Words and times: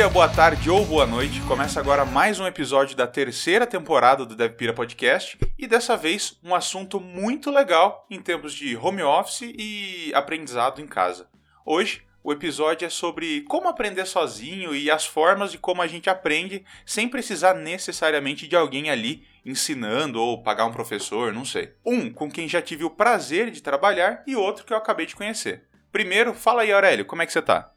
dia, 0.00 0.08
boa 0.08 0.30
tarde 0.30 0.70
ou 0.70 0.82
boa 0.86 1.06
noite. 1.06 1.42
Começa 1.42 1.78
agora 1.78 2.06
mais 2.06 2.40
um 2.40 2.46
episódio 2.46 2.96
da 2.96 3.06
terceira 3.06 3.66
temporada 3.66 4.24
do 4.24 4.34
DevPira 4.34 4.72
Podcast 4.72 5.38
e 5.58 5.66
dessa 5.66 5.94
vez 5.94 6.38
um 6.42 6.54
assunto 6.54 6.98
muito 6.98 7.50
legal 7.50 8.06
em 8.08 8.18
termos 8.18 8.54
de 8.54 8.74
home 8.78 9.02
office 9.02 9.42
e 9.42 10.10
aprendizado 10.14 10.80
em 10.80 10.86
casa. 10.86 11.28
Hoje 11.66 12.00
o 12.24 12.32
episódio 12.32 12.86
é 12.86 12.88
sobre 12.88 13.42
como 13.42 13.68
aprender 13.68 14.06
sozinho 14.06 14.74
e 14.74 14.90
as 14.90 15.04
formas 15.04 15.52
de 15.52 15.58
como 15.58 15.82
a 15.82 15.86
gente 15.86 16.08
aprende 16.08 16.64
sem 16.86 17.06
precisar 17.06 17.52
necessariamente 17.52 18.48
de 18.48 18.56
alguém 18.56 18.88
ali 18.88 19.22
ensinando 19.44 20.18
ou 20.18 20.42
pagar 20.42 20.64
um 20.64 20.72
professor, 20.72 21.30
não 21.30 21.44
sei. 21.44 21.74
Um 21.84 22.10
com 22.10 22.30
quem 22.30 22.48
já 22.48 22.62
tive 22.62 22.84
o 22.84 22.90
prazer 22.90 23.50
de 23.50 23.62
trabalhar 23.62 24.22
e 24.26 24.34
outro 24.34 24.64
que 24.64 24.72
eu 24.72 24.78
acabei 24.78 25.04
de 25.04 25.14
conhecer. 25.14 25.64
Primeiro, 25.92 26.32
fala 26.32 26.62
aí, 26.62 26.72
Aurélio, 26.72 27.04
como 27.04 27.20
é 27.20 27.26
que 27.26 27.32
você 27.34 27.42
tá? 27.42 27.70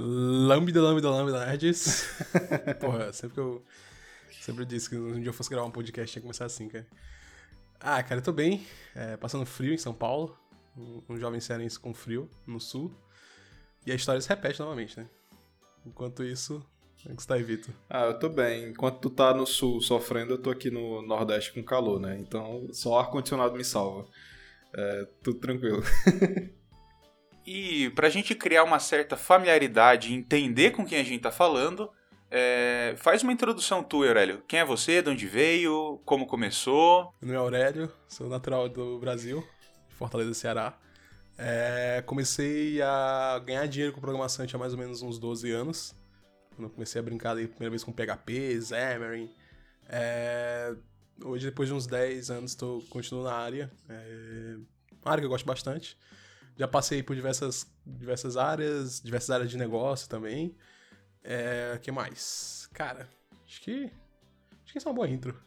Lambda, 0.00 0.80
lambda, 0.80 1.10
lambda, 1.10 1.46
nerds. 1.46 2.06
Porra, 2.78 3.12
sempre 3.12 3.34
que 3.34 3.40
eu. 3.40 3.64
Sempre 4.40 4.64
disse 4.64 4.88
que 4.88 4.96
um 4.96 5.20
dia 5.20 5.30
eu 5.30 5.32
fosse 5.32 5.50
gravar 5.50 5.66
um 5.66 5.72
podcast 5.72 6.12
tinha 6.12 6.20
que 6.20 6.24
começar 6.24 6.44
assim, 6.44 6.68
cara. 6.68 6.86
Ah, 7.80 8.00
cara, 8.00 8.20
eu 8.20 8.24
tô 8.24 8.32
bem. 8.32 8.64
É, 8.94 9.16
passando 9.16 9.44
frio 9.44 9.74
em 9.74 9.78
São 9.78 9.92
Paulo. 9.92 10.38
Um, 10.76 11.02
um 11.08 11.18
jovem 11.18 11.40
cearense 11.40 11.80
com 11.80 11.92
frio 11.92 12.30
no 12.46 12.60
sul. 12.60 12.94
E 13.84 13.90
a 13.90 13.94
história 13.96 14.20
se 14.20 14.28
repete 14.28 14.60
novamente, 14.60 15.00
né? 15.00 15.08
Enquanto 15.84 16.22
isso, 16.22 16.64
como 17.02 17.12
é 17.12 17.16
que 17.16 17.22
você 17.22 17.28
tá 17.28 17.36
Vitor? 17.36 17.74
Ah, 17.90 18.04
eu 18.04 18.18
tô 18.20 18.28
bem. 18.28 18.70
Enquanto 18.70 19.00
tu 19.00 19.10
tá 19.10 19.34
no 19.34 19.46
sul 19.46 19.80
sofrendo, 19.80 20.34
eu 20.34 20.38
tô 20.38 20.50
aqui 20.50 20.70
no 20.70 21.02
Nordeste 21.02 21.52
com 21.52 21.62
calor, 21.62 21.98
né? 21.98 22.16
Então 22.20 22.68
só 22.72 23.00
ar-condicionado 23.00 23.56
me 23.56 23.64
salva. 23.64 24.06
É, 24.72 25.08
tudo 25.24 25.40
tranquilo. 25.40 25.82
E 27.50 27.88
para 27.92 28.08
a 28.08 28.10
gente 28.10 28.34
criar 28.34 28.62
uma 28.62 28.78
certa 28.78 29.16
familiaridade 29.16 30.12
e 30.12 30.14
entender 30.14 30.72
com 30.72 30.84
quem 30.84 31.00
a 31.00 31.02
gente 31.02 31.16
está 31.16 31.30
falando, 31.30 31.90
é... 32.30 32.92
faz 32.98 33.22
uma 33.22 33.32
introdução 33.32 33.82
tua, 33.82 34.06
Aurélio. 34.06 34.42
Quem 34.46 34.60
é 34.60 34.64
você, 34.66 35.00
de 35.00 35.08
onde 35.08 35.26
veio, 35.26 35.98
como 36.04 36.26
começou? 36.26 37.14
Meu 37.22 37.32
nome 37.32 37.36
é 37.36 37.38
Aurélio, 37.38 37.90
sou 38.06 38.28
natural 38.28 38.68
do 38.68 38.98
Brasil, 38.98 39.42
Fortaleza, 39.88 40.34
Ceará. 40.34 40.78
É... 41.38 42.02
comecei 42.04 42.82
a 42.82 43.40
ganhar 43.42 43.66
dinheiro 43.66 43.94
com 43.94 44.00
programação 44.02 44.46
tinha 44.46 44.58
mais 44.58 44.74
ou 44.74 44.78
menos 44.78 45.00
uns 45.00 45.18
12 45.18 45.50
anos. 45.50 45.94
Quando 46.54 46.68
comecei 46.68 47.00
a 47.00 47.02
brincar 47.02 47.34
aí, 47.34 47.48
primeira 47.48 47.70
vez 47.70 47.82
com 47.82 47.90
PHP, 47.90 48.60
Xamarin. 48.60 49.34
É... 49.88 50.74
Hoje, 51.24 51.46
depois 51.46 51.66
de 51.66 51.74
uns 51.74 51.86
10 51.86 52.30
anos, 52.30 52.54
tô, 52.54 52.84
continuo 52.90 53.24
na 53.24 53.32
área. 53.32 53.70
É 53.88 54.56
uma 55.02 55.12
área 55.12 55.22
que 55.22 55.24
eu 55.24 55.30
gosto 55.30 55.46
bastante. 55.46 55.96
Já 56.58 56.66
passei 56.66 57.02
por 57.02 57.14
diversas, 57.14 57.66
diversas 57.86 58.36
áreas, 58.36 59.00
diversas 59.00 59.30
áreas 59.30 59.50
de 59.50 59.56
negócio 59.56 60.08
também. 60.08 60.56
É, 61.22 61.78
que 61.80 61.92
mais? 61.92 62.68
Cara, 62.72 63.08
acho 63.46 63.60
que. 63.62 63.84
Acho 64.64 64.72
que 64.72 64.78
isso 64.78 64.88
é 64.88 64.90
uma 64.90 64.96
boa 64.96 65.08
intro. 65.08 65.38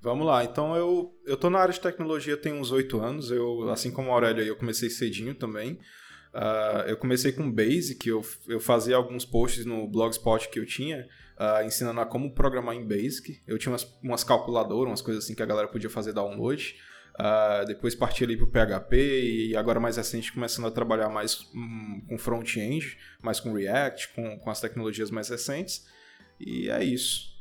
Vamos 0.00 0.26
lá, 0.26 0.44
então 0.44 0.76
eu, 0.76 1.18
eu 1.24 1.36
tô 1.36 1.48
na 1.48 1.58
área 1.58 1.72
de 1.72 1.80
tecnologia 1.80 2.36
tem 2.36 2.52
uns 2.52 2.70
oito 2.70 3.00
anos, 3.00 3.30
eu, 3.30 3.68
assim 3.70 3.90
como 3.90 4.10
a 4.10 4.14
Aurélia, 4.14 4.42
eu 4.42 4.54
comecei 4.54 4.90
cedinho 4.90 5.34
também. 5.34 5.80
Uh, 6.34 6.86
eu 6.86 6.96
comecei 6.98 7.32
com 7.32 7.50
Basic, 7.50 8.06
eu, 8.06 8.22
eu 8.46 8.60
fazia 8.60 8.94
alguns 8.94 9.24
posts 9.24 9.64
no 9.64 9.88
Blogspot 9.88 10.48
que 10.50 10.60
eu 10.60 10.66
tinha, 10.66 11.08
uh, 11.40 11.64
ensinando 11.64 12.00
a 12.00 12.06
como 12.06 12.34
programar 12.34 12.76
em 12.76 12.86
Basic. 12.86 13.40
Eu 13.46 13.58
tinha 13.58 13.72
umas, 13.72 13.84
umas 14.02 14.22
calculadoras, 14.22 14.90
umas 14.90 15.00
coisas 15.00 15.24
assim 15.24 15.34
que 15.34 15.42
a 15.42 15.46
galera 15.46 15.66
podia 15.68 15.88
fazer 15.88 16.12
download. 16.12 16.76
Uh, 17.18 17.64
depois 17.64 17.94
parti 17.94 18.24
ali 18.24 18.36
para 18.36 18.44
o 18.44 18.50
PHP 18.50 19.48
e 19.48 19.56
agora 19.56 19.80
mais 19.80 19.96
recente 19.96 20.30
começando 20.30 20.66
a 20.66 20.70
trabalhar 20.70 21.08
mais 21.08 21.48
um, 21.54 22.02
com 22.06 22.18
front-end, 22.18 22.98
mais 23.22 23.40
com 23.40 23.54
React, 23.54 24.08
com, 24.08 24.38
com 24.38 24.50
as 24.50 24.60
tecnologias 24.60 25.10
mais 25.10 25.30
recentes. 25.30 25.86
E 26.38 26.68
é 26.68 26.84
isso. 26.84 27.34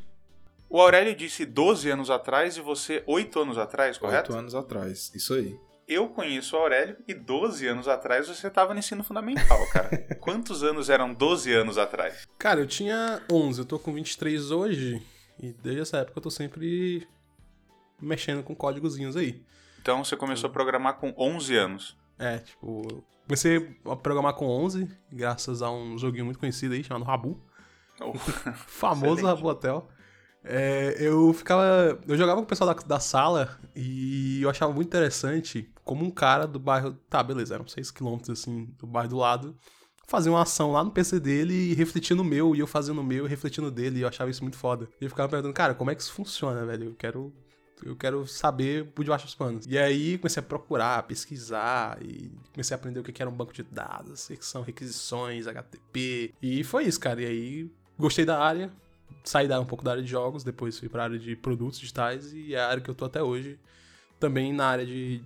O 0.70 0.80
Aurélio 0.80 1.14
disse 1.14 1.46
12 1.46 1.90
anos 1.90 2.10
atrás 2.10 2.56
e 2.56 2.62
você 2.62 3.04
8 3.06 3.40
anos 3.40 3.58
atrás, 3.58 3.98
correto? 3.98 4.32
8 4.32 4.40
anos 4.40 4.56
atrás, 4.56 5.12
isso 5.14 5.34
aí. 5.34 5.60
Eu 5.88 6.08
conheço 6.08 6.56
o 6.56 6.60
Aurélio 6.60 6.98
e 7.08 7.14
12 7.14 7.68
anos 7.68 7.88
atrás 7.88 8.28
você 8.28 8.48
estava 8.48 8.74
no 8.74 8.80
ensino 8.80 9.04
fundamental, 9.04 9.60
cara. 9.72 9.90
Quantos 10.20 10.64
anos 10.64 10.90
eram 10.90 11.14
12 11.14 11.54
anos 11.54 11.78
atrás? 11.78 12.26
Cara, 12.40 12.62
eu 12.62 12.66
tinha 12.66 13.22
11, 13.32 13.60
eu 13.60 13.66
tô 13.66 13.78
com 13.78 13.94
23 13.94 14.52
hoje 14.52 15.02
e 15.40 15.52
desde 15.52 15.82
essa 15.82 15.98
época 15.98 16.18
eu 16.18 16.24
tô 16.24 16.32
sempre 16.32 17.06
mexendo 18.02 18.42
com 18.42 18.56
códigozinhos 18.56 19.16
aí. 19.16 19.44
Então 19.86 20.04
você 20.04 20.18
começou 20.18 20.50
a 20.50 20.52
programar 20.52 20.96
com 20.96 21.14
11 21.16 21.56
anos. 21.56 21.96
É, 22.18 22.40
tipo, 22.40 23.04
comecei 23.28 23.78
a 23.86 23.96
programar 23.96 24.34
com 24.34 24.48
11, 24.48 24.90
graças 25.12 25.62
a 25.62 25.70
um 25.70 25.96
joguinho 25.96 26.26
muito 26.26 26.40
conhecido 26.40 26.74
aí 26.74 26.84
chamado 26.84 27.06
Rabu. 27.06 27.40
Oh, 28.02 28.12
famoso. 28.66 29.24
Rabu 29.24 29.48
Hotel. 29.48 29.88
É, 30.44 30.96
eu 31.00 31.32
ficava. 31.34 32.00
Eu 32.08 32.18
jogava 32.18 32.40
com 32.40 32.46
o 32.46 32.48
pessoal 32.48 32.74
da, 32.74 32.82
da, 32.82 33.00
sala 33.00 33.60
e 33.76 34.42
eu 34.42 34.50
achava 34.50 34.74
muito 34.74 34.88
interessante 34.88 35.72
como 35.84 36.04
um 36.04 36.10
cara 36.10 36.48
do 36.48 36.58
bairro. 36.58 36.94
Tá, 37.08 37.22
beleza, 37.22 37.54
eram 37.54 37.66
6km 37.66 38.32
assim, 38.32 38.66
do 38.80 38.88
bairro 38.88 39.10
do 39.10 39.18
lado. 39.18 39.56
Fazia 40.08 40.32
uma 40.32 40.42
ação 40.42 40.72
lá 40.72 40.84
no 40.84 40.90
PC 40.90 41.20
dele 41.20 41.54
e 41.54 41.74
refletia 41.76 42.16
no 42.16 42.24
meu, 42.24 42.56
e 42.56 42.60
eu 42.60 42.66
fazia 42.66 42.94
no 42.94 43.04
meu 43.04 43.28
e 43.28 43.30
refletia 43.30 43.64
no 43.64 43.70
dele, 43.70 44.00
e 44.00 44.02
eu 44.02 44.08
achava 44.08 44.32
isso 44.32 44.42
muito 44.42 44.58
foda. 44.58 44.90
E 45.00 45.04
eu 45.04 45.10
ficava 45.12 45.30
perguntando, 45.30 45.54
cara, 45.54 45.76
como 45.76 45.92
é 45.92 45.96
que 45.96 46.02
isso 46.02 46.12
funciona, 46.12 46.66
velho? 46.66 46.86
Eu 46.86 46.96
quero 46.96 47.32
eu 47.84 47.96
quero 47.96 48.26
saber 48.28 48.86
por 48.86 49.04
debaixo 49.04 49.26
dos 49.26 49.36
panos. 49.36 49.66
E 49.68 49.78
aí 49.78 50.18
comecei 50.18 50.42
a 50.42 50.46
procurar, 50.46 51.04
pesquisar 51.04 51.98
e 52.02 52.32
comecei 52.54 52.76
a 52.76 52.78
aprender 52.78 53.00
o 53.00 53.04
que 53.04 53.22
era 53.22 53.30
um 53.30 53.36
banco 53.36 53.54
de 53.54 53.64
dados, 53.64 54.30
o 54.30 54.38
que 54.38 54.46
são 54.46 54.62
requisições, 54.62 55.48
HTTP. 55.48 56.34
E 56.42 56.64
foi 56.64 56.86
isso, 56.86 57.00
cara. 57.00 57.22
E 57.22 57.26
aí 57.26 57.72
gostei 57.98 58.26
da 58.26 58.40
área, 58.40 58.72
saí 59.24 59.52
um 59.54 59.66
pouco 59.66 59.84
da 59.84 59.92
área 59.92 60.04
de 60.04 60.10
jogos, 60.10 60.44
depois 60.44 60.80
fui 60.80 60.90
para 60.90 61.02
a 61.02 61.06
área 61.06 61.20
de 61.20 61.36
produtos 61.36 61.80
digitais 61.80 62.34
e 62.34 62.56
é 62.56 62.60
a 62.60 62.68
área 62.68 62.82
que 62.82 62.90
eu 62.90 62.96
tô 62.96 63.06
até 63.06 63.22
hoje, 63.22 63.60
também 64.20 64.54
na 64.54 64.68
área 64.68 64.86
de 64.86 65.22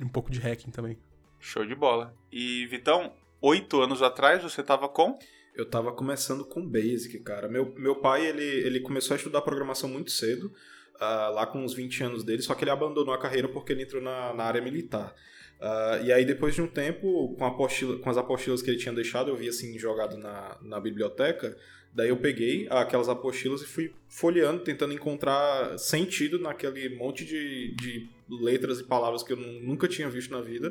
um 0.00 0.08
pouco 0.08 0.30
de 0.30 0.40
hacking 0.40 0.70
também. 0.70 0.98
Show 1.38 1.66
de 1.66 1.74
bola. 1.74 2.14
E 2.32 2.66
Vitão, 2.66 3.12
oito 3.40 3.80
anos 3.80 4.02
atrás 4.02 4.42
você 4.42 4.62
tava 4.62 4.88
com? 4.88 5.18
Eu 5.54 5.68
tava 5.68 5.92
começando 5.92 6.44
com 6.44 6.66
Basic, 6.66 7.18
cara. 7.20 7.48
Meu, 7.48 7.74
meu 7.76 7.96
pai, 7.96 8.26
ele, 8.26 8.44
ele 8.44 8.80
começou 8.80 9.14
a 9.14 9.16
estudar 9.16 9.42
programação 9.42 9.88
muito 9.88 10.10
cedo 10.10 10.52
uh, 11.00 11.34
lá 11.34 11.46
com 11.46 11.64
uns 11.64 11.72
20 11.72 12.04
anos 12.04 12.24
dele, 12.24 12.42
só 12.42 12.54
que 12.54 12.64
ele 12.64 12.70
abandonou 12.70 13.14
a 13.14 13.18
carreira 13.18 13.48
porque 13.48 13.72
ele 13.72 13.82
entrou 13.82 14.02
na, 14.02 14.34
na 14.34 14.44
área 14.44 14.60
militar. 14.60 15.14
Uh, 15.60 16.04
e 16.04 16.12
aí, 16.12 16.24
depois 16.24 16.54
de 16.54 16.62
um 16.62 16.66
tempo, 16.66 17.34
com, 17.36 17.44
apostila, 17.44 17.98
com 17.98 18.08
as 18.08 18.16
apostilas 18.16 18.62
que 18.62 18.70
ele 18.70 18.78
tinha 18.78 18.94
deixado, 18.94 19.28
eu 19.28 19.36
vi 19.36 19.48
assim, 19.48 19.78
jogado 19.78 20.16
na, 20.16 20.56
na 20.62 20.80
biblioteca. 20.80 21.56
Daí 21.92 22.08
eu 22.08 22.16
peguei 22.16 22.68
aquelas 22.70 23.08
apostilas 23.08 23.62
e 23.62 23.66
fui 23.66 23.92
folheando, 24.08 24.62
tentando 24.62 24.94
encontrar 24.94 25.76
sentido 25.76 26.38
naquele 26.38 26.96
monte 26.96 27.24
de, 27.24 27.74
de 27.74 28.08
letras 28.28 28.78
e 28.78 28.84
palavras 28.84 29.22
que 29.22 29.32
eu 29.32 29.36
nunca 29.36 29.88
tinha 29.88 30.08
visto 30.08 30.30
na 30.30 30.40
vida. 30.40 30.68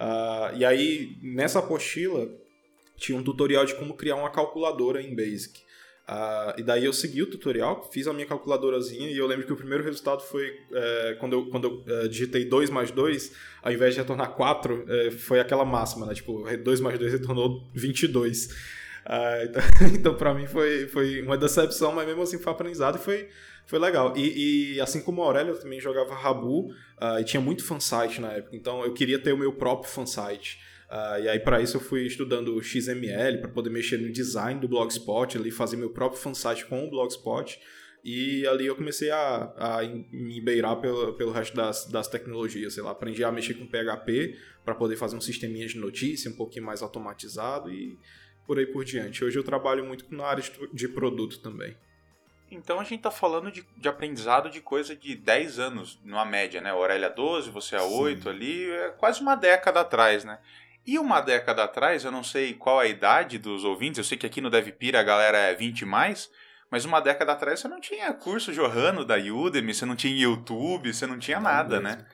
Uh, 0.00 0.56
e 0.56 0.64
aí, 0.64 1.18
nessa 1.20 1.58
apostila, 1.58 2.30
tinha 2.96 3.18
um 3.18 3.22
tutorial 3.22 3.64
de 3.64 3.74
como 3.74 3.94
criar 3.94 4.16
uma 4.16 4.30
calculadora 4.30 5.02
em 5.02 5.14
Basic. 5.14 5.63
Uh, 6.06 6.60
e 6.60 6.62
daí 6.62 6.84
eu 6.84 6.92
segui 6.92 7.22
o 7.22 7.26
tutorial, 7.26 7.88
fiz 7.90 8.06
a 8.06 8.12
minha 8.12 8.26
calculadorazinha 8.26 9.10
e 9.10 9.16
eu 9.16 9.26
lembro 9.26 9.46
que 9.46 9.52
o 9.54 9.56
primeiro 9.56 9.82
resultado 9.82 10.20
foi 10.20 10.54
é, 10.70 11.16
quando 11.18 11.32
eu, 11.32 11.46
quando 11.46 11.82
eu 11.86 12.00
é, 12.00 12.08
digitei 12.08 12.44
2 12.44 12.68
mais 12.68 12.90
2, 12.90 13.32
ao 13.62 13.72
invés 13.72 13.94
de 13.94 14.00
retornar 14.00 14.32
4, 14.32 14.84
é, 14.86 15.10
foi 15.12 15.40
aquela 15.40 15.64
máxima, 15.64 16.04
né? 16.04 16.12
Tipo, 16.12 16.44
2 16.62 16.80
mais 16.80 16.98
2 16.98 17.10
retornou 17.10 17.66
22. 17.72 18.46
Uh, 18.46 18.50
então, 19.48 19.62
então 19.94 20.14
para 20.14 20.34
mim 20.34 20.46
foi, 20.46 20.86
foi 20.88 21.22
uma 21.22 21.38
decepção, 21.38 21.90
mas 21.92 22.06
mesmo 22.06 22.22
assim 22.22 22.38
foi 22.38 22.52
aprendizado 22.52 22.96
e 22.96 23.00
foi, 23.00 23.30
foi 23.66 23.78
legal. 23.78 24.14
E, 24.14 24.74
e 24.74 24.80
assim 24.82 25.00
como 25.00 25.22
a 25.22 25.24
Aurélia, 25.24 25.52
eu 25.52 25.58
também 25.58 25.80
jogava 25.80 26.14
Rabu 26.14 26.66
uh, 27.00 27.18
e 27.18 27.24
tinha 27.24 27.40
muito 27.40 27.64
fansite 27.64 28.20
na 28.20 28.30
época, 28.32 28.54
então 28.54 28.84
eu 28.84 28.92
queria 28.92 29.18
ter 29.18 29.32
o 29.32 29.38
meu 29.38 29.54
próprio 29.54 29.90
fansite. 29.90 30.60
Uh, 30.94 31.20
e 31.24 31.28
aí, 31.28 31.40
para 31.40 31.60
isso, 31.60 31.76
eu 31.76 31.80
fui 31.80 32.06
estudando 32.06 32.62
XML 32.62 33.38
para 33.38 33.48
poder 33.48 33.68
mexer 33.68 33.98
no 33.98 34.12
design 34.12 34.60
do 34.60 34.68
Blogspot, 34.68 35.36
ali, 35.36 35.50
fazer 35.50 35.76
meu 35.76 35.90
próprio 35.90 36.20
fansite 36.20 36.64
com 36.66 36.86
o 36.86 36.88
Blogspot. 36.88 37.58
E 38.04 38.46
ali 38.46 38.66
eu 38.66 38.76
comecei 38.76 39.10
a, 39.10 39.52
a 39.56 39.82
me 40.12 40.40
beirar 40.40 40.76
pelo, 40.76 41.14
pelo 41.14 41.32
resto 41.32 41.56
das, 41.56 41.86
das 41.86 42.06
tecnologias. 42.06 42.74
Sei 42.74 42.82
lá, 42.82 42.92
aprendi 42.92 43.24
a 43.24 43.32
mexer 43.32 43.54
com 43.54 43.66
PHP 43.66 44.38
para 44.64 44.74
poder 44.74 44.94
fazer 44.94 45.16
um 45.16 45.20
sisteminha 45.20 45.66
de 45.66 45.78
notícia 45.78 46.30
um 46.30 46.36
pouquinho 46.36 46.64
mais 46.64 46.80
automatizado 46.80 47.72
e 47.72 47.98
por 48.46 48.58
aí 48.58 48.66
por 48.66 48.84
diante. 48.84 49.24
Hoje 49.24 49.36
eu 49.36 49.42
trabalho 49.42 49.84
muito 49.84 50.14
na 50.14 50.26
área 50.26 50.44
de 50.72 50.86
produto 50.86 51.40
também. 51.40 51.76
Então 52.50 52.78
a 52.78 52.84
gente 52.84 53.00
tá 53.00 53.10
falando 53.10 53.50
de, 53.50 53.66
de 53.76 53.88
aprendizado 53.88 54.48
de 54.48 54.60
coisa 54.60 54.94
de 54.94 55.16
10 55.16 55.58
anos, 55.58 55.98
numa 56.04 56.26
média, 56.26 56.60
né? 56.60 56.70
Aurélia 56.70 57.08
12, 57.08 57.50
você 57.50 57.74
a 57.74 57.82
8 57.82 58.22
Sim. 58.22 58.28
ali, 58.28 58.70
é 58.70 58.90
quase 58.90 59.22
uma 59.22 59.34
década 59.34 59.80
atrás, 59.80 60.24
né? 60.24 60.38
E 60.86 60.98
uma 60.98 61.20
década 61.20 61.64
atrás, 61.64 62.04
eu 62.04 62.10
não 62.10 62.22
sei 62.22 62.54
qual 62.54 62.78
a 62.78 62.86
idade 62.86 63.38
dos 63.38 63.64
ouvintes, 63.64 63.98
eu 63.98 64.04
sei 64.04 64.18
que 64.18 64.26
aqui 64.26 64.40
no 64.40 64.50
DevPira 64.50 65.00
a 65.00 65.02
galera 65.02 65.38
é 65.38 65.54
20 65.54 65.84
mais, 65.86 66.30
mas 66.70 66.84
uma 66.84 67.00
década 67.00 67.32
atrás 67.32 67.60
você 67.60 67.68
não 67.68 67.80
tinha 67.80 68.12
curso 68.12 68.52
jorrando 68.52 69.04
da 69.04 69.16
Udemy, 69.16 69.72
você 69.72 69.86
não 69.86 69.96
tinha 69.96 70.14
YouTube, 70.14 70.92
você 70.92 71.06
não 71.06 71.18
tinha 71.18 71.40
nada, 71.40 71.80
né? 71.80 72.04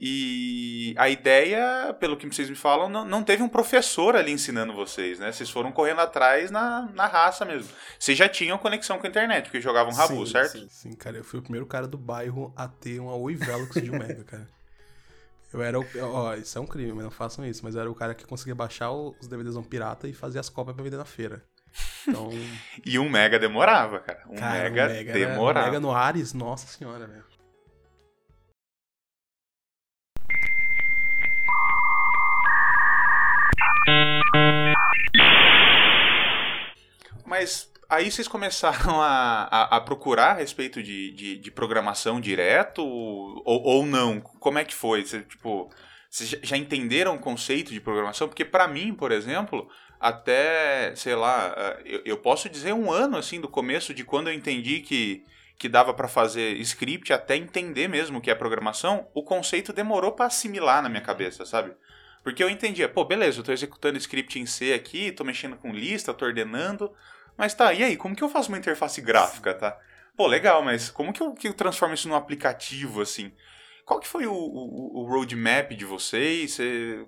E 0.00 0.94
a 0.96 1.08
ideia, 1.08 1.94
pelo 1.98 2.16
que 2.16 2.26
vocês 2.26 2.48
me 2.48 2.54
falam, 2.54 2.88
não, 2.88 3.04
não 3.04 3.22
teve 3.22 3.42
um 3.42 3.48
professor 3.48 4.14
ali 4.14 4.30
ensinando 4.30 4.72
vocês, 4.72 5.18
né? 5.18 5.32
Vocês 5.32 5.50
foram 5.50 5.72
correndo 5.72 6.00
atrás 6.00 6.52
na, 6.52 6.88
na 6.94 7.06
raça 7.06 7.44
mesmo. 7.44 7.68
Vocês 7.98 8.16
já 8.16 8.28
tinham 8.28 8.56
conexão 8.58 8.98
com 8.98 9.06
a 9.06 9.10
internet, 9.10 9.44
porque 9.44 9.60
jogavam 9.60 9.92
Rabu, 9.92 10.24
sim, 10.24 10.32
certo? 10.32 10.52
Sim, 10.52 10.68
sim, 10.68 10.92
cara. 10.92 11.16
Eu 11.16 11.24
fui 11.24 11.40
o 11.40 11.42
primeiro 11.42 11.66
cara 11.66 11.88
do 11.88 11.98
bairro 11.98 12.54
a 12.56 12.68
ter 12.68 13.00
uma 13.00 13.16
Oi 13.16 13.34
Velox 13.34 13.82
de 13.82 13.90
um 13.90 13.98
mega, 13.98 14.22
cara. 14.22 14.48
Eu 15.52 15.62
era 15.62 15.80
o. 15.80 15.84
Ó, 16.02 16.34
isso 16.34 16.58
é 16.58 16.60
um 16.60 16.66
crime, 16.66 16.92
mas 16.92 17.04
não 17.04 17.10
façam 17.10 17.44
isso. 17.44 17.64
Mas 17.64 17.74
eu 17.74 17.80
era 17.80 17.90
o 17.90 17.94
cara 17.94 18.14
que 18.14 18.26
conseguia 18.26 18.54
baixar 18.54 18.90
os 18.90 19.26
DVDs 19.26 19.56
um 19.56 19.62
pirata 19.62 20.06
e 20.06 20.12
fazer 20.12 20.38
as 20.38 20.48
cópias 20.48 20.74
pra 20.74 20.84
vender 20.84 20.96
na 20.96 21.04
feira. 21.04 21.42
Então. 22.06 22.30
e 22.84 22.98
um 22.98 23.08
mega 23.08 23.38
demorava, 23.38 24.00
cara. 24.00 24.22
Um 24.28 24.36
cara, 24.36 24.64
mega, 24.64 24.84
um 24.84 24.88
mega 24.88 25.12
demorava. 25.12 25.66
um 25.66 25.70
mega 25.70 25.80
no 25.80 25.90
Ares, 25.90 26.34
nossa 26.34 26.66
senhora, 26.66 27.06
velho. 27.06 27.24
Mas 37.24 37.70
aí 37.88 38.10
vocês 38.10 38.28
começaram 38.28 39.00
a, 39.02 39.48
a, 39.50 39.76
a 39.76 39.80
procurar 39.80 40.32
a 40.32 40.34
respeito 40.34 40.82
de, 40.82 41.12
de, 41.12 41.38
de 41.38 41.50
programação 41.50 42.20
direto 42.20 42.84
ou, 42.84 43.42
ou 43.44 43.86
não? 43.86 44.20
Como 44.20 44.58
é 44.58 44.64
que 44.64 44.74
foi? 44.74 45.04
Você, 45.04 45.22
tipo, 45.22 45.70
vocês 46.10 46.36
já 46.42 46.56
entenderam 46.56 47.16
o 47.16 47.18
conceito 47.18 47.72
de 47.72 47.80
programação? 47.80 48.28
Porque 48.28 48.44
para 48.44 48.68
mim, 48.68 48.94
por 48.94 49.12
exemplo, 49.12 49.68
até, 50.00 50.94
sei 50.94 51.14
lá, 51.14 51.54
eu, 51.84 52.02
eu, 52.04 52.16
posso 52.18 52.48
dizer 52.48 52.72
um 52.72 52.90
ano 52.90 53.16
assim 53.16 53.40
do 53.40 53.48
começo 53.48 53.92
de 53.92 54.04
quando 54.04 54.28
eu 54.28 54.34
entendi 54.34 54.80
que, 54.80 55.24
que 55.58 55.68
dava 55.68 55.92
para 55.92 56.08
fazer 56.08 56.56
script 56.58 57.12
até 57.12 57.36
entender 57.36 57.88
mesmo 57.88 58.18
o 58.18 58.20
que 58.20 58.30
é 58.30 58.34
programação, 58.34 59.08
o 59.14 59.22
conceito 59.22 59.72
demorou 59.72 60.12
para 60.12 60.26
assimilar 60.26 60.82
na 60.82 60.88
minha 60.88 61.02
cabeça, 61.02 61.44
sabe? 61.44 61.72
Porque 62.22 62.42
eu 62.42 62.50
entendia, 62.50 62.88
pô, 62.88 63.04
beleza, 63.04 63.40
eu 63.40 63.44
tô 63.44 63.52
executando 63.52 63.98
script 63.98 64.38
em 64.38 64.46
C 64.46 64.72
aqui, 64.72 65.12
tô 65.12 65.24
mexendo 65.24 65.56
com 65.56 65.72
lista, 65.72 66.12
tô 66.12 66.26
ordenando, 66.26 66.92
mas 67.38 67.54
tá, 67.54 67.72
e 67.72 67.84
aí, 67.84 67.96
como 67.96 68.16
que 68.16 68.22
eu 68.22 68.28
faço 68.28 68.48
uma 68.48 68.58
interface 68.58 69.00
gráfica, 69.00 69.54
tá? 69.54 69.78
Pô, 70.16 70.26
legal, 70.26 70.60
mas 70.62 70.90
como 70.90 71.12
que 71.12 71.22
eu, 71.22 71.32
que 71.32 71.46
eu 71.46 71.54
transformo 71.54 71.94
isso 71.94 72.08
num 72.08 72.16
aplicativo, 72.16 73.00
assim? 73.00 73.32
Qual 73.86 74.00
que 74.00 74.08
foi 74.08 74.26
o, 74.26 74.34
o, 74.34 74.98
o 74.98 75.08
roadmap 75.08 75.70
de 75.70 75.84
vocês? 75.84 76.54
Você, 76.54 77.06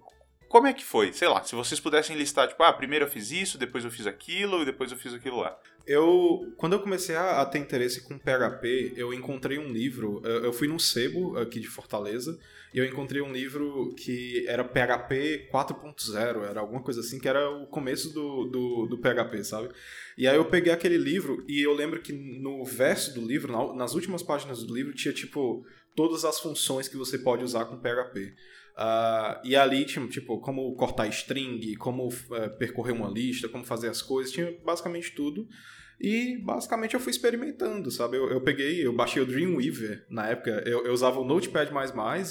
como 0.50 0.67
é 0.67 0.73
que 0.73 0.85
foi? 0.85 1.12
Sei 1.12 1.29
lá, 1.29 1.44
se 1.44 1.55
vocês 1.55 1.79
pudessem 1.79 2.17
listar, 2.17 2.49
tipo, 2.49 2.61
ah, 2.64 2.73
primeiro 2.73 3.05
eu 3.05 3.08
fiz 3.08 3.31
isso, 3.31 3.56
depois 3.56 3.85
eu 3.85 3.91
fiz 3.91 4.05
aquilo, 4.05 4.62
e 4.62 4.64
depois 4.64 4.91
eu 4.91 4.99
fiz 4.99 5.14
aquilo 5.14 5.37
lá. 5.37 5.56
Eu, 5.87 6.52
quando 6.56 6.73
eu 6.73 6.81
comecei 6.81 7.14
a, 7.14 7.41
a 7.41 7.47
ter 7.47 7.61
interesse 7.61 8.02
com 8.02 8.19
PHP, 8.19 8.94
eu 8.97 9.14
encontrei 9.14 9.61
um 9.61 9.73
livro, 9.73 10.20
eu, 10.25 10.47
eu 10.47 10.52
fui 10.52 10.67
num 10.67 10.79
sebo 10.79 11.38
aqui 11.38 11.61
de 11.61 11.69
Fortaleza, 11.69 12.37
e 12.75 12.79
eu 12.79 12.85
encontrei 12.85 13.23
um 13.23 13.32
livro 13.32 13.94
que 13.97 14.44
era 14.49 14.64
PHP 14.64 15.50
4.0, 15.52 16.43
era 16.43 16.58
alguma 16.58 16.82
coisa 16.82 16.99
assim, 16.99 17.20
que 17.20 17.29
era 17.29 17.49
o 17.49 17.69
começo 17.69 18.12
do, 18.12 18.47
do, 18.47 18.87
do, 18.87 18.99
PHP, 18.99 19.44
sabe? 19.44 19.69
E 20.19 20.26
aí 20.26 20.35
eu 20.35 20.44
peguei 20.47 20.73
aquele 20.73 20.99
livro 20.99 21.44
e 21.49 21.62
eu 21.62 21.73
lembro 21.73 22.02
que 22.02 22.12
no 22.12 22.64
verso 22.64 23.14
do 23.14 23.25
livro, 23.25 23.73
nas 23.75 23.94
últimas 23.94 24.20
páginas 24.20 24.64
do 24.64 24.75
livro, 24.75 24.93
tinha 24.94 25.14
tipo 25.14 25.64
todas 25.94 26.25
as 26.25 26.41
funções 26.41 26.88
que 26.88 26.97
você 26.97 27.19
pode 27.19 27.44
usar 27.44 27.67
com 27.67 27.79
PHP. 27.79 28.35
Uh, 28.77 29.41
e 29.45 29.55
ali 29.55 29.85
tinha, 29.85 30.07
tipo, 30.09 30.41
como 30.41 30.75
cortar 30.75 31.07
string, 31.09 31.75
como 31.77 32.09
uh, 32.09 32.59
percorrer 32.59 32.95
uma 32.95 33.09
lista, 33.09 33.49
como 33.49 33.65
fazer 33.65 33.89
as 33.89 34.01
coisas, 34.01 34.33
tinha 34.33 34.57
basicamente 34.65 35.13
tudo. 35.15 35.49
E 36.01 36.39
basicamente 36.39 36.95
eu 36.95 37.01
fui 37.01 37.11
experimentando, 37.11 37.91
sabe? 37.91 38.17
Eu, 38.17 38.31
eu 38.31 38.41
peguei, 38.41 38.85
eu 38.85 38.93
baixei 38.93 39.21
o 39.23 39.27
Dreamweaver 39.27 40.07
na 40.09 40.29
época, 40.29 40.63
eu, 40.65 40.87
eu 40.87 40.93
usava 40.93 41.21
o 41.21 41.25
Notepad 41.25 41.71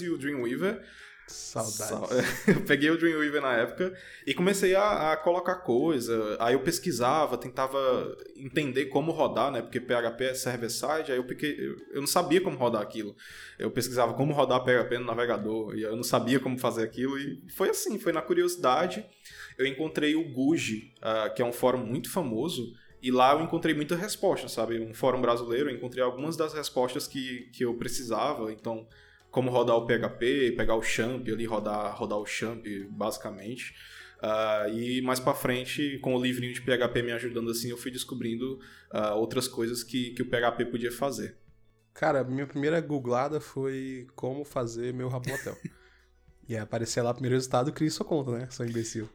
e 0.02 0.10
o 0.10 0.18
Dreamweaver. 0.18 0.84
Saudades. 1.31 2.48
Eu 2.48 2.62
peguei 2.66 2.90
o 2.90 2.98
Dreamweaver 2.98 3.42
na 3.42 3.54
época 3.54 3.94
e 4.26 4.34
comecei 4.34 4.76
a, 4.76 5.14
a, 5.14 5.18
colocar 5.18 5.56
coisa. 5.56 6.38
Aí 6.40 6.54
eu 6.54 6.62
pesquisava, 6.62 7.38
tentava 7.38 7.78
entender 8.36 8.86
como 8.86 9.12
rodar, 9.12 9.52
né? 9.52 9.62
Porque 9.62 9.80
PHP 9.80 10.24
é 10.26 10.34
server-side, 10.34 11.12
aí 11.12 11.18
eu, 11.18 11.24
peguei, 11.24 11.56
eu, 11.58 11.78
eu 11.92 12.02
não 12.02 12.08
sabia 12.08 12.42
como 12.42 12.58
rodar 12.58 12.81
aquilo. 12.81 13.16
Eu 13.58 13.72
pesquisava 13.72 14.14
como 14.14 14.34
rodar 14.34 14.64
PHP 14.64 14.98
no 15.00 15.06
navegador 15.06 15.76
e 15.76 15.84
eu 15.84 15.96
não 15.96 16.04
sabia 16.04 16.40
como 16.40 16.58
fazer 16.58 16.84
aquilo. 16.84 17.18
E 17.18 17.42
foi 17.50 17.70
assim, 17.70 18.00
foi 18.00 18.12
na 18.12 18.22
curiosidade. 18.22 19.06
Eu 19.58 19.66
encontrei 19.66 20.16
o 20.16 20.34
Guji, 20.34 20.94
uh, 20.98 21.34
que 21.34 21.42
é 21.42 21.46
um 21.46 21.54
fórum 21.54 21.86
muito 21.86 22.12
famoso, 22.12 22.74
e 23.02 23.12
lá 23.12 23.34
eu 23.34 23.42
encontrei 23.42 23.74
muita 23.74 23.96
resposta, 23.96 24.48
sabe? 24.48 24.80
Um 24.80 24.94
fórum 24.94 25.22
brasileiro, 25.22 25.70
eu 25.70 25.76
encontrei 25.76 26.04
algumas 26.04 26.36
das 26.36 26.54
respostas 26.54 27.08
que, 27.08 27.50
que 27.54 27.64
eu 27.64 27.74
precisava. 27.76 28.52
Então, 28.52 28.88
como 29.31 29.52
rodar 29.52 29.76
o 29.76 29.86
PHP, 29.86 30.54
pegar 30.58 30.76
o 30.76 30.81
champ 30.81 31.28
ali, 31.28 31.46
rodar, 31.46 31.96
rodar 31.96 32.18
o 32.18 32.26
champ, 32.26 32.66
basicamente. 32.90 33.74
Uh, 34.22 34.70
e 34.74 35.02
mais 35.02 35.20
para 35.20 35.34
frente, 35.34 35.98
com 36.00 36.16
o 36.16 36.22
livrinho 36.22 36.54
de 36.54 36.62
PHP 36.62 37.02
me 37.02 37.12
ajudando 37.12 37.52
assim, 37.52 37.70
eu 37.70 37.78
fui 37.78 37.92
descobrindo 37.92 38.60
uh, 38.94 39.16
outras 39.16 39.48
coisas 39.48 39.84
que, 39.84 40.12
que 40.12 40.22
o 40.22 40.30
PHP 40.30 40.66
podia 40.66 40.92
fazer. 40.92 41.38
Cara, 41.94 42.24
minha 42.24 42.48
primeira 42.48 42.81
googlada 42.81 43.40
foi 43.40 44.08
como 44.16 44.44
fazer 44.44 44.94
meu 44.94 45.08
Rabo 45.08 45.34
Hotel. 45.34 45.56
e 46.48 46.58
aparecer 46.58 47.02
lá 47.02 47.12
o 47.12 47.14
primeiro 47.14 47.36
resultado, 47.36 47.72
criei 47.72 47.90
sua 47.90 48.06
conta, 48.06 48.31
né? 48.31 48.48
Sou 48.50 48.66
imbecil. 48.66 49.08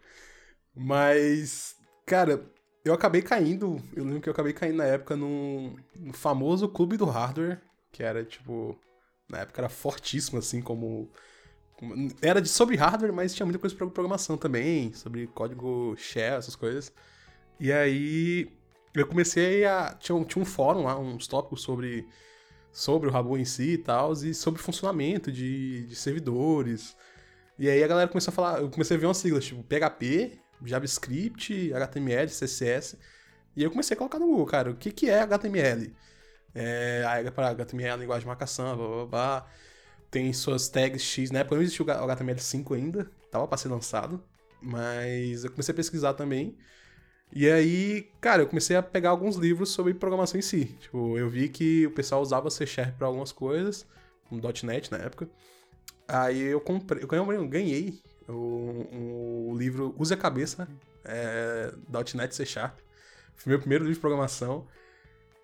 Mas, 0.74 1.76
cara, 2.06 2.48
eu 2.84 2.94
acabei 2.94 3.22
caindo, 3.22 3.82
eu 3.94 4.04
lembro 4.04 4.20
que 4.20 4.28
eu 4.28 4.32
acabei 4.32 4.52
caindo 4.52 4.76
na 4.76 4.84
época 4.84 5.16
no, 5.16 5.76
no 5.96 6.12
famoso 6.12 6.68
clube 6.68 6.96
do 6.96 7.06
hardware, 7.06 7.60
que 7.90 8.02
era 8.02 8.24
tipo, 8.24 8.78
na 9.28 9.38
época 9.38 9.60
era 9.60 9.68
fortíssimo 9.68 10.38
assim 10.38 10.60
como, 10.60 11.10
era 12.22 12.40
de 12.40 12.48
sobre 12.48 12.76
hardware, 12.76 13.12
mas 13.12 13.34
tinha 13.34 13.46
muita 13.46 13.58
coisa 13.58 13.74
sobre 13.76 13.92
programação 13.92 14.36
também, 14.36 14.92
sobre 14.92 15.26
código 15.28 15.94
shell, 15.96 16.36
essas 16.36 16.56
coisas. 16.56 16.92
E 17.58 17.72
aí 17.72 18.50
eu 18.94 19.06
comecei 19.06 19.64
a 19.64 19.94
tinha 19.98 20.14
um, 20.14 20.24
tinha 20.24 20.42
um 20.42 20.46
fórum 20.46 20.84
lá, 20.84 20.98
uns 20.98 21.26
tópicos 21.26 21.62
sobre 21.62 22.06
sobre 22.72 23.08
o 23.08 23.12
Rabu 23.12 23.38
em 23.38 23.44
si 23.44 23.74
e 23.74 23.78
tal, 23.78 24.12
e 24.12 24.34
sobre 24.34 24.60
funcionamento 24.60 25.30
de, 25.30 25.86
de 25.86 25.94
servidores. 25.94 26.96
E 27.56 27.68
aí 27.70 27.82
a 27.84 27.86
galera 27.86 28.08
começou 28.08 28.32
a 28.32 28.34
falar, 28.34 28.60
eu 28.60 28.68
comecei 28.68 28.96
a 28.96 29.00
ver 29.00 29.06
umas 29.06 29.16
siglas, 29.18 29.44
tipo 29.44 29.62
PHP, 29.62 30.40
JavaScript, 30.64 31.72
HTML, 31.72 32.26
CSS. 32.28 32.98
E 33.56 33.62
eu 33.62 33.70
comecei 33.70 33.94
a 33.94 33.98
colocar 33.98 34.18
no 34.18 34.26
Google, 34.26 34.46
cara, 34.46 34.70
o 34.72 34.76
que, 34.76 34.90
que 34.90 35.08
é 35.08 35.20
HTML? 35.20 35.94
É, 36.54 37.04
aí 37.08 37.28
para 37.30 37.48
HTML, 37.48 38.00
linguagem 38.00 38.22
de 38.22 38.26
marcação, 38.26 38.76
blá 38.76 38.86
blá 38.86 39.06
blá. 39.06 39.46
Tem 40.10 40.32
suas 40.32 40.68
tags 40.68 41.02
X. 41.02 41.30
Na 41.30 41.40
época 41.40 41.56
não 41.56 41.62
existia 41.62 41.84
o 41.84 41.88
HTML5 41.88 42.76
ainda, 42.76 43.10
tava 43.30 43.48
para 43.48 43.58
ser 43.58 43.68
lançado. 43.68 44.22
Mas 44.62 45.44
eu 45.44 45.50
comecei 45.50 45.72
a 45.72 45.76
pesquisar 45.76 46.14
também. 46.14 46.56
E 47.32 47.50
aí, 47.50 48.08
cara, 48.20 48.42
eu 48.42 48.46
comecei 48.46 48.76
a 48.76 48.82
pegar 48.82 49.10
alguns 49.10 49.34
livros 49.36 49.70
sobre 49.70 49.92
programação 49.92 50.38
em 50.38 50.42
si. 50.42 50.66
Tipo, 50.80 51.18
eu 51.18 51.28
vi 51.28 51.48
que 51.48 51.86
o 51.86 51.90
pessoal 51.90 52.22
usava 52.22 52.48
C 52.50 52.64
Sharp 52.64 52.96
para 52.96 53.08
algumas 53.08 53.32
coisas, 53.32 53.86
um 54.30 54.40
.NET 54.62 54.92
na 54.92 54.98
época. 54.98 55.28
Aí 56.06 56.40
eu 56.40 56.60
comprei, 56.60 57.02
eu 57.02 57.48
ganhei 57.48 58.00
o, 58.28 59.50
o 59.50 59.56
livro 59.56 59.94
Use 59.98 60.14
a 60.14 60.16
Cabeça, 60.16 60.68
é, 61.04 61.72
.NET 62.14 62.34
C 62.34 62.46
Sharp. 62.46 62.78
Foi 63.34 63.50
meu 63.50 63.58
primeiro 63.58 63.84
livro 63.84 63.94
de 63.94 64.00
programação. 64.00 64.66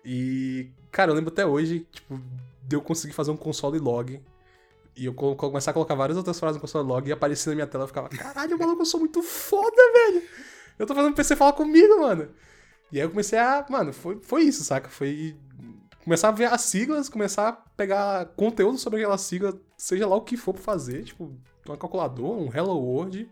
E, 0.05 0.71
cara, 0.91 1.11
eu 1.11 1.15
lembro 1.15 1.31
até 1.31 1.45
hoje, 1.45 1.87
tipo, 1.91 2.19
de 2.67 2.75
eu 2.75 2.81
conseguir 2.81 3.13
fazer 3.13 3.31
um 3.31 3.37
console 3.37 3.79
log. 3.79 4.21
E 4.95 5.05
eu 5.05 5.13
começar 5.13 5.71
a 5.71 5.73
colocar 5.73 5.95
várias 5.95 6.17
outras 6.17 6.37
frases 6.37 6.57
no 6.57 6.61
console 6.61 6.87
log 6.87 7.07
e 7.07 7.11
aparecer 7.11 7.49
na 7.49 7.55
minha 7.55 7.67
tela 7.67 7.85
e 7.85 7.87
ficava, 7.87 8.09
caralho, 8.09 8.59
maluco, 8.59 8.81
eu 8.81 8.85
sou 8.85 8.99
muito 8.99 9.23
foda, 9.23 9.77
velho. 9.93 10.23
Eu 10.77 10.85
tô 10.85 10.93
fazendo 10.93 11.13
o 11.13 11.15
PC 11.15 11.35
falar 11.35 11.53
comigo, 11.53 12.01
mano. 12.01 12.29
E 12.91 12.97
aí 12.97 13.05
eu 13.05 13.09
comecei 13.09 13.39
a, 13.39 13.65
mano, 13.69 13.93
foi, 13.93 14.19
foi 14.21 14.43
isso, 14.43 14.63
saca? 14.63 14.89
Foi 14.89 15.35
começar 16.03 16.29
a 16.29 16.31
ver 16.31 16.45
as 16.45 16.61
siglas, 16.61 17.07
começar 17.07 17.47
a 17.47 17.53
pegar 17.53 18.25
conteúdo 18.35 18.77
sobre 18.77 18.99
aquela 18.99 19.17
sigla, 19.17 19.57
seja 19.77 20.07
lá 20.07 20.15
o 20.15 20.21
que 20.21 20.35
for 20.35 20.53
pra 20.53 20.61
fazer, 20.61 21.03
tipo, 21.03 21.33
uma 21.65 21.77
calculadora, 21.77 22.41
um 22.41 22.53
Hello 22.53 22.77
World. 22.77 23.29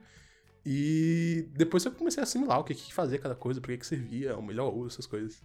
E 0.65 1.47
depois 1.53 1.83
eu 1.83 1.91
comecei 1.91 2.21
a 2.21 2.23
assimilar 2.23 2.59
o 2.59 2.63
que, 2.63 2.75
que 2.75 2.93
fazia 2.93 3.19
cada 3.19 3.35
coisa, 3.35 3.59
para 3.59 3.71
que, 3.73 3.79
que 3.79 3.85
servia, 3.85 4.37
o 4.37 4.41
melhor 4.41 4.73
uso, 4.73 4.93
essas 4.93 5.05
coisas. 5.05 5.41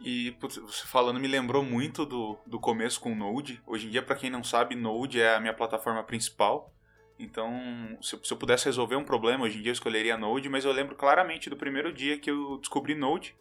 E 0.00 0.32
putz, 0.32 0.56
você 0.56 0.86
falando 0.86 1.18
me 1.18 1.26
lembrou 1.26 1.62
muito 1.62 2.06
do, 2.06 2.38
do 2.46 2.60
começo 2.60 3.00
com 3.00 3.14
Node. 3.14 3.60
Hoje 3.66 3.86
em 3.86 3.90
dia, 3.90 4.02
para 4.02 4.16
quem 4.16 4.30
não 4.30 4.44
sabe, 4.44 4.74
Node 4.74 5.20
é 5.20 5.34
a 5.34 5.40
minha 5.40 5.54
plataforma 5.54 6.02
principal. 6.04 6.72
Então, 7.18 7.52
se, 8.00 8.18
se, 8.22 8.32
eu 8.32 8.36
pudesse 8.36 8.66
resolver 8.66 8.94
um 8.94 9.04
problema, 9.04 9.44
hoje 9.44 9.58
em 9.58 9.62
dia 9.62 9.70
eu 9.70 9.74
escolheria 9.74 10.16
Node, 10.16 10.48
mas 10.48 10.64
eu 10.64 10.72
lembro 10.72 10.94
claramente 10.94 11.50
do 11.50 11.56
primeiro 11.56 11.92
dia 11.92 12.18
que 12.18 12.30
eu 12.30 12.58
descobri 12.58 12.94
Node. 12.94 13.36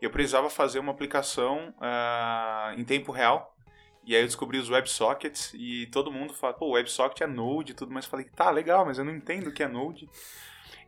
Eu 0.00 0.10
precisava 0.10 0.48
fazer 0.48 0.78
uma 0.78 0.92
aplicação 0.92 1.74
uh, 1.78 2.78
em 2.78 2.84
tempo 2.84 3.10
real 3.10 3.54
e 4.04 4.14
aí 4.14 4.22
eu 4.22 4.26
descobri 4.26 4.58
os 4.58 4.70
WebSockets 4.70 5.52
e 5.54 5.86
todo 5.86 6.10
mundo 6.10 6.32
fala, 6.32 6.54
pô, 6.54 6.70
WebSocket 6.70 7.20
é 7.20 7.26
Node 7.26 7.72
e 7.72 7.74
tudo, 7.74 7.92
mas 7.92 8.04
eu 8.04 8.10
falei, 8.10 8.26
tá, 8.26 8.50
legal, 8.50 8.84
mas 8.84 8.98
eu 8.98 9.04
não 9.04 9.14
entendo 9.14 9.48
o 9.48 9.52
que 9.52 9.62
é 9.62 9.68
Node. 9.68 10.08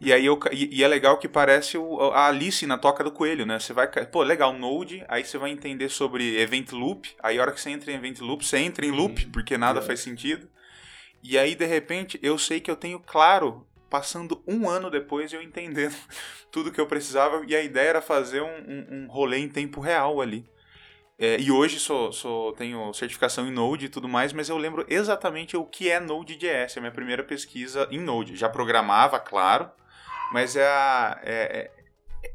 E 0.05 0.13
aí 0.13 0.27
eu, 0.27 0.37
e, 0.51 0.81
e, 0.81 0.83
é 0.83 0.89
legal 0.89 1.17
que 1.17 1.29
parece 1.29 1.79
o, 1.79 2.11
a 2.11 2.27
Alice 2.27 2.67
na 2.67 2.77
toca 2.77 3.05
do 3.05 3.13
coelho, 3.13 3.47
né? 3.47 3.61
Você 3.61 3.73
vai, 3.73 3.87
pô, 3.87 4.25
legal, 4.25 4.53
Node, 4.53 5.05
aí 5.07 5.25
você 5.25 5.39
vai 5.39 5.53
entender 5.53 5.89
sobre 5.91 6.41
Event 6.41 6.73
Loop, 6.73 7.15
aí 7.23 7.39
a 7.39 7.43
hora 7.43 7.53
que 7.53 7.61
você 7.61 7.71
entra 7.71 7.93
em 7.93 7.95
Event 7.95 8.19
Loop, 8.19 8.45
você 8.45 8.59
entra 8.59 8.85
em 8.85 8.91
loop, 8.91 9.27
porque 9.27 9.57
nada 9.57 9.79
é. 9.79 9.83
faz 9.83 10.01
sentido. 10.01 10.49
E 11.23 11.39
aí, 11.39 11.55
de 11.55 11.65
repente, 11.67 12.19
eu 12.21 12.37
sei 12.37 12.59
que 12.59 12.69
eu 12.69 12.75
tenho 12.75 12.99
claro, 12.99 13.65
passando 13.89 14.43
um 14.45 14.69
ano 14.69 14.91
depois, 14.91 15.33
eu 15.33 15.41
entendendo 15.41 15.95
tudo 16.51 16.73
que 16.73 16.81
eu 16.81 16.87
precisava, 16.89 17.45
e 17.47 17.55
a 17.55 17.63
ideia 17.63 17.91
era 17.91 18.03
fazer 18.03 18.43
um, 18.43 18.47
um, 18.47 18.87
um 18.91 19.07
rolê 19.09 19.39
em 19.39 19.49
tempo 19.49 19.81
real 19.81 20.21
ali. 20.21 20.45
É, 21.17 21.39
e 21.39 21.53
hoje 21.53 21.79
sou, 21.79 22.13
sou, 22.13 22.53
tenho 22.55 22.93
certificação 22.93 23.47
em 23.47 23.53
Node 23.53 23.87
e 23.87 23.89
tudo 23.89 24.09
mais, 24.09 24.33
mas 24.33 24.49
eu 24.49 24.59
lembro 24.59 24.85
exatamente 24.89 25.57
o 25.57 25.65
que 25.65 25.89
é 25.89 26.01
Node.js, 26.01 26.77
é 26.77 26.79
a 26.79 26.81
minha 26.81 26.91
primeira 26.91 27.23
pesquisa 27.23 27.87
em 27.89 28.01
Node. 28.01 28.35
Já 28.35 28.49
programava, 28.49 29.21
claro, 29.21 29.71
mas 30.33 30.57
é 30.57 30.67
a, 30.67 31.21
é, 31.23 31.71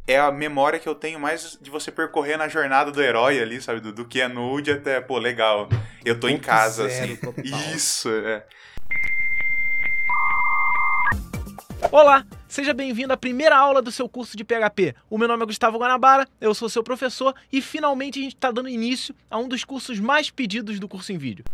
é, 0.08 0.14
é 0.14 0.20
a 0.20 0.32
memória 0.32 0.80
que 0.80 0.88
eu 0.88 0.94
tenho 0.94 1.20
mais 1.20 1.58
de 1.60 1.70
você 1.72 1.92
percorrer 1.92 2.38
na 2.38 2.48
jornada 2.48 2.92
do 2.92 3.02
herói 3.02 3.42
ali, 3.42 3.60
sabe? 3.60 3.80
Do, 3.80 3.92
do 3.92 4.06
que 4.06 4.22
é 4.22 4.28
Node 4.28 4.72
até, 4.72 5.02
pô, 5.02 5.18
legal. 5.18 5.68
Eu 6.06 6.20
tô 6.20 6.30
em 6.30 6.38
casa, 6.38 6.88
zero, 6.88 7.14
assim. 7.14 7.16
total. 7.16 7.44
Isso, 7.74 8.10
é. 8.10 8.46
Olá, 11.92 12.26
seja 12.48 12.74
bem-vindo 12.74 13.14
à 13.14 13.18
primeira 13.18 13.58
aula 13.58 13.82
do 13.82 13.92
seu 13.92 14.08
curso 14.08 14.38
de 14.38 14.44
PHP. 14.44 14.94
O 15.10 15.18
meu 15.18 15.28
nome 15.28 15.44
é 15.44 15.46
Gustavo 15.48 15.80
Guanabara, 15.80 16.28
eu 16.40 16.54
sou 16.54 16.70
seu 16.70 16.84
professor 16.84 17.34
e 17.52 17.62
finalmente 17.62 18.20
a 18.20 18.22
gente 18.24 18.36
está 18.36 18.52
dando 18.52 18.70
início 18.70 19.16
a 19.30 19.40
um 19.40 19.48
dos 19.48 19.64
cursos 19.64 20.00
mais 20.00 20.30
pedidos 20.30 20.80
do 20.80 20.88
curso 20.88 21.12
em 21.12 21.18
vídeo. 21.18 21.46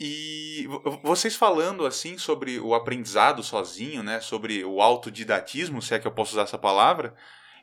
E 0.00 0.64
vo- 0.68 1.00
vocês 1.02 1.34
falando 1.34 1.84
assim 1.84 2.16
sobre 2.18 2.60
o 2.60 2.72
aprendizado 2.74 3.42
sozinho, 3.42 4.02
né, 4.02 4.20
sobre 4.20 4.64
o 4.64 4.80
autodidatismo, 4.80 5.82
se 5.82 5.94
é 5.94 5.98
que 5.98 6.06
eu 6.06 6.12
posso 6.12 6.32
usar 6.32 6.42
essa 6.42 6.58
palavra, 6.58 7.14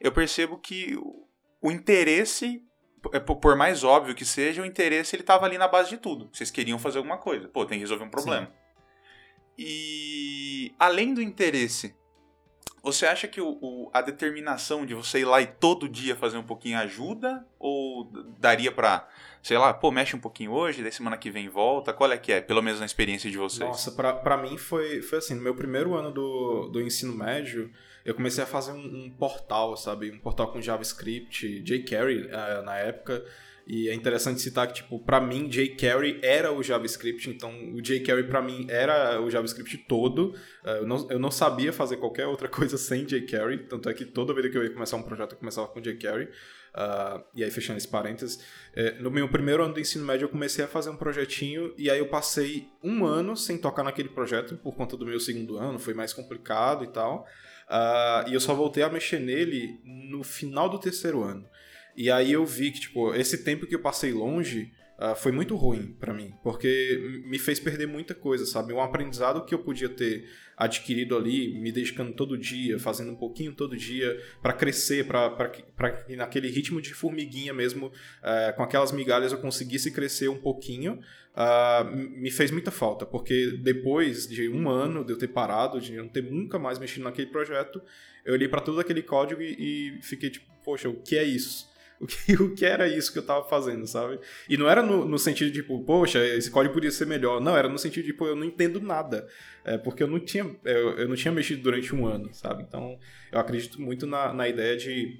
eu 0.01 0.12
percebo 0.12 0.58
que 0.58 0.96
o- 0.98 1.25
interesse, 1.72 2.62
é, 3.13 3.20
por 3.20 3.56
mais 3.56 3.84
óbvio 3.84 4.13
que 4.13 4.25
seja, 4.25 4.62
o 4.62 4.65
interesse 4.65 5.15
ele 5.15 5.24
estava 5.24 5.46
ali 5.46 5.58
na 5.58 5.68
base 5.68 5.92
de 5.92 5.98
tudo. 5.98 6.30
Vocês 6.34 6.51
queriam 6.51 6.77
fazer 6.77 6.98
alguma 6.98 7.18
coisa, 7.18 7.48
pô, 7.48 7.65
tem 7.65 7.77
que 7.77 7.84
resolver 7.84 8.04
um 8.04 8.10
problema. 8.10 8.51
E 9.58 10.74
além 10.77 11.13
do 11.13 11.22
interesse, 11.22 11.96
você 12.86 13.06
acha 13.06 13.27
que 13.27 13.42
o- 13.42 13.58
o- 13.62 13.89
a 13.94 14.01
determinação 14.01 14.86
de 14.86 14.94
você 14.94 15.20
ir 15.20 15.25
lá 15.25 15.42
e 15.42 15.48
todo 15.48 15.89
dia 15.89 16.15
fazer 16.15 16.38
um 16.38 16.44
pouquinho 16.44 16.77
ajuda? 16.80 17.46
Ou 17.60 18.10
daria 18.39 18.72
pra, 18.72 19.08
sei 19.44 19.58
lá, 19.58 19.74
pô, 19.74 19.92
mexe 19.92 20.15
um 20.15 20.20
pouquinho 20.20 20.51
hoje, 20.51 20.82
daí 20.82 20.92
semana 20.92 21.18
que 21.18 21.30
vem 21.30 21.50
volta? 21.50 21.92
Qual 21.92 22.12
é 22.12 22.18
que 22.18 22.32
é? 22.32 22.39
Pelo 22.42 22.62
menos 22.62 22.80
na 22.80 22.86
experiência 22.86 23.30
de 23.30 23.38
vocês. 23.38 23.68
Nossa, 23.68 23.92
pra, 23.92 24.13
pra 24.13 24.38
mim 24.38 24.58
foi, 24.58 25.01
foi 25.01 25.18
assim, 25.18 25.34
no 25.34 25.42
meu 25.42 25.56
primeiro 25.56 25.94
ano 25.96 26.12
do, 26.12 26.70
do 26.70 26.82
ensino 26.82 27.13
médio, 27.13 27.72
eu 28.06 28.13
comecei 28.15 28.44
a 28.44 28.48
fazer 28.48 28.72
um, 28.72 29.06
um 29.06 29.10
portal, 29.10 29.75
sabe? 29.75 30.12
Um 30.12 30.20
portal 30.20 30.51
com 30.51 30.62
JavaScript, 30.62 31.62
jQuery 31.63 32.30
eh, 32.32 32.62
na 32.63 32.77
época. 32.77 33.25
E 33.67 33.89
é 33.89 33.95
interessante 33.95 34.39
citar 34.41 34.67
que, 34.67 34.75
tipo, 34.75 35.00
pra 35.00 35.19
mim, 35.19 35.50
jQuery 35.50 36.19
era 36.22 36.51
o 36.51 36.62
JavaScript, 36.62 37.29
então 37.31 37.51
o 37.74 37.81
jQuery 37.81 38.27
pra 38.27 38.39
mim 38.39 38.67
era 38.69 39.19
o 39.19 39.29
JavaScript 39.29 39.77
todo. 39.88 40.36
Eh, 40.63 40.79
eu, 40.79 40.88
não, 40.88 41.07
eu 41.10 41.17
não 41.17 41.31
sabia 41.31 41.74
fazer 41.74 41.98
qualquer 41.98 42.27
outra 42.27 42.48
coisa 42.50 42.77
sem 42.77 43.05
jQuery, 43.05 43.67
tanto 43.67 43.89
é 43.89 43.93
que 43.93 44.05
toda 44.05 44.36
vez 44.36 44.51
que 44.51 44.57
eu 44.57 44.63
ia 44.63 44.69
começar 44.69 44.98
um 44.98 45.01
projeto 45.01 45.31
eu 45.31 45.38
começava 45.39 45.67
com 45.67 45.81
jQuery. 45.81 46.29
Ah, 46.75 47.24
e 47.34 47.43
aí, 47.43 47.50
fechando 47.50 47.77
esse 47.77 47.88
parênteses, 47.88 48.39
eh, 48.75 48.98
no 49.00 49.10
meu 49.10 49.27
primeiro 49.29 49.63
ano 49.63 49.74
do 49.74 49.79
ensino 49.79 50.05
médio 50.05 50.25
eu 50.25 50.29
comecei 50.29 50.63
a 50.63 50.67
fazer 50.67 50.91
um 50.91 50.98
projetinho 50.98 51.74
e 51.77 51.89
aí 51.89 51.98
eu 51.98 52.07
passei 52.07 52.67
um 52.84 53.05
ano 53.05 53.36
sem 53.36 53.57
tocar 53.57 53.81
naquele 53.81 54.10
projeto 54.10 54.57
por 54.57 54.75
conta 54.75 54.95
do 54.95 55.05
meu 55.05 55.19
segundo 55.19 55.57
ano, 55.57 55.79
foi 55.79 55.93
mais 55.95 56.13
complicado 56.13 56.84
e 56.84 56.88
tal. 56.88 57.25
Ah, 57.67 58.25
e 58.27 58.34
eu 58.34 58.39
só 58.39 58.53
voltei 58.53 58.84
a 58.84 58.89
mexer 58.89 59.19
nele 59.19 59.79
no 59.84 60.24
final 60.24 60.69
do 60.69 60.77
terceiro 60.77 61.24
ano. 61.24 61.48
E 61.96 62.12
aí 62.12 62.32
eu 62.32 62.46
vi 62.46 62.72
que, 62.72 62.82
tipo, 62.82 63.14
esse 63.14 63.44
tempo 63.44 63.66
que 63.66 63.75
eu 63.75 63.80
passei 63.80 64.12
longe 64.12 64.72
ah, 64.98 65.14
foi 65.14 65.34
muito 65.34 65.58
ruim 65.58 65.94
pra 66.00 66.14
mim, 66.14 66.34
porque 66.42 67.22
me 67.25 67.38
fez 67.38 67.60
perder 67.60 67.86
muita 67.86 68.16
coisa, 68.16 68.46
sabe? 68.46 68.72
Um 68.72 68.80
aprendizado 68.82 69.44
que 69.46 69.54
eu 69.54 69.60
podia 69.60 69.90
ter 69.90 70.25
adquirido 70.56 71.18
ali, 71.18 71.54
me 71.60 71.70
dedicando 71.70 72.14
todo 72.14 72.38
dia, 72.38 72.80
fazendo 72.80 73.12
um 73.12 73.16
pouquinho 73.16 73.54
todo 73.54 73.75
dia, 73.75 74.18
pra 74.42 74.54
crescer, 74.54 75.06
pra 75.06 75.50
que 75.50 76.16
naquele 76.16 76.48
ritmo 76.48 76.82
de 76.82 76.94
formiguinha 76.94 77.54
mesmo, 77.54 77.92
eh, 78.24 78.54
com 78.56 78.64
aquelas 78.64 78.94
migalhas 78.94 79.34
eu 79.34 79.38
conseguisse 79.38 79.92
crescer 79.92 80.30
um 80.30 80.38
pouquinho, 80.40 81.02
ah, 81.36 81.86
me 81.94 82.32
fez 82.32 82.50
muita 82.50 82.72
falta, 82.72 83.06
porque 83.06 83.58
depois 83.62 84.25
de 84.25 84.48
um 84.48 84.70
ano 84.70 85.04
de 85.04 85.12
eu 85.12 85.18
ter 85.18 85.28
parado, 85.28 85.82
de 85.82 85.92
não 85.92 86.08
ter 86.08 86.24
nunca 86.24 86.58
mais 86.58 86.80
mexido 86.80 87.04
naquele 87.04 87.28
projeto, 87.28 87.82
eu 88.24 88.34
olhei 88.34 88.48
pra 88.48 88.62
todo 88.62 88.80
aquele 88.80 89.02
código 89.02 89.42
e, 89.42 89.98
e 89.98 90.02
fiquei 90.02 90.30
tipo, 90.30 90.46
poxa, 90.64 90.88
o 90.88 90.96
que 91.02 91.18
é 91.18 91.24
isso? 91.25 91.75
O 92.06 92.08
que, 92.08 92.34
o 92.42 92.54
que 92.54 92.66
era 92.66 92.88
isso 92.88 93.12
que 93.12 93.18
eu 93.18 93.26
tava 93.26 93.44
fazendo, 93.50 93.88
sabe? 93.88 94.20
E 94.48 94.56
não 94.56 94.70
era 94.70 94.82
no, 94.84 95.06
no 95.06 95.18
sentido 95.18 95.52
de, 95.52 95.62
tipo, 95.62 95.84
poxa, 95.84 96.24
esse 96.24 96.52
código 96.52 96.74
podia 96.74 96.92
ser 96.92 97.08
melhor. 97.08 97.42
Não, 97.42 97.58
era 97.58 97.68
no 97.68 97.80
sentido 97.80 98.06
de, 98.06 98.14
pô, 98.14 98.28
eu 98.28 98.36
não 98.36 98.46
entendo 98.46 98.80
nada. 98.80 99.28
É, 99.64 99.78
porque 99.78 100.04
eu 100.04 100.08
não 100.08 100.20
tinha 100.20 100.56
eu, 100.64 100.92
eu 101.00 101.08
não 101.08 101.16
tinha 101.16 101.32
mexido 101.32 101.64
durante 101.64 101.94
um 101.96 102.06
ano, 102.06 102.30
sabe? 102.32 102.64
Então, 102.64 103.00
eu 103.32 103.40
acredito 103.40 103.82
muito 103.82 104.06
na, 104.06 104.32
na 104.32 104.48
ideia 104.48 104.78
de 104.78 105.20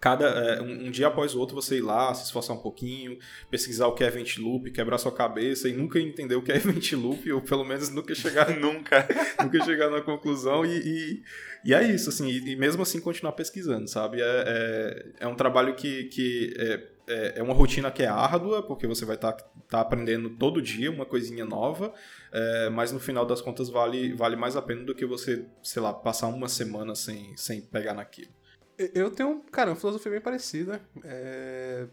cada 0.00 0.26
é, 0.26 0.62
um, 0.62 0.90
dia 0.90 1.08
após 1.08 1.34
o 1.34 1.40
outro 1.40 1.56
você 1.56 1.78
ir 1.78 1.80
lá, 1.80 2.14
se 2.14 2.24
esforçar 2.24 2.56
um 2.56 2.60
pouquinho, 2.60 3.18
pesquisar 3.50 3.88
o 3.88 3.94
que 3.94 4.04
é 4.04 4.06
event 4.06 4.38
loop, 4.38 4.70
quebrar 4.70 4.96
sua 4.98 5.10
cabeça 5.10 5.68
e 5.68 5.72
nunca 5.72 5.98
entender 5.98 6.36
o 6.36 6.42
que 6.42 6.52
é 6.52 6.56
event 6.56 6.92
loop, 6.92 7.32
ou 7.32 7.40
pelo 7.40 7.64
menos 7.64 7.90
nunca 7.90 8.14
chegar 8.14 8.48
Nunca. 8.58 9.06
nunca 9.42 9.64
chegar 9.64 9.90
na 9.90 10.00
conclusão 10.00 10.64
e, 10.64 10.78
e, 10.78 11.22
e 11.64 11.74
é 11.74 11.82
isso, 11.82 12.08
assim, 12.10 12.28
e, 12.28 12.56
mesmo 12.56 12.82
assim 12.82 13.00
continuar 13.00 13.32
pesquisando, 13.32 13.88
sabe? 13.88 14.20
É, 14.20 14.24
é, 14.24 15.06
é 15.20 15.28
um 15.28 15.34
trabalho 15.34 15.74
que, 15.74 16.04
que 16.04 16.54
é, 16.56 16.98
é, 17.08 17.32
é 17.36 17.42
uma 17.42 17.54
rotina 17.54 17.90
que 17.90 18.02
é 18.02 18.06
árdua, 18.06 18.62
porque 18.62 18.86
você 18.86 19.04
vai 19.04 19.16
estar 19.16 19.32
tá, 19.32 19.80
aprendendo 19.80 20.30
todo 20.30 20.62
dia 20.62 20.90
uma 20.90 21.06
coisinha 21.06 21.44
nova, 21.44 21.92
é, 22.30 22.70
mas 22.70 22.92
no 22.92 23.00
final 23.00 23.26
das 23.26 23.40
contas 23.40 23.68
vale, 23.68 24.12
vale 24.12 24.36
mais 24.36 24.54
a 24.54 24.62
pena 24.62 24.84
do 24.84 24.94
que 24.94 25.04
você, 25.04 25.44
sei 25.62 25.82
lá, 25.82 25.92
passar 25.92 26.28
uma 26.28 26.48
semana 26.48 26.94
sem, 26.94 27.36
sem 27.36 27.60
pegar 27.60 27.94
naquilo. 27.94 28.37
Eu 28.78 29.10
tenho, 29.10 29.42
cara, 29.50 29.70
uma 29.70 29.76
filosofia 29.76 30.12
bem 30.12 30.20
parecida. 30.20 30.80
É, 31.02 31.88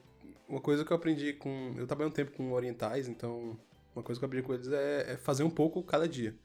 Uma 0.48 0.62
coisa 0.62 0.86
que 0.86 0.92
eu 0.92 0.98
aprendi 0.98 1.34
com. 1.34 1.74
Eu 1.76 1.88
trabalhei 1.88 2.12
um 2.12 2.14
tempo 2.14 2.32
com 2.32 2.52
orientais, 2.52 3.08
então. 3.08 3.60
Uma 3.96 4.04
coisa 4.04 4.20
que 4.20 4.26
eu 4.26 4.28
aprendi 4.28 4.46
com 4.46 4.54
eles 4.54 4.68
é, 4.68 5.14
é 5.14 5.18
fazer 5.18 5.44
um 5.44 5.50
pouco 5.50 5.84
cada 5.84 6.08
dia. 6.08 6.38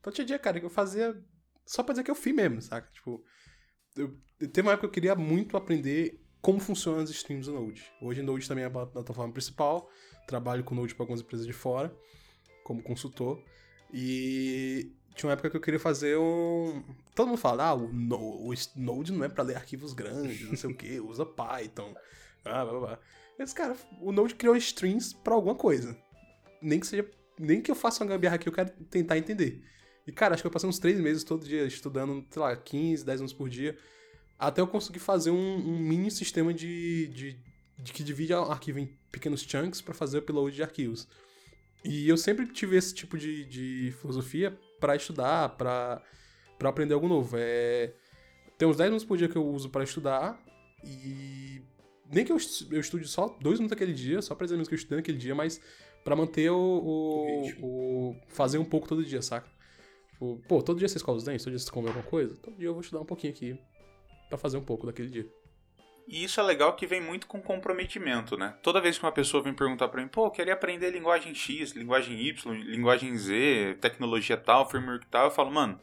Então 0.00 0.12
tinha 0.12 0.24
dia, 0.24 0.38
cara, 0.38 0.58
que 0.58 0.66
eu 0.66 0.70
fazia 0.70 1.16
só 1.64 1.82
pra 1.82 1.92
dizer 1.92 2.04
que 2.04 2.10
eu 2.10 2.14
fiz 2.14 2.34
mesmo, 2.34 2.60
saca? 2.60 2.90
Tipo. 2.92 3.22
Eu, 3.96 4.14
teve 4.38 4.62
uma 4.62 4.72
época 4.72 4.88
que 4.88 4.90
eu 4.90 4.94
queria 4.94 5.14
muito 5.14 5.56
aprender 5.56 6.20
como 6.42 6.60
funcionam 6.60 7.00
as 7.00 7.10
streams 7.10 7.46
do 7.46 7.54
Node. 7.54 7.84
Hoje 8.00 8.22
Node 8.22 8.46
também 8.46 8.64
é 8.64 8.66
a 8.66 8.70
plataforma 8.70 9.32
principal. 9.32 9.88
Trabalho 10.26 10.64
com 10.64 10.74
Node 10.74 10.94
para 10.94 11.04
algumas 11.04 11.20
empresas 11.20 11.46
de 11.46 11.52
fora, 11.52 11.94
como 12.64 12.82
consultor. 12.82 13.42
E 13.92 14.92
tinha 15.16 15.28
uma 15.28 15.32
época 15.32 15.48
que 15.48 15.56
eu 15.56 15.60
queria 15.60 15.80
fazer 15.80 16.18
um. 16.18 16.82
Todo 17.14 17.28
mundo 17.28 17.38
fala, 17.38 17.64
ah, 17.64 17.74
o, 17.74 17.90
no, 17.90 18.18
o 18.18 18.54
Node 18.76 19.12
não 19.12 19.24
é 19.24 19.28
pra 19.28 19.42
ler 19.42 19.56
arquivos 19.56 19.94
grandes, 19.94 20.46
não 20.46 20.56
sei 20.56 20.70
o 20.70 20.76
que, 20.76 21.00
usa 21.00 21.24
Python. 21.24 21.94
Ah, 22.44 22.64
blá 22.64 22.70
blá 22.70 22.80
blá. 22.80 22.98
Mas, 23.38 23.52
cara, 23.54 23.74
o 24.00 24.12
Node 24.12 24.34
criou 24.34 24.54
strings 24.56 25.14
pra 25.14 25.34
alguma 25.34 25.54
coisa. 25.54 25.96
Nem 26.60 26.78
que 26.78 26.86
seja. 26.86 27.08
Nem 27.38 27.60
que 27.60 27.70
eu 27.70 27.74
faça 27.74 28.04
uma 28.04 28.10
gambiarra 28.10 28.36
aqui, 28.36 28.48
eu 28.48 28.52
quero 28.52 28.70
tentar 28.90 29.16
entender. 29.16 29.62
E, 30.06 30.12
cara, 30.12 30.34
acho 30.34 30.42
que 30.42 30.46
eu 30.46 30.50
passei 30.50 30.68
uns 30.68 30.78
três 30.78 31.00
meses 31.00 31.24
todo 31.24 31.46
dia 31.46 31.64
estudando, 31.64 32.24
sei 32.30 32.40
lá, 32.40 32.54
15, 32.54 33.04
10 33.04 33.20
minutos 33.20 33.36
por 33.36 33.48
dia. 33.48 33.76
Até 34.38 34.60
eu 34.60 34.66
conseguir 34.66 35.00
fazer 35.00 35.30
um, 35.30 35.56
um 35.56 35.78
mini 35.78 36.10
sistema 36.10 36.52
de, 36.52 37.08
de, 37.08 37.38
de 37.78 37.92
que 37.92 38.04
divide 38.04 38.34
o 38.34 38.42
arquivo 38.44 38.78
em 38.78 38.96
pequenos 39.10 39.40
chunks 39.42 39.80
pra 39.80 39.94
fazer 39.94 40.18
upload 40.18 40.54
de 40.54 40.62
arquivos. 40.62 41.08
E 41.84 42.08
eu 42.08 42.16
sempre 42.16 42.46
tive 42.46 42.76
esse 42.76 42.94
tipo 42.94 43.16
de, 43.18 43.44
de 43.46 43.94
filosofia 44.00 44.58
pra 44.86 44.94
estudar, 44.94 45.48
pra 45.56 46.00
pra 46.56 46.70
aprender 46.70 46.94
algo 46.94 47.08
novo. 47.08 47.36
É... 47.38 47.92
Tem 48.56 48.66
uns 48.66 48.76
10 48.76 48.88
minutos 48.88 49.04
por 49.04 49.18
dia 49.18 49.28
que 49.28 49.36
eu 49.36 49.44
uso 49.44 49.68
pra 49.68 49.84
estudar 49.84 50.40
e 50.82 51.60
nem 52.10 52.24
que 52.24 52.32
eu, 52.32 52.38
eu 52.70 52.80
estude 52.80 53.06
só 53.08 53.36
dois 53.40 53.58
minutos 53.58 53.76
aquele 53.76 53.92
dia, 53.92 54.22
só 54.22 54.34
pra 54.34 54.46
dizer 54.46 54.56
mesmo 54.56 54.68
que 54.68 54.74
eu 54.74 54.78
estudei 54.78 54.98
naquele 54.98 55.18
dia, 55.18 55.34
mas 55.34 55.60
pra 56.04 56.14
manter 56.16 56.50
o, 56.50 56.56
o, 56.56 58.10
O 58.10 58.16
fazer 58.28 58.58
um 58.58 58.64
pouco 58.64 58.88
todo 58.88 59.04
dia, 59.04 59.20
saca? 59.20 59.50
Tipo, 60.12 60.40
pô, 60.48 60.62
todo 60.62 60.78
dia 60.78 60.88
você 60.88 60.96
escova 60.96 61.18
os 61.18 61.24
dentes, 61.24 61.44
todo 61.44 61.50
dia 61.52 61.58
você 61.58 61.70
come 61.70 61.88
alguma 61.88 62.06
coisa, 62.06 62.34
todo 62.36 62.56
dia 62.56 62.68
eu 62.68 62.72
vou 62.72 62.80
estudar 62.80 63.02
um 63.02 63.06
pouquinho 63.06 63.32
aqui 63.32 63.58
pra 64.28 64.38
fazer 64.38 64.56
um 64.56 64.64
pouco 64.64 64.86
daquele 64.86 65.10
dia. 65.10 65.28
E 66.08 66.22
isso 66.24 66.38
é 66.38 66.42
legal 66.42 66.74
que 66.74 66.86
vem 66.86 67.00
muito 67.00 67.26
com 67.26 67.40
comprometimento, 67.42 68.36
né? 68.36 68.54
Toda 68.62 68.80
vez 68.80 68.96
que 68.96 69.04
uma 69.04 69.10
pessoa 69.12 69.42
vem 69.42 69.52
perguntar 69.52 69.88
pra 69.88 70.00
mim, 70.00 70.08
pô, 70.08 70.26
eu 70.26 70.30
queria 70.30 70.52
aprender 70.54 70.90
linguagem 70.90 71.34
X, 71.34 71.72
linguagem 71.72 72.20
Y, 72.20 72.52
linguagem 72.62 73.16
Z, 73.16 73.78
tecnologia 73.80 74.36
tal, 74.36 74.68
framework 74.70 75.04
tal, 75.06 75.24
eu 75.26 75.30
falo, 75.32 75.50
mano, 75.50 75.78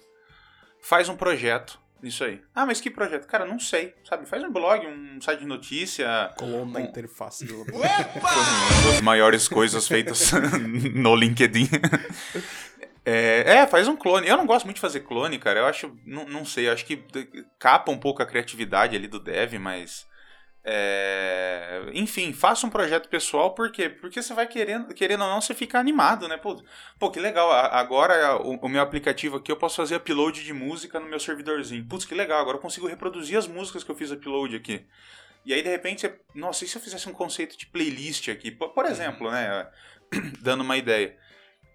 faz 0.82 1.10
um 1.10 1.16
projeto 1.18 1.78
nisso 2.02 2.24
aí. 2.24 2.42
Ah, 2.56 2.66
mas 2.66 2.80
que 2.80 2.90
projeto? 2.90 3.28
Cara, 3.28 3.46
não 3.46 3.60
sei, 3.60 3.94
sabe? 4.08 4.26
Faz 4.26 4.42
um 4.44 4.52
blog, 4.52 4.86
um 4.88 5.22
site 5.22 5.40
de 5.42 5.46
notícia, 5.46 6.32
Colou 6.38 6.66
na 6.66 6.80
Um- 6.80 6.84
interface 6.84 7.46
do... 7.46 7.62
uma 7.72 7.88
das 8.92 9.02
maiores 9.02 9.48
coisas 9.50 9.86
feitas 9.88 10.32
no 10.96 11.16
LinkedIn. 11.16 11.68
É, 13.06 13.58
é, 13.58 13.68
faz 13.68 13.86
um 13.90 13.98
clone. 13.98 14.28
Eu 14.30 14.38
não 14.38 14.46
gosto 14.46 14.64
muito 14.64 14.76
de 14.76 14.82
fazer 14.82 15.02
clone, 15.02 15.38
cara. 15.38 15.60
Eu 15.60 15.66
acho, 15.66 15.94
não, 16.06 16.26
não 16.26 16.46
sei, 16.46 16.70
eu 16.70 16.72
acho 16.72 16.86
que 16.86 17.04
capa 17.60 17.92
um 17.92 17.98
pouco 17.98 18.24
a 18.24 18.26
criatividade 18.26 18.96
ali 18.96 19.08
do 19.10 19.20
dev, 19.20 19.56
mas 19.60 20.08
É... 20.66 21.90
Enfim, 21.94 22.32
faça 22.32 22.66
um 22.66 22.70
projeto 22.70 23.10
pessoal, 23.10 23.54
por 23.54 23.72
quê? 23.72 23.90
Porque 23.90 24.22
você 24.22 24.34
vai 24.34 24.48
querendo, 24.48 24.94
querendo 24.94 25.22
ou 25.22 25.30
não, 25.30 25.42
você 25.42 25.54
fica 25.54 25.78
animado, 25.78 26.28
né? 26.28 26.38
Pô, 26.38 26.64
pô 26.98 27.12
que 27.12 27.20
legal, 27.20 27.52
agora 27.52 28.38
o, 28.38 28.56
o, 28.56 28.70
meu 28.70 28.82
aplicativo 28.82 29.38
aqui 29.38 29.52
eu 29.52 29.58
posso 29.58 29.76
fazer 29.76 29.98
upload 29.98 30.44
de 30.44 30.54
música 30.54 31.00
no 31.00 31.08
meu 31.08 31.20
servidorzinho. 31.20 31.86
Putz, 31.86 32.06
que 32.06 32.16
legal, 32.16 32.40
agora 32.40 32.58
eu 32.58 32.62
consigo 32.62 32.88
reproduzir 32.88 33.38
as 33.38 33.48
músicas 33.48 33.84
que 33.84 33.92
eu 33.92 33.96
fiz 33.96 34.12
upload 34.12 34.56
aqui. 34.56 34.86
E 35.46 35.54
aí, 35.54 35.62
de 35.62 35.70
repente, 35.70 36.02
você, 36.02 36.20
nossa, 36.34 36.64
e 36.64 36.68
se 36.68 36.78
eu 36.78 36.82
fizesse 36.82 37.10
um 37.10 37.14
conceito 37.14 37.58
de 37.58 37.66
playlist 37.66 38.30
aqui? 38.30 38.50
Por, 38.50 38.70
por 38.70 38.86
exemplo, 38.86 39.30
né? 39.30 39.68
Dando 40.40 40.62
uma 40.62 40.78
ideia. 40.78 41.18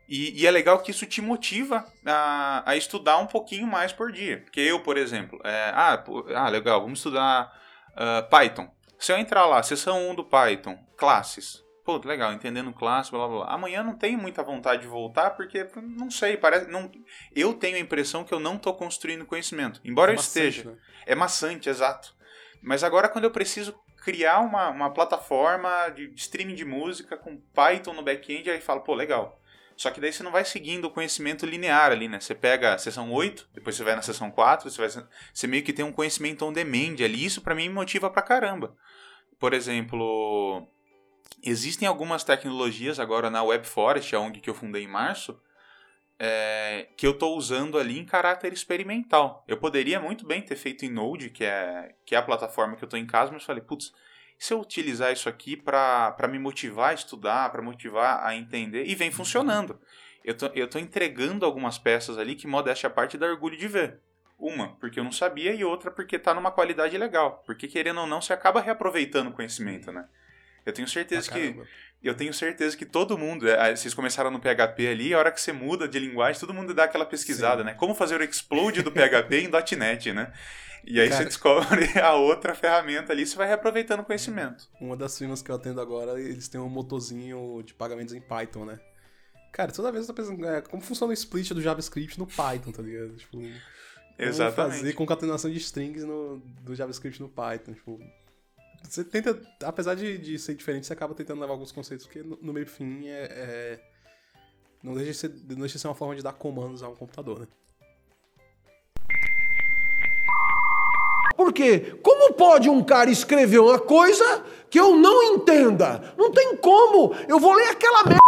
E, 0.09 0.40
e, 0.40 0.47
é 0.47 0.50
legal 0.50 0.78
que 0.78 0.90
isso 0.90 1.04
te 1.04 1.21
motiva 1.21 1.85
a, 2.07 2.62
a, 2.64 2.76
estudar 2.76 3.18
um 3.18 3.26
pouquinho 3.26 3.66
mais 3.66 3.92
por 3.92 4.11
dia. 4.11 4.38
Porque 4.38 4.61
eu, 4.61 4.80
por 4.80 4.97
exemplo, 4.97 5.38
é, 5.45 5.71
ah, 5.75 6.02
ah, 6.35 6.49
legal, 6.49 6.80
vamos 6.80 7.00
estudar 7.00 7.52
uh, 7.92 8.28
Python. 8.30 8.71
Se 8.99 9.12
eu 9.12 9.19
entrar 9.19 9.47
lá, 9.47 9.62
sessão 9.62 10.11
1 10.11 10.14
do 10.17 10.25
Python, 10.25 10.78
classes. 10.97 11.64
Pô, 11.85 11.97
legal, 12.05 12.33
entendendo 12.35 12.71
classe, 12.73 13.11
blá, 13.11 13.26
blá 13.26 13.45
blá. 13.45 13.55
Amanhã 13.55 13.83
não 13.83 13.97
tenho 13.97 14.19
muita 14.19 14.43
vontade 14.43 14.83
de 14.83 14.88
voltar 14.88 15.31
porque 15.31 15.67
não 15.76 16.11
sei, 16.11 16.37
parece, 16.37 16.71
não, 16.71 16.90
eu 17.35 17.55
tenho 17.55 17.76
a 17.76 17.81
impressão 17.81 18.25
que 18.25 18.35
eu 18.35 18.38
não 18.38 18.57
estou 18.57 18.75
construindo 18.75 19.25
conhecimento. 19.25 19.81
Embora 19.83 20.12
é 20.12 20.14
eu 20.14 20.21
esteja. 20.21 20.71
Né? 20.71 20.76
É 21.07 21.14
maçante, 21.14 21.71
exato. 21.71 22.14
Mas 22.61 22.85
agora 22.85 23.09
quando 23.09 23.25
eu 23.25 23.31
preciso 23.31 23.75
criar 24.05 24.40
uma, 24.40 24.69
uma 24.69 24.93
plataforma 24.93 25.88
de 25.90 26.12
streaming 26.14 26.55
de 26.55 26.64
música 26.64 27.17
com 27.17 27.40
Python 27.55 27.95
no 27.95 28.02
back-end, 28.02 28.50
aí 28.50 28.61
falo, 28.61 28.83
pô, 28.83 28.95
legal. 28.95 29.40
Só 29.78 29.92
que 29.92 30.00
daí 30.00 30.12
você 30.12 30.25
não 30.25 30.32
vai 30.32 30.44
seguindo 30.44 30.87
o 30.87 30.90
conhecimento 30.90 31.47
linear 31.47 31.92
ali, 31.92 32.08
né? 32.08 32.18
Você 32.18 32.35
pega 32.35 32.75
a 32.75 32.78
sessão 32.78 33.12
8, 33.12 33.49
depois 33.54 33.76
você 33.76 33.85
vai 33.85 33.94
na 33.94 34.02
sessão 34.02 34.28
4, 34.28 34.68
você, 34.68 34.76
vai, 34.76 35.06
você 35.32 35.47
meio 35.47 35.62
que 35.62 35.73
tem 35.73 35.85
um 35.85 35.92
conhecimento 35.92 36.44
on 36.44 36.52
demand 36.52 36.97
ali. 36.99 37.25
Isso 37.25 37.40
para 37.40 37.54
mim 37.54 37.68
motiva 37.68 38.11
pra 38.11 38.20
caramba. 38.20 38.76
Por 39.38 39.54
exemplo, 39.54 40.66
existem 41.44 41.87
algumas 41.87 42.25
tecnologias 42.25 42.99
agora 42.99 43.30
na 43.30 43.44
WebForest, 43.44 44.16
a 44.16 44.18
ONG 44.18 44.40
que 44.40 44.50
eu 44.50 44.54
fundei 44.54 44.82
em 44.82 44.88
março, 44.88 45.40
é, 46.18 46.88
que 46.97 47.06
eu 47.06 47.12
estou 47.12 47.37
usando 47.37 47.78
ali 47.78 48.00
em 48.00 48.04
caráter 48.04 48.52
experimental. 48.52 49.44
Eu 49.47 49.58
poderia 49.58 50.00
muito 50.00 50.26
bem 50.26 50.42
ter 50.42 50.56
feito 50.56 50.85
em 50.85 50.90
Node, 50.90 51.30
que 51.30 51.44
é, 51.44 51.94
que 52.04 52.16
é 52.16 52.18
a 52.18 52.23
plataforma 52.23 52.75
que 52.75 52.82
eu 52.82 52.88
estou 52.88 52.99
em 52.99 53.06
casa, 53.06 53.30
mas 53.30 53.44
falei, 53.44 53.62
putz, 53.62 53.92
se 54.38 54.54
eu 54.54 54.61
utilizar 54.61 55.12
isso 55.12 55.28
aqui 55.28 55.57
para 55.57 56.28
me 56.30 56.38
motivar 56.38 56.90
a 56.90 56.95
estudar, 56.95 57.50
para 57.50 57.61
motivar 57.61 58.25
a 58.25 58.37
entender, 58.37 58.87
e 58.87 58.95
vem 58.95 59.11
funcionando. 59.11 59.78
Eu 60.25 60.37
tô, 60.37 60.47
eu 60.54 60.68
tô 60.68 60.78
entregando 60.78 61.45
algumas 61.45 61.78
peças 61.78 62.16
ali 62.18 62.35
que, 62.35 62.47
modéstia 62.47 62.87
à 62.87 62.90
parte, 62.90 63.18
dá 63.18 63.26
orgulho 63.26 63.57
de 63.57 63.66
ver. 63.66 64.00
Uma, 64.38 64.76
porque 64.76 65.00
eu 65.00 65.04
não 65.04 65.11
sabia, 65.11 65.52
e 65.52 65.64
outra, 65.64 65.90
porque 65.90 66.18
tá 66.18 66.33
numa 66.33 66.52
qualidade 66.52 66.97
legal. 66.97 67.42
Porque, 67.45 67.66
querendo 67.66 68.00
ou 68.00 68.07
não, 68.07 68.21
você 68.21 68.33
acaba 68.33 68.61
reaproveitando 68.61 69.30
o 69.30 69.33
conhecimento, 69.33 69.90
né? 69.90 70.09
Eu 70.64 70.73
tenho 70.73 70.87
certeza 70.87 71.30
ah, 71.30 71.35
que 71.35 71.57
eu 72.02 72.14
tenho 72.14 72.33
certeza 72.33 72.76
que 72.76 72.87
todo 72.87 73.19
mundo, 73.19 73.49
é, 73.49 73.75
vocês 73.75 73.93
começaram 73.93 74.31
no 74.31 74.38
PHP 74.38 74.87
ali, 74.87 75.12
a 75.12 75.19
hora 75.19 75.33
que 75.33 75.40
você 75.40 75.52
muda 75.52 75.88
de 75.88 75.99
linguagem, 75.99 76.38
todo 76.38 76.55
mundo 76.55 76.73
dá 76.73 76.85
aquela 76.85 77.05
pesquisada, 77.05 77.62
Sim. 77.62 77.67
né? 77.67 77.75
Como 77.75 77.95
fazer 77.95 78.21
o 78.21 78.25
explode 78.25 78.83
do 78.83 78.93
PHP 78.93 79.40
em 79.40 79.76
.NET, 79.76 80.12
né? 80.12 80.33
E 80.85 81.01
aí 81.01 81.09
Cara, 81.09 81.22
você 81.22 81.25
descobre 81.27 81.87
a 82.01 82.14
outra 82.14 82.55
ferramenta 82.55 83.12
ali, 83.12 83.27
você 83.27 83.37
vai 83.37 83.49
reaproveitando 83.49 84.01
o 84.01 84.05
conhecimento. 84.05 84.68
Uma 84.81 84.96
das 84.96 85.18
firmas 85.18 85.42
que 85.42 85.51
eu 85.51 85.57
atendo 85.57 85.81
agora, 85.81 86.20
eles 86.20 86.49
têm 86.49 86.61
um 86.61 86.68
motorzinho 86.68 87.62
de 87.64 87.75
pagamentos 87.75 88.14
em 88.14 88.20
Python, 88.20 88.64
né? 88.64 88.81
Cara, 89.53 89.72
toda 89.72 89.90
vez 89.90 90.09
eu 90.09 90.14
tô 90.14 90.22
pensando, 90.22 90.46
é, 90.46 90.61
como 90.62 90.83
funciona 90.83 91.11
o 91.11 91.14
split 91.14 91.51
do 91.53 91.61
JavaScript 91.61 92.18
no 92.18 92.27
Python, 92.27 92.70
tá 92.70 92.83
ligado? 92.83 93.16
Tipo, 93.16 93.42
Exatamente. 94.16 94.79
fazer 94.79 94.92
concatenação 94.92 95.51
de 95.51 95.59
strings 95.59 96.05
no, 96.05 96.38
do 96.62 96.75
JavaScript 96.75 97.20
no 97.20 97.29
Python, 97.29 97.72
tipo, 97.72 98.01
você 98.83 99.05
tenta, 99.05 99.41
apesar 99.64 99.95
de, 99.95 100.19
de 100.19 100.38
ser 100.38 100.55
diferente, 100.55 100.87
você 100.87 100.93
acaba 100.93 101.14
tentando 101.14 101.41
levar 101.41 101.53
alguns 101.53 101.73
conceitos, 101.73 102.07
porque 102.07 102.23
no, 102.23 102.38
no 102.41 102.53
meio 102.53 102.67
fim 102.67 103.07
é, 103.07 103.25
é, 103.31 103.81
não, 104.83 104.95
deixa 104.95 105.11
de 105.12 105.17
ser, 105.17 105.29
não 105.51 105.61
deixa 105.61 105.75
de 105.75 105.81
ser 105.81 105.88
uma 105.88 105.95
forma 105.95 106.17
de 106.17 106.23
dar 106.23 106.33
comandos 106.33 106.83
a 106.83 106.88
um 106.88 106.95
computador, 106.95 107.41
né? 107.41 107.49
Porque 111.37 111.93
como 112.03 112.35
pode 112.35 112.69
um 112.69 112.83
cara 112.83 113.11
escrever 113.11 113.61
uma 113.61 113.79
coisa 113.79 114.45
que 114.69 114.79
eu 114.79 114.97
não 114.97 115.23
entenda? 115.23 116.12
Não 116.17 116.33
tem 116.33 116.57
como. 116.57 117.14
Eu 117.29 117.38
vou 117.38 117.53
ler 117.53 117.69
aquela 117.69 118.03
merda 118.03 118.19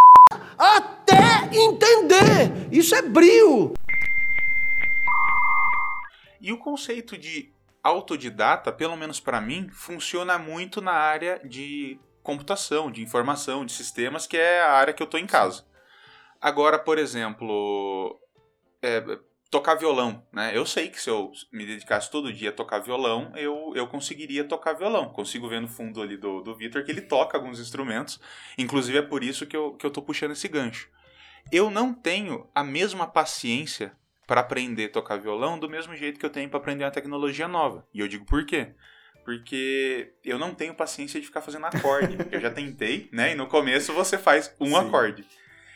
até 0.57 1.51
entender. 1.53 2.69
Isso 2.71 2.95
é 2.95 3.03
brio. 3.03 3.75
E 6.41 6.53
o 6.53 6.59
conceito 6.59 7.19
de 7.19 7.53
autodidata, 7.83 8.73
pelo 8.73 8.97
menos 8.97 9.21
para 9.21 9.40
mim, 9.40 9.69
funciona 9.71 10.38
muito 10.38 10.81
na 10.81 10.93
área 10.93 11.40
de 11.45 11.99
computação, 12.23 12.90
de 12.90 13.03
informação, 13.03 13.64
de 13.64 13.73
sistemas, 13.73 14.27
que 14.27 14.37
é 14.37 14.61
a 14.61 14.73
área 14.73 14.93
que 14.93 15.03
eu 15.03 15.07
estou 15.07 15.19
em 15.19 15.27
casa. 15.27 15.64
Agora, 16.40 16.79
por 16.79 16.99
exemplo, 16.99 18.19
é, 18.83 19.03
tocar 19.51 19.75
violão, 19.75 20.25
né? 20.33 20.57
Eu 20.57 20.64
sei 20.64 20.88
que 20.88 21.01
se 21.01 21.11
eu 21.11 21.33
me 21.53 21.66
dedicasse 21.66 22.11
todo 22.11 22.33
dia 22.33 22.51
a 22.51 22.53
tocar 22.53 22.79
violão, 22.79 23.33
eu, 23.35 23.73
eu 23.75 23.87
conseguiria 23.88 24.45
tocar 24.45 24.75
violão. 24.75 25.11
Consigo 25.11 25.49
ver 25.49 25.61
no 25.61 25.69
fundo 25.69 26.01
ali 26.01 26.16
do, 26.16 26.40
do 26.40 26.55
Vitor 26.55 26.85
que 26.85 26.90
ele 26.90 27.03
toca 27.03 27.37
alguns 27.37 27.59
instrumentos. 27.59 28.21
Inclusive 28.57 28.99
é 28.99 29.03
por 29.03 29.25
isso 29.25 29.47
que 29.47 29.57
eu, 29.57 29.75
que 29.75 29.85
eu 29.85 29.90
tô 29.90 30.01
puxando 30.01 30.33
esse 30.33 30.49
gancho. 30.49 30.88
Eu 31.51 31.71
não 31.71 31.93
tenho 31.93 32.49
a 32.55 32.62
mesma 32.62 33.07
paciência 33.07 33.97
para 34.31 34.43
aprender 34.43 34.85
a 34.85 34.88
tocar 34.90 35.16
violão 35.16 35.59
do 35.59 35.69
mesmo 35.69 35.97
jeito 35.97 36.16
que 36.16 36.25
eu 36.25 36.31
tenho 36.31 36.49
para 36.49 36.61
aprender 36.61 36.85
uma 36.85 36.90
tecnologia 36.93 37.49
nova. 37.49 37.85
E 37.93 37.99
eu 37.99 38.07
digo 38.07 38.25
por 38.25 38.47
quê? 38.47 38.69
Porque 39.25 40.12
eu 40.25 40.38
não 40.38 40.55
tenho 40.55 40.73
paciência 40.73 41.19
de 41.19 41.27
ficar 41.27 41.40
fazendo 41.40 41.66
acorde. 41.66 42.16
eu 42.31 42.38
já 42.38 42.49
tentei, 42.49 43.09
né? 43.11 43.33
E 43.33 43.35
no 43.35 43.49
começo 43.49 43.93
você 43.93 44.16
faz 44.16 44.55
um 44.61 44.69
Sim. 44.69 44.77
acorde. 44.77 45.25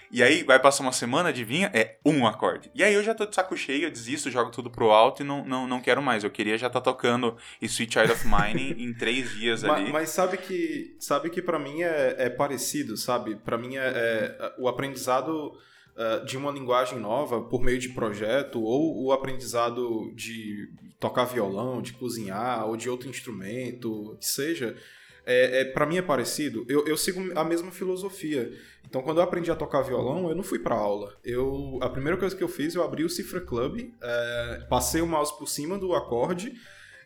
E 0.09 0.23
aí 0.23 0.45
vai 0.45 0.61
passar 0.61 0.85
uma 0.85 0.93
semana, 0.93 1.31
adivinha? 1.31 1.69
É 1.75 1.99
um 2.07 2.25
acorde. 2.29 2.71
E 2.77 2.85
aí 2.85 2.95
eu 2.95 3.03
já 3.03 3.13
tô 3.13 3.27
de 3.27 3.35
saco 3.35 3.57
cheio, 3.57 3.87
eu 3.87 3.91
desisto, 3.91 4.31
jogo 4.31 4.53
tudo 4.53 4.71
pro 4.71 4.93
alto 4.93 5.25
e 5.25 5.27
não, 5.27 5.45
não, 5.45 5.67
não 5.67 5.81
quero 5.81 6.01
mais. 6.01 6.23
Eu 6.23 6.31
queria 6.31 6.57
já 6.57 6.69
estar 6.69 6.81
tá 6.81 6.93
tocando 6.93 7.37
Sweet 7.61 7.93
Child 7.93 8.13
of 8.13 8.25
Mine 8.25 8.85
em 8.85 8.95
três 8.95 9.33
dias 9.33 9.65
ali. 9.65 9.83
Mas, 9.83 9.93
mas, 9.93 10.11
sabe 10.11 10.37
que 10.37 10.95
sabe 11.01 11.29
que 11.29 11.43
para 11.43 11.59
mim 11.59 11.83
é, 11.83 12.15
é, 12.19 12.31
parecido, 12.31 12.97
sabe? 12.97 13.35
Para 13.35 13.59
mim 13.59 13.77
é, 13.77 13.81
é, 13.85 14.55
o 14.59 14.69
aprendizado 14.69 15.59
uh, 15.97 16.25
de 16.25 16.37
uma 16.37 16.51
linguagem 16.51 16.99
nova 16.99 17.41
por 17.41 17.63
meio 17.63 17.79
de 17.79 17.91
projeto 17.91 18.63
ou 18.63 19.05
o 19.05 19.13
aprendizado 19.13 20.13
de 20.15 20.69
tocar 20.99 21.25
violão, 21.25 21.83
de 21.83 21.93
cozinhar 21.93 22.67
ou 22.67 22.77
de 22.77 22.89
outro 22.89 23.09
instrumento, 23.09 24.17
que 24.21 24.27
seja, 24.27 24.77
é, 25.27 25.61
é 25.61 25.65
para 25.65 25.87
mim 25.87 25.99
é 25.99 26.03
parecido. 26.03 26.65
Eu, 26.69 26.87
eu 26.87 26.97
sigo 26.97 27.21
a 27.39 27.45
mesma 27.45 27.71
filosofia. 27.71 28.53
Então, 28.87 29.03
quando 29.03 29.19
eu 29.19 29.25
aprendi 29.25 29.51
a 29.51 29.57
tocar 29.57 29.83
violão, 29.83 30.29
eu 30.29 30.35
não 30.35 30.43
fui 30.43 30.59
para 30.59 30.75
aula. 30.75 31.17
Eu, 31.25 31.79
a 31.81 31.89
primeira 31.89 32.17
coisa 32.17 32.37
que 32.37 32.45
eu 32.45 32.49
fiz, 32.49 32.75
eu 32.75 32.83
abri 32.83 33.05
o 33.05 33.09
Cifra 33.09 33.41
Club, 33.41 33.91
é, 34.03 34.67
passei 34.69 35.01
o 35.01 35.07
mouse 35.07 35.37
por 35.37 35.49
cima 35.49 35.79
do 35.79 35.95
acorde 35.95 36.53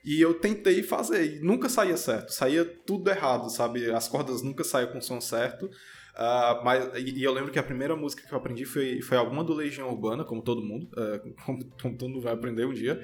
e 0.04 0.20
eu 0.20 0.34
tentei 0.34 0.82
fazer. 0.82 1.36
E 1.36 1.40
nunca 1.40 1.68
saía 1.68 1.96
certo, 1.96 2.32
saía 2.32 2.64
tudo 2.64 3.10
errado, 3.10 3.48
sabe? 3.50 3.90
As 3.90 4.08
cordas 4.08 4.42
nunca 4.42 4.64
saíam 4.64 4.90
com 4.90 4.98
o 4.98 5.02
som 5.02 5.20
certo. 5.20 5.70
Uh, 6.18 6.64
mas, 6.64 6.90
e, 6.96 7.20
e, 7.20 7.22
eu 7.22 7.32
lembro 7.32 7.52
que 7.52 7.60
a 7.60 7.62
primeira 7.62 7.94
música 7.94 8.26
que 8.26 8.34
eu 8.34 8.38
aprendi 8.38 8.64
foi, 8.64 9.00
foi 9.00 9.16
alguma 9.16 9.44
do 9.44 9.54
Legião 9.54 9.88
Urbana, 9.88 10.24
como 10.24 10.42
todo 10.42 10.60
mundo, 10.60 10.88
uh, 10.96 11.32
como, 11.46 11.64
como, 11.80 11.96
todo 11.96 12.08
mundo 12.08 12.20
vai 12.20 12.32
aprender 12.32 12.66
um 12.66 12.74
dia. 12.74 13.00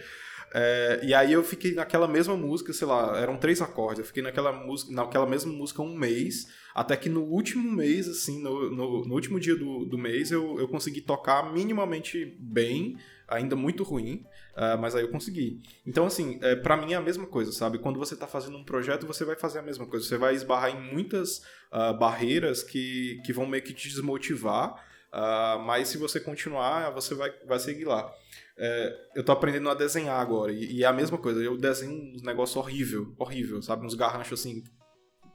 Uh, 0.51 1.05
e 1.05 1.15
aí 1.15 1.33
eu 1.33 1.45
fiquei 1.45 1.75
naquela 1.75 2.09
mesma 2.09 2.37
música, 2.37 2.73
sei 2.73 2.89
lá, 2.89 3.17
eram 3.17 3.37
três 3.37 3.63
acordes, 3.63 4.01
eu 4.01 4.05
fiquei 4.05 4.21
naquela, 4.21 4.53
música, 4.53 4.93
naquela 4.93 5.27
mesma 5.27 5.53
música 5.53 5.81
um 5.81 5.97
mês, 5.97 6.49
até 6.75 6.97
que 6.97 7.09
no 7.09 7.23
último 7.23 7.71
mês, 7.71 8.09
assim, 8.09 8.43
no, 8.43 8.69
no, 8.69 9.05
no 9.05 9.15
último 9.15 9.39
dia 9.39 9.55
do, 9.55 9.85
do 9.85 9.97
mês, 9.97 10.33
eu, 10.33 10.59
eu 10.59 10.67
consegui 10.67 11.01
tocar 11.01 11.53
minimamente 11.53 12.37
bem, 12.41 12.97
ainda 13.29 13.57
muito 13.57 13.83
ruim, 13.83 14.25
uh, 14.57 14.79
mas 14.81 14.95
aí 14.95 15.03
eu 15.03 15.11
consegui. 15.11 15.61
Então, 15.87 16.07
assim, 16.07 16.39
é, 16.43 16.57
para 16.57 16.77
mim 16.77 16.93
é 16.93 16.97
a 16.97 17.01
mesma 17.01 17.27
coisa, 17.27 17.53
sabe? 17.53 17.79
Quando 17.79 17.99
você 17.99 18.17
tá 18.17 18.27
fazendo 18.27 18.57
um 18.57 18.65
projeto, 18.65 19.07
você 19.07 19.25
vai 19.25 19.37
fazer 19.37 19.59
a 19.59 19.63
mesma 19.63 19.87
coisa. 19.87 20.07
Você 20.07 20.17
vai 20.17 20.35
esbarrar 20.35 20.71
em 20.71 20.93
muitas 20.93 21.39
uh, 21.73 21.97
barreiras 21.99 22.63
que, 22.63 23.21
que 23.25 23.33
vão 23.33 23.47
meio 23.47 23.63
que 23.63 23.73
te 23.73 23.89
desmotivar, 23.89 24.75
uh, 25.13 25.59
mas 25.61 25.89
se 25.89 25.99
você 25.99 26.21
continuar, 26.21 26.91
você 26.91 27.15
vai, 27.15 27.33
vai 27.47 27.59
seguir 27.59 27.85
lá. 27.85 28.13
É, 28.57 28.97
eu 29.17 29.25
tô 29.25 29.33
aprendendo 29.33 29.69
a 29.69 29.75
desenhar 29.75 30.21
agora, 30.21 30.53
e, 30.53 30.77
e, 30.77 30.85
é 30.85 30.87
a 30.87 30.93
mesma 30.93 31.19
coisa. 31.19 31.43
Eu 31.43 31.57
desenho 31.57 32.15
uns 32.15 32.23
negócios 32.23 32.57
horrível, 32.57 33.13
horrível, 33.19 33.61
sabe? 33.61 33.85
Uns 33.85 33.95
garranchos 33.95 34.41
assim 34.41 34.63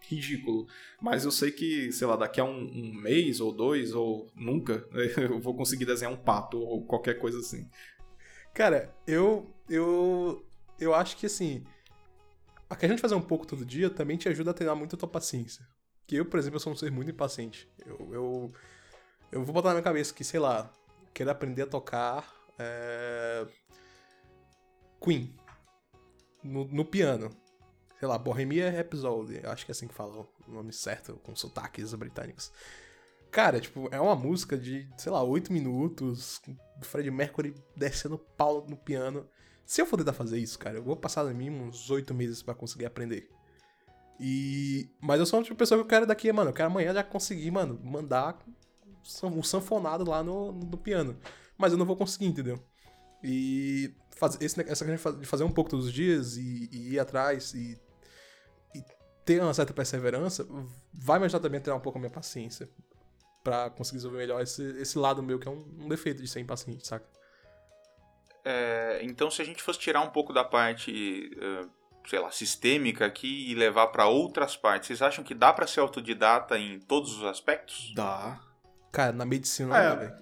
ridículo. 0.09 0.67
Mas 1.01 1.25
eu 1.25 1.31
sei 1.31 1.51
que, 1.51 1.91
sei 1.91 2.07
lá, 2.07 2.15
daqui 2.15 2.39
a 2.39 2.43
um, 2.43 2.57
um, 2.57 2.93
mês 2.93 3.39
ou 3.39 3.53
dois, 3.53 3.93
ou 3.93 4.29
nunca, 4.35 4.87
eu 5.17 5.39
vou 5.39 5.55
conseguir 5.55 5.85
desenhar 5.85 6.13
um 6.13 6.17
pato 6.17 6.59
ou 6.59 6.85
qualquer 6.85 7.19
coisa 7.19 7.39
assim. 7.39 7.69
Cara, 8.53 8.93
eu. 9.05 9.53
Eu. 9.69 10.45
Eu 10.79 10.93
acho 10.93 11.17
que 11.17 11.25
assim. 11.25 11.63
A 12.69 12.75
que 12.75 12.85
a 12.85 12.89
gente 12.89 13.01
fazer 13.01 13.15
um 13.15 13.21
pouco 13.21 13.47
todo 13.47 13.65
dia 13.65 13.89
também 13.89 14.17
te 14.17 14.29
ajuda 14.29 14.51
a 14.51 14.53
treinar 14.53 14.75
muito 14.75 14.95
a 14.95 14.99
tua 14.99 15.09
paciência. 15.09 15.65
Que 16.05 16.15
eu, 16.15 16.25
por 16.25 16.39
exemplo, 16.39 16.57
eu 16.57 16.59
sou 16.59 16.73
um 16.73 16.75
ser 16.75 16.91
muito 16.91 17.11
impaciente. 17.11 17.67
Eu. 17.85 18.13
Eu, 18.13 18.53
eu 19.31 19.43
vou 19.43 19.53
botar 19.53 19.69
na 19.69 19.75
minha 19.75 19.83
cabeça 19.83 20.13
que, 20.13 20.23
sei 20.23 20.39
lá, 20.39 20.73
quero 21.13 21.29
aprender 21.29 21.63
a 21.63 21.67
tocar. 21.67 22.33
É... 22.57 23.45
Queen. 25.01 25.35
No, 26.43 26.65
no 26.65 26.85
piano. 26.85 27.29
Sei 27.99 28.07
lá, 28.07 28.17
Bohemia 28.17 28.71
Rhapsody, 28.71 29.41
acho 29.45 29.65
que 29.65 29.71
é 29.71 29.73
assim 29.73 29.87
que 29.87 29.93
fala 29.93 30.25
o 30.47 30.51
nome 30.51 30.71
certo, 30.71 31.19
com 31.21 31.35
sotaques 31.35 31.93
britânicos. 31.93 32.51
Cara, 33.29 33.59
tipo, 33.59 33.89
é 33.91 33.99
uma 33.99 34.15
música 34.15 34.57
de, 34.57 34.89
sei 34.97 35.11
lá, 35.11 35.21
8 35.21 35.51
minutos, 35.51 36.41
Fred 36.81 37.11
Mercury 37.11 37.53
descendo 37.75 38.17
pau 38.17 38.65
no 38.67 38.77
piano. 38.77 39.27
Se 39.65 39.81
eu 39.81 39.85
for 39.85 39.97
tentar 39.97 40.13
fazer 40.13 40.39
isso, 40.39 40.57
cara, 40.57 40.77
eu 40.77 40.83
vou 40.83 40.95
passar 40.95 41.25
no 41.25 41.33
mínimo 41.33 41.65
uns 41.65 41.91
8 41.91 42.13
meses 42.13 42.41
para 42.41 42.55
conseguir 42.55 42.85
aprender. 42.85 43.29
E. 44.19 44.89
Mas 44.99 45.19
eu 45.19 45.25
sou 45.25 45.39
uma 45.39 45.43
tipo 45.43 45.55
pessoa 45.55 45.77
que 45.77 45.83
eu 45.83 45.87
quero 45.87 46.07
daqui, 46.07 46.31
mano. 46.31 46.49
Eu 46.49 46.53
quero 46.53 46.67
amanhã 46.67 46.93
já 46.93 47.03
conseguir, 47.03 47.51
mano, 47.51 47.79
mandar 47.83 48.39
um 49.23 49.43
sanfonado 49.43 50.09
lá 50.09 50.23
no, 50.23 50.51
no 50.51 50.77
piano. 50.77 51.17
Mas 51.57 51.71
eu 51.71 51.77
não 51.77 51.85
vou 51.85 51.95
conseguir, 51.95 52.25
entendeu? 52.25 52.57
E 53.23 53.93
fazer 54.11 54.43
esse, 54.43 54.59
essa 54.61 54.85
questão 54.85 55.19
de 55.19 55.25
fazer 55.25 55.43
um 55.43 55.51
pouco 55.51 55.69
todos 55.69 55.85
os 55.85 55.93
dias 55.93 56.35
e, 56.35 56.69
e 56.71 56.93
ir 56.93 56.99
atrás 56.99 57.53
e, 57.53 57.79
ter 59.29 59.43
uma 59.43 59.53
certa 59.53 59.71
perseverança 59.71 60.43
vai 60.91 61.19
me 61.19 61.25
ajudar 61.25 61.39
também 61.39 61.59
a 61.59 61.63
ter 61.63 61.71
um 61.71 61.79
pouco 61.79 61.99
a 61.99 62.01
minha 62.01 62.09
paciência 62.09 62.67
para 63.43 63.69
conseguir 63.69 63.97
resolver 63.97 64.17
melhor 64.17 64.41
esse, 64.41 64.63
esse 64.79 64.97
lado 64.97 65.21
meu 65.21 65.37
que 65.37 65.47
é 65.47 65.51
um, 65.51 65.63
um 65.81 65.87
defeito 65.87 66.19
de 66.19 66.27
ser 66.27 66.39
impaciente, 66.39 66.87
saca? 66.87 67.05
É, 68.43 69.01
então, 69.03 69.29
se 69.29 69.39
a 69.39 69.45
gente 69.45 69.61
fosse 69.61 69.77
tirar 69.77 70.01
um 70.01 70.09
pouco 70.09 70.33
da 70.33 70.43
parte, 70.43 71.29
uh, 71.37 71.69
sei 72.07 72.17
lá, 72.17 72.31
sistêmica 72.31 73.05
aqui 73.05 73.51
e 73.51 73.53
levar 73.53 73.87
para 73.87 74.07
outras 74.07 74.57
partes, 74.57 74.87
vocês 74.87 75.01
acham 75.03 75.23
que 75.23 75.35
dá 75.35 75.53
para 75.53 75.67
ser 75.67 75.81
autodidata 75.81 76.57
em 76.57 76.79
todos 76.79 77.15
os 77.15 77.23
aspectos? 77.23 77.93
Dá. 77.93 78.39
Cara, 78.91 79.11
na 79.11 79.25
medicina 79.25 79.77
é, 79.77 79.89
não 79.89 79.95
dá, 79.97 80.17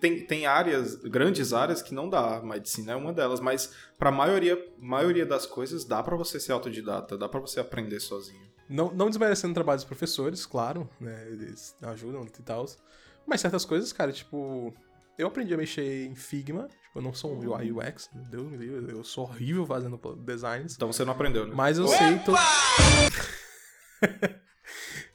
tem, 0.00 0.26
tem 0.26 0.46
áreas, 0.46 0.96
grandes 0.96 1.52
áreas 1.52 1.80
que 1.80 1.94
não 1.94 2.08
dá. 2.08 2.40
Medicina 2.42 2.92
é 2.92 2.96
uma 2.96 3.12
delas, 3.12 3.38
mas 3.38 3.72
pra 3.96 4.10
maioria, 4.10 4.58
maioria 4.78 5.24
das 5.24 5.46
coisas 5.46 5.84
dá 5.84 6.02
para 6.02 6.16
você 6.16 6.40
ser 6.40 6.52
autodidata, 6.52 7.16
dá 7.16 7.28
para 7.28 7.38
você 7.38 7.60
aprender 7.60 8.00
sozinho. 8.00 8.48
Não, 8.68 8.92
não 8.92 9.08
desmerecendo 9.08 9.52
o 9.52 9.54
trabalho 9.54 9.78
dos 9.78 9.84
professores, 9.84 10.44
claro, 10.44 10.88
né? 11.00 11.26
Eles 11.28 11.76
ajudam 11.80 12.24
e 12.24 12.42
tal. 12.42 12.66
Mas 13.26 13.40
certas 13.40 13.64
coisas, 13.64 13.92
cara, 13.92 14.12
tipo. 14.12 14.74
Eu 15.16 15.26
aprendi 15.26 15.52
a 15.52 15.56
mexer 15.56 16.06
em 16.06 16.14
Figma. 16.14 16.68
Tipo, 16.68 16.98
eu 16.98 17.02
não 17.02 17.12
sou 17.12 17.34
um 17.34 17.38
UI 17.38 17.72
UX, 17.72 18.08
Deus 18.30 18.46
me 18.46 18.56
livre. 18.56 18.92
Eu 18.92 19.02
sou 19.02 19.24
horrível 19.24 19.66
fazendo 19.66 19.98
designs. 20.16 20.74
Então 20.74 20.92
você 20.92 21.04
não 21.04 21.12
aprendeu, 21.12 21.46
né? 21.46 21.54
Mas 21.54 21.78
eu 21.78 21.86
Opa! 21.86 21.96
sei. 21.96 22.18
Tô... 22.24 22.32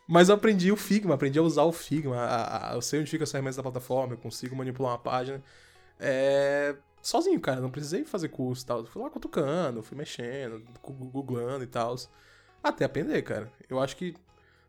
Mas 0.07 0.29
eu 0.29 0.35
aprendi 0.35 0.71
o 0.71 0.75
Figma, 0.75 1.15
aprendi 1.15 1.39
a 1.39 1.41
usar 1.41 1.63
o 1.63 1.71
Figma. 1.71 2.17
A, 2.17 2.71
a, 2.71 2.75
eu 2.75 2.81
sei 2.81 2.99
onde 2.99 3.09
fica 3.09 3.23
as 3.23 3.31
ferramentas 3.31 3.55
da 3.55 3.63
plataforma, 3.63 4.13
eu 4.13 4.17
consigo 4.17 4.55
manipular 4.55 4.93
uma 4.93 4.99
página. 4.99 5.41
É, 5.99 6.75
sozinho, 7.01 7.39
cara, 7.39 7.61
não 7.61 7.71
precisei 7.71 8.03
fazer 8.03 8.29
curso 8.29 8.63
e 8.63 8.65
tal. 8.65 8.85
Fui 8.85 9.01
lá 9.01 9.09
cutucando, 9.09 9.81
fui 9.81 9.97
mexendo, 9.97 10.63
googlando 10.81 11.63
e 11.63 11.67
tal. 11.67 11.95
Até 12.61 12.85
aprender, 12.85 13.21
cara. 13.21 13.51
Eu 13.69 13.79
acho 13.79 13.95
que, 13.95 14.13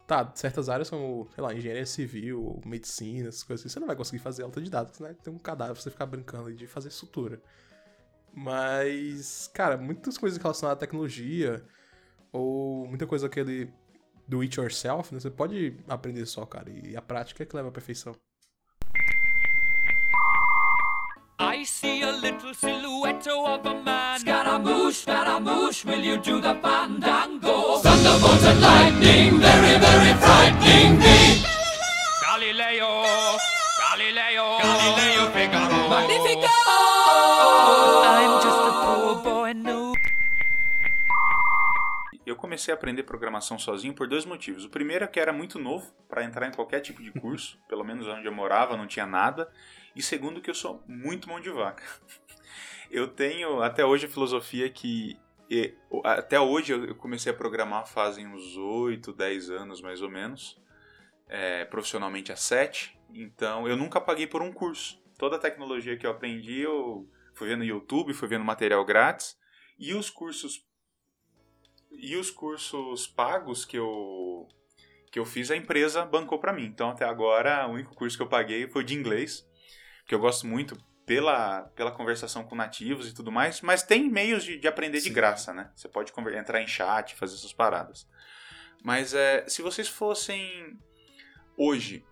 tá, 0.07 0.31
certas 0.35 0.69
áreas 0.69 0.91
como, 0.91 1.29
sei 1.35 1.43
lá, 1.43 1.55
engenharia 1.55 1.87
civil, 1.87 2.61
medicina, 2.65 3.29
essas 3.29 3.43
coisas 3.43 3.65
assim, 3.65 3.73
você 3.73 3.81
não 3.81 3.87
vai 3.87 3.97
conseguir 3.97 4.21
fazer 4.23 4.43
autodidata, 4.45 4.93
né? 5.03 5.17
Tem 5.23 5.33
um 5.33 5.39
cadáver 5.39 5.75
pra 5.75 5.83
você 5.83 5.91
ficar 5.91 6.07
brincando 6.07 6.53
de 6.53 6.67
fazer 6.67 6.91
sutura. 6.91 7.41
Mas, 8.33 9.49
cara, 9.55 9.77
muitas 9.77 10.19
coisas 10.19 10.39
relacionadas 10.39 10.79
à 10.79 10.81
tecnologia, 10.81 11.65
ou 12.33 12.87
muita 12.87 13.07
coisa 13.07 13.27
aquele 13.27 13.73
do 14.27 14.43
it 14.43 14.59
yourself, 14.59 15.13
né? 15.13 15.21
Você 15.21 15.31
pode 15.31 15.77
aprender 15.89 16.27
só, 16.27 16.45
cara, 16.47 16.71
e 16.71 16.97
a 16.97 17.03
prática 17.03 17.43
é 17.43 17.47
que 17.47 17.57
leva 17.57 17.69
à 17.69 17.73
perfeição. 17.73 18.15
I 21.39 21.65
see 21.65 22.03
a 22.03 22.13
little 22.13 22.55
silhouette 22.55 23.29
of 23.29 23.67
a 23.67 23.75
man. 23.75 24.19
Scaramouche, 24.19 25.03
Scaramouche, 25.03 25.85
will 25.85 26.01
you 26.01 26.17
do 26.19 26.41
the 26.41 26.55
fandango? 26.63 27.81
Thunderbolt 27.83 28.43
and 28.45 28.61
lightning, 28.61 29.41
very, 29.41 29.79
very 29.79 30.15
frightening 30.15 30.99
me. 30.99 31.45
Galileo, 32.23 33.03
Galileo, 33.79 34.59
Galileo 34.63 35.31
Figaro. 35.33 35.89
Magnifico! 35.89 36.49
I'm 38.07 38.43
just 38.43 38.61
a 38.61 38.73
poor 38.85 39.15
boy, 39.23 39.53
no 39.55 39.84
comecei 42.45 42.75
a 42.75 42.77
aprender 42.77 43.05
programação 43.05 43.59
sozinho 43.59 43.95
por 43.95 44.07
dois 44.07 44.27
motivos. 44.27 44.67
O 44.67 44.69
primeiro 44.69 45.03
é 45.03 45.09
que 45.09 45.19
era 45.19 45.33
muito 45.33 45.59
novo 45.59 45.91
para 46.07 46.23
entrar 46.23 46.47
em 46.47 46.53
qualquer 46.53 46.81
tipo 46.81 47.03
de 47.03 47.11
curso, 47.11 47.59
pelo 47.67 47.83
menos 47.83 48.07
onde 48.07 48.27
eu 48.27 48.33
morava 48.33 48.77
não 48.77 48.87
tinha 48.87 49.07
nada. 49.07 49.51
E 49.97 50.03
segundo 50.03 50.43
que 50.43 50.51
eu 50.51 50.55
sou 50.55 50.83
muito 50.87 51.27
mão 51.27 51.41
de 51.41 51.49
vaca. 51.49 51.83
Eu 52.91 53.09
tenho 53.09 53.61
até 53.61 53.85
hoje 53.85 54.07
a 54.07 54.09
filosofia 54.09 54.71
que 54.71 55.19
até 56.05 56.39
hoje 56.39 56.73
eu 56.73 56.95
comecei 56.95 57.33
a 57.33 57.35
programar 57.35 57.89
fazem 57.89 58.25
uns 58.25 58.57
8, 58.57 59.13
10 59.13 59.51
anos 59.51 59.81
mais 59.81 60.01
ou 60.01 60.09
menos, 60.09 60.63
é, 61.27 61.65
profissionalmente 61.65 62.31
há 62.31 62.37
7. 62.37 62.97
Então 63.13 63.67
eu 63.67 63.77
nunca 63.77 64.01
paguei 64.01 64.29
por 64.29 64.43
um 64.43 64.53
curso. 64.53 65.03
Toda 65.19 65.37
a 65.37 65.39
tecnologia 65.41 65.97
que 65.97 66.07
eu 66.07 66.11
aprendi 66.11 66.61
eu 66.61 67.09
fui 67.35 67.49
vendo 67.49 67.65
YouTube, 67.65 68.15
fui 68.15 68.29
vendo 68.29 68.45
material 68.45 68.85
grátis. 68.85 69.37
E 69.77 69.93
os 69.93 70.09
cursos 70.09 70.65
e 71.99 72.17
os 72.17 72.31
cursos 72.31 73.07
pagos 73.07 73.65
que 73.65 73.79
eu 73.79 74.49
que 75.11 75.19
eu 75.19 75.25
fiz, 75.25 75.49
a 75.49 75.57
empresa 75.57 76.05
bancou 76.05 76.41
para 76.41 76.53
mim. 76.53 76.65
Então 76.65 76.91
até 76.91 77.05
agora, 77.05 77.69
o 77.69 77.73
único 77.73 77.95
curso 77.95 78.17
que 78.17 78.23
eu 78.23 78.29
paguei 78.29 78.67
foi 78.67 78.83
de 78.83 78.95
inglês, 78.95 79.49
que 80.07 80.15
eu 80.15 80.19
gosto 80.19 80.45
muito 80.45 80.77
pela, 81.07 81.63
pela 81.77 81.93
conversação 81.93 82.43
com 82.43 82.57
nativos 82.57 83.09
e 83.09 83.15
tudo 83.15 83.31
mais, 83.31 83.61
mas 83.61 83.83
tem 83.83 84.11
meios 84.11 84.43
de, 84.43 84.59
de 84.59 84.67
aprender 84.67 85.01
Sim. 85.01 85.09
de 85.09 85.15
graça, 85.15 85.53
né? 85.53 85.71
Você 85.77 85.89
pode 85.89 86.13
entrar 86.37 86.61
em 86.61 86.67
chat, 86.67 87.15
fazer 87.15 87.37
essas 87.37 87.53
paradas. 87.53 88.09
Mas 88.83 89.15
é, 89.15 89.45
se 89.49 89.63
vocês 89.63 89.89
fossem 89.89 90.79
hoje 91.57 92.05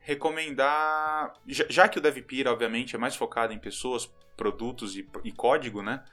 recomendar, 0.00 1.34
já, 1.46 1.66
já 1.68 1.88
que 1.88 1.98
o 1.98 2.00
DevPira 2.00 2.52
obviamente 2.52 2.94
é 2.94 2.98
mais 2.98 3.16
focado 3.16 3.52
em 3.52 3.58
pessoas, 3.58 4.06
produtos 4.36 4.96
e, 4.96 5.08
e 5.24 5.32
código, 5.32 5.82
né? 5.82 6.04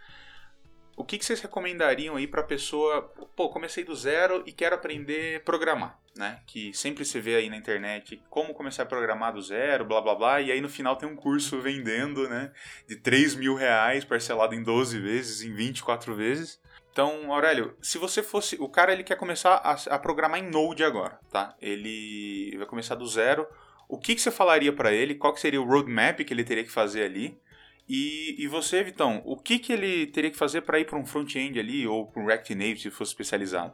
O 0.96 1.04
que, 1.04 1.18
que 1.18 1.26
vocês 1.26 1.42
recomendariam 1.42 2.16
aí 2.16 2.28
para 2.28 2.44
pessoa, 2.44 3.02
pô, 3.36 3.50
comecei 3.50 3.84
do 3.84 3.96
zero 3.96 4.44
e 4.46 4.52
quero 4.52 4.76
aprender 4.76 5.38
a 5.38 5.40
programar, 5.40 6.00
né? 6.16 6.40
Que 6.46 6.74
sempre 6.74 7.04
se 7.04 7.20
vê 7.20 7.36
aí 7.36 7.50
na 7.50 7.58
internet 7.58 8.22
como 8.30 8.54
começar 8.54 8.84
a 8.84 8.86
programar 8.86 9.34
do 9.34 9.42
zero, 9.42 9.86
blá 9.86 10.02
blá 10.02 10.16
blá, 10.16 10.42
e 10.42 10.52
aí 10.52 10.62
no 10.62 10.70
final 10.70 10.96
tem 10.96 11.10
um 11.10 11.16
curso 11.16 11.60
vendendo, 11.60 12.30
né? 12.30 12.52
De 12.88 12.96
3 12.96 13.36
mil 13.36 13.56
reais, 13.56 14.06
parcelado 14.06 14.54
em 14.54 14.62
12 14.62 15.00
vezes, 15.00 15.42
em 15.42 15.54
24 15.54 16.14
vezes. 16.16 16.62
Então, 16.92 17.34
Aurélio, 17.34 17.76
se 17.82 17.98
você 17.98 18.22
fosse. 18.22 18.56
O 18.60 18.70
cara 18.70 18.94
ele 18.94 19.04
quer 19.04 19.18
começar 19.18 19.56
a, 19.56 19.96
a 19.96 20.00
programar 20.00 20.40
em 20.40 20.48
Node 20.48 20.84
agora, 20.84 21.20
tá? 21.32 21.56
Ele 21.60 22.54
vai 22.58 22.68
começar 22.68 22.94
do 22.94 23.08
zero. 23.08 23.48
O 23.90 23.98
que, 23.98 24.14
que 24.14 24.22
você 24.22 24.32
falaria 24.32 24.72
para 24.72 24.94
ele? 24.94 25.16
Qual 25.16 25.34
que 25.34 25.42
seria 25.42 25.62
o 25.62 25.66
roadmap 25.66 26.20
que 26.20 26.34
ele 26.34 26.44
teria 26.44 26.64
que 26.64 26.72
fazer 26.72 27.04
ali? 27.04 27.40
E, 27.88 28.36
e 28.38 28.48
você, 28.48 28.84
Vitão, 28.84 29.22
o 29.26 29.36
que, 29.36 29.60
que 29.60 29.74
ele 29.74 30.08
teria 30.08 30.32
que 30.32 30.38
fazer 30.38 30.62
para 30.62 30.80
ir 30.80 30.86
para 30.86 30.98
um 30.98 31.06
front-end 31.06 31.60
ali 31.60 31.86
ou 31.86 32.08
para 32.08 32.22
um 32.22 32.26
React 32.26 32.56
Native 32.56 32.80
se 32.80 32.92
fosse 32.92 33.12
especializado? 33.12 33.74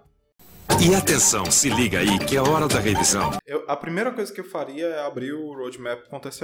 E 0.82 0.96
atenção, 0.96 1.50
se 1.52 1.70
liga 1.70 2.00
aí 2.00 2.18
que 2.20 2.38
é 2.38 2.42
hora 2.42 2.68
da 2.68 2.80
revisão. 2.80 3.32
Eu, 3.46 3.66
a 3.68 3.76
primeira 3.76 4.12
coisa 4.12 4.34
que 4.34 4.40
eu 4.40 4.46
faria 4.46 4.86
é 4.86 5.06
abrir 5.06 5.34
o 5.34 5.54
roadmap.sh. 5.54 6.42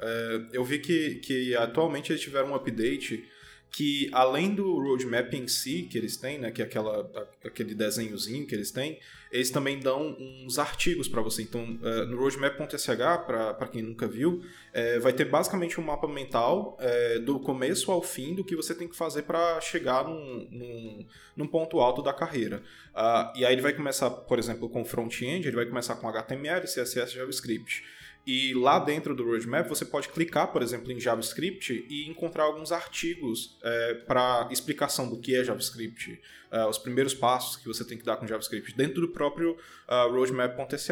É, 0.00 0.40
eu 0.52 0.62
vi 0.62 0.78
que, 0.78 1.14
que 1.16 1.56
atualmente 1.56 2.12
eles 2.12 2.20
tiveram 2.20 2.50
um 2.50 2.54
update 2.54 3.24
que 3.70 4.08
além 4.12 4.54
do 4.54 4.74
roadmap 4.80 5.32
em 5.34 5.46
si 5.46 5.82
que 5.82 5.96
eles 5.98 6.16
têm, 6.16 6.38
né, 6.38 6.50
que 6.50 6.62
é 6.62 6.64
aquela, 6.64 7.10
aquele 7.44 7.74
desenhozinho 7.74 8.46
que 8.46 8.54
eles 8.54 8.70
têm, 8.70 8.98
eles 9.30 9.50
também 9.50 9.78
dão 9.78 10.16
uns 10.18 10.58
artigos 10.58 11.06
para 11.06 11.20
você. 11.20 11.42
Então, 11.42 11.62
uh, 11.62 12.06
no 12.06 12.18
roadmap.sh, 12.18 12.86
para 13.26 13.68
quem 13.68 13.82
nunca 13.82 14.06
viu, 14.06 14.42
é, 14.72 14.98
vai 14.98 15.12
ter 15.12 15.26
basicamente 15.26 15.78
um 15.78 15.84
mapa 15.84 16.08
mental 16.08 16.76
é, 16.80 17.18
do 17.18 17.38
começo 17.38 17.92
ao 17.92 18.02
fim 18.02 18.34
do 18.34 18.42
que 18.42 18.56
você 18.56 18.74
tem 18.74 18.88
que 18.88 18.96
fazer 18.96 19.22
para 19.22 19.60
chegar 19.60 20.04
num, 20.04 20.48
num, 20.50 21.06
num, 21.36 21.46
ponto 21.46 21.78
alto 21.80 22.02
da 22.02 22.12
carreira. 22.12 22.62
Uh, 22.94 23.38
e 23.38 23.44
aí 23.44 23.52
ele 23.52 23.62
vai 23.62 23.74
começar, 23.74 24.10
por 24.10 24.38
exemplo, 24.38 24.68
com 24.68 24.84
front-end, 24.84 25.46
ele 25.46 25.56
vai 25.56 25.66
começar 25.66 25.96
com 25.96 26.08
HTML, 26.08 26.62
CSS, 26.62 27.12
JavaScript. 27.12 27.84
E 28.26 28.52
lá 28.52 28.78
dentro 28.78 29.14
do 29.14 29.24
roadmap 29.24 29.68
você 29.68 29.84
pode 29.84 30.08
clicar, 30.08 30.52
por 30.52 30.62
exemplo, 30.62 30.92
em 30.92 31.00
JavaScript 31.00 31.86
e 31.88 32.08
encontrar 32.08 32.44
alguns 32.44 32.72
artigos 32.72 33.56
é, 33.62 33.94
para 34.06 34.48
explicação 34.50 35.08
do 35.08 35.18
que 35.18 35.34
é 35.34 35.42
JavaScript, 35.42 36.20
é, 36.50 36.66
os 36.66 36.76
primeiros 36.76 37.14
passos 37.14 37.56
que 37.56 37.66
você 37.66 37.84
tem 37.84 37.96
que 37.96 38.04
dar 38.04 38.16
com 38.16 38.26
JavaScript 38.26 38.76
dentro 38.76 39.00
do 39.00 39.08
próprio 39.08 39.52
uh, 39.88 40.12
roadmap.sh. 40.12 40.90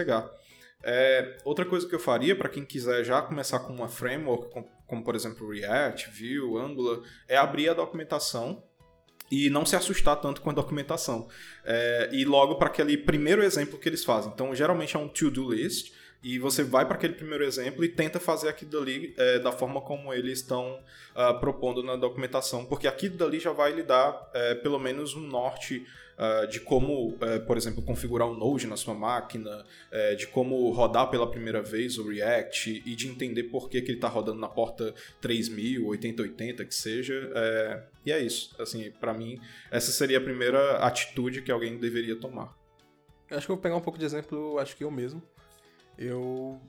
É, 0.82 1.36
outra 1.44 1.64
coisa 1.64 1.86
que 1.86 1.94
eu 1.94 1.98
faria 1.98 2.36
para 2.36 2.48
quem 2.48 2.64
quiser 2.64 3.04
já 3.04 3.20
começar 3.20 3.58
com 3.60 3.72
uma 3.72 3.88
framework, 3.88 4.50
como, 4.52 4.68
como 4.86 5.04
por 5.04 5.14
exemplo 5.14 5.50
React, 5.50 6.10
Vue, 6.10 6.58
Angular, 6.58 7.00
é 7.28 7.36
abrir 7.36 7.68
a 7.68 7.74
documentação 7.74 8.62
e 9.30 9.50
não 9.50 9.66
se 9.66 9.74
assustar 9.74 10.16
tanto 10.20 10.40
com 10.40 10.50
a 10.50 10.52
documentação. 10.52 11.28
É, 11.64 12.08
e 12.12 12.24
logo 12.24 12.56
para 12.56 12.68
aquele 12.68 12.96
primeiro 12.96 13.42
exemplo 13.42 13.78
que 13.78 13.88
eles 13.88 14.04
fazem. 14.04 14.30
Então, 14.32 14.54
geralmente 14.54 14.96
é 14.96 14.98
um 14.98 15.08
to-do 15.08 15.52
list 15.52 15.92
e 16.22 16.38
você 16.38 16.62
vai 16.62 16.84
para 16.84 16.96
aquele 16.96 17.14
primeiro 17.14 17.44
exemplo 17.44 17.84
e 17.84 17.88
tenta 17.88 18.18
fazer 18.18 18.48
aquilo 18.48 18.70
dali 18.70 19.14
é, 19.16 19.38
da 19.38 19.52
forma 19.52 19.80
como 19.80 20.12
eles 20.12 20.40
estão 20.40 20.80
uh, 21.14 21.38
propondo 21.40 21.82
na 21.82 21.96
documentação, 21.96 22.64
porque 22.64 22.86
aquilo 22.86 23.16
dali 23.16 23.38
já 23.38 23.52
vai 23.52 23.72
lhe 23.72 23.82
dar 23.82 24.30
é, 24.34 24.54
pelo 24.54 24.78
menos 24.78 25.14
um 25.14 25.20
norte 25.20 25.86
uh, 26.16 26.46
de 26.46 26.60
como, 26.60 27.16
é, 27.20 27.38
por 27.38 27.56
exemplo, 27.56 27.82
configurar 27.82 28.28
um 28.28 28.34
Node 28.34 28.66
na 28.66 28.76
sua 28.76 28.94
máquina, 28.94 29.64
é, 29.90 30.14
de 30.14 30.26
como 30.26 30.70
rodar 30.70 31.08
pela 31.10 31.30
primeira 31.30 31.62
vez 31.62 31.98
o 31.98 32.08
React 32.08 32.82
e 32.84 32.94
de 32.94 33.08
entender 33.08 33.44
por 33.44 33.68
que, 33.68 33.80
que 33.80 33.90
ele 33.90 33.98
está 33.98 34.08
rodando 34.08 34.40
na 34.40 34.48
porta 34.48 34.94
3000, 35.20 35.86
8080, 35.86 36.64
que 36.64 36.74
seja. 36.74 37.30
É, 37.34 37.82
e 38.04 38.12
é 38.12 38.18
isso. 38.18 38.54
Assim, 38.60 38.90
para 38.90 39.12
mim, 39.14 39.40
essa 39.70 39.90
seria 39.90 40.18
a 40.18 40.20
primeira 40.20 40.78
atitude 40.78 41.42
que 41.42 41.52
alguém 41.52 41.78
deveria 41.78 42.16
tomar. 42.16 42.56
Acho 43.30 43.46
que 43.46 43.52
eu 43.52 43.56
vou 43.56 43.62
pegar 43.62 43.76
um 43.76 43.80
pouco 43.80 43.98
de 43.98 44.04
exemplo, 44.04 44.58
acho 44.58 44.76
que 44.76 44.84
eu 44.84 44.90
mesmo. 44.90 45.22
Eu. 45.98 46.60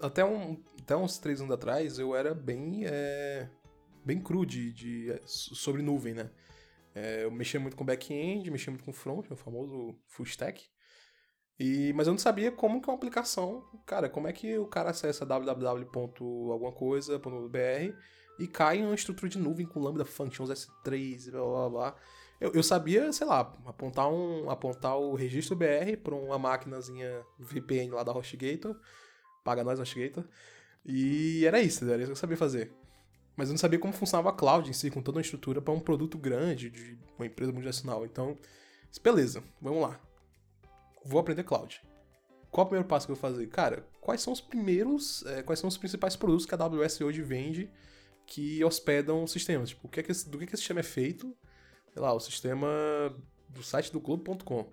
Até, 0.00 0.24
um, 0.24 0.62
até 0.80 0.96
uns 0.96 1.18
três 1.18 1.40
anos 1.40 1.52
atrás, 1.52 1.98
eu 1.98 2.14
era 2.14 2.34
bem. 2.34 2.82
É, 2.84 3.48
bem 4.04 4.20
cru 4.20 4.44
de, 4.44 4.72
de, 4.72 5.20
sobre 5.26 5.82
nuvem, 5.82 6.14
né? 6.14 6.30
É, 6.94 7.24
eu 7.24 7.30
mexia 7.30 7.58
muito 7.58 7.76
com 7.76 7.84
back-end, 7.84 8.50
mexia 8.50 8.70
muito 8.70 8.84
com 8.84 8.92
front, 8.92 9.30
o 9.30 9.36
famoso 9.36 9.96
full 10.08 10.26
stack. 10.26 10.62
E, 11.58 11.92
mas 11.94 12.06
eu 12.06 12.12
não 12.12 12.18
sabia 12.18 12.50
como 12.50 12.80
que 12.80 12.88
uma 12.88 12.96
aplicação, 12.96 13.62
cara, 13.86 14.08
como 14.08 14.26
é 14.26 14.32
que 14.32 14.58
o 14.58 14.66
cara 14.66 14.90
acessa 14.90 15.24
www. 15.24 16.50
alguma 16.50 16.72
coisa.br 16.72 17.94
e 18.38 18.48
cai 18.48 18.78
em 18.78 18.84
uma 18.84 18.94
estrutura 18.94 19.28
de 19.28 19.38
nuvem 19.38 19.66
com 19.66 19.80
lambda 19.80 20.04
functions 20.04 20.50
S3, 20.50 21.30
blá 21.30 21.40
blá 21.42 21.70
blá. 21.70 21.96
Eu, 22.42 22.50
eu 22.54 22.62
sabia, 22.64 23.12
sei 23.12 23.24
lá, 23.24 23.38
apontar, 23.64 24.12
um, 24.12 24.50
apontar 24.50 24.98
o 24.98 25.14
registro 25.14 25.54
BR 25.54 25.96
para 26.02 26.12
uma 26.12 26.36
máquinazinha 26.40 27.24
VPN 27.38 27.92
lá 27.92 28.02
da 28.02 28.10
HostGator, 28.10 28.74
paga 29.44 29.62
nós 29.62 29.78
HostGator, 29.78 30.24
e 30.84 31.46
era 31.46 31.60
isso, 31.60 31.84
era 31.84 31.98
isso 31.98 32.06
que 32.06 32.10
eu 32.10 32.16
sabia 32.16 32.36
fazer. 32.36 32.72
Mas 33.36 33.46
eu 33.46 33.52
não 33.52 33.58
sabia 33.58 33.78
como 33.78 33.92
funcionava 33.92 34.30
a 34.30 34.32
cloud 34.32 34.68
em 34.68 34.72
si, 34.72 34.90
com 34.90 35.00
toda 35.00 35.18
uma 35.18 35.22
estrutura 35.22 35.62
para 35.62 35.72
um 35.72 35.78
produto 35.78 36.18
grande 36.18 36.68
de 36.68 36.98
uma 37.16 37.26
empresa 37.26 37.52
multinacional. 37.52 38.04
Então, 38.04 38.36
beleza, 39.04 39.40
vamos 39.60 39.80
lá. 39.80 40.00
Vou 41.04 41.20
aprender 41.20 41.44
cloud. 41.44 41.80
Qual 42.50 42.64
é 42.64 42.66
o 42.66 42.68
primeiro 42.70 42.88
passo 42.88 43.06
que 43.06 43.12
eu 43.12 43.16
vou 43.16 43.22
fazer? 43.22 43.46
Cara, 43.50 43.86
quais 44.00 44.20
são 44.20 44.32
os 44.32 44.40
primeiros, 44.40 45.24
é, 45.26 45.44
quais 45.44 45.60
são 45.60 45.68
os 45.68 45.78
principais 45.78 46.16
produtos 46.16 46.44
que 46.44 46.52
a 46.56 46.58
AWS 46.58 47.02
hoje 47.02 47.22
vende 47.22 47.70
que 48.26 48.64
hospedam 48.64 49.24
sistemas? 49.28 49.68
Tipo, 49.68 49.86
o 49.86 49.88
que 49.88 50.00
é 50.00 50.02
que, 50.02 50.12
do 50.28 50.38
que, 50.38 50.46
que 50.46 50.54
esse 50.54 50.62
sistema 50.62 50.80
é 50.80 50.82
feito? 50.82 51.32
Sei 51.92 52.00
lá, 52.00 52.12
o 52.12 52.20
sistema 52.20 52.68
do 53.48 53.62
site 53.62 53.92
do 53.92 54.00
Globo.com. 54.00 54.70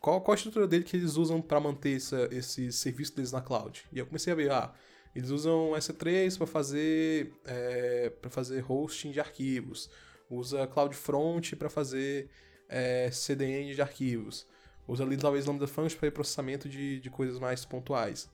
Qual, 0.00 0.20
qual 0.20 0.32
a 0.32 0.36
estrutura 0.36 0.68
dele 0.68 0.84
que 0.84 0.96
eles 0.96 1.16
usam 1.16 1.40
para 1.40 1.58
manter 1.58 1.96
essa, 1.96 2.28
esse 2.30 2.70
serviço 2.70 3.16
deles 3.16 3.32
na 3.32 3.40
cloud? 3.40 3.84
E 3.92 3.98
eu 3.98 4.06
comecei 4.06 4.32
a 4.32 4.36
ver, 4.36 4.50
ah, 4.52 4.72
eles 5.14 5.30
usam 5.30 5.70
S3 5.72 6.36
para 6.36 6.46
fazer 6.46 7.32
é, 7.46 8.10
para 8.10 8.30
fazer 8.30 8.64
hosting 8.70 9.12
de 9.12 9.20
arquivos, 9.20 9.88
usa 10.28 10.66
CloudFront 10.66 11.56
para 11.56 11.70
fazer 11.70 12.28
é, 12.68 13.10
CDN 13.10 13.74
de 13.74 13.80
arquivos, 13.80 14.46
usa 14.86 15.04
ali 15.04 15.16
talvez 15.16 15.46
Lambda 15.46 15.66
Functions 15.66 15.94
para 15.94 16.10
processamento 16.10 16.68
de, 16.68 17.00
de 17.00 17.10
coisas 17.10 17.38
mais 17.38 17.64
pontuais. 17.64 18.28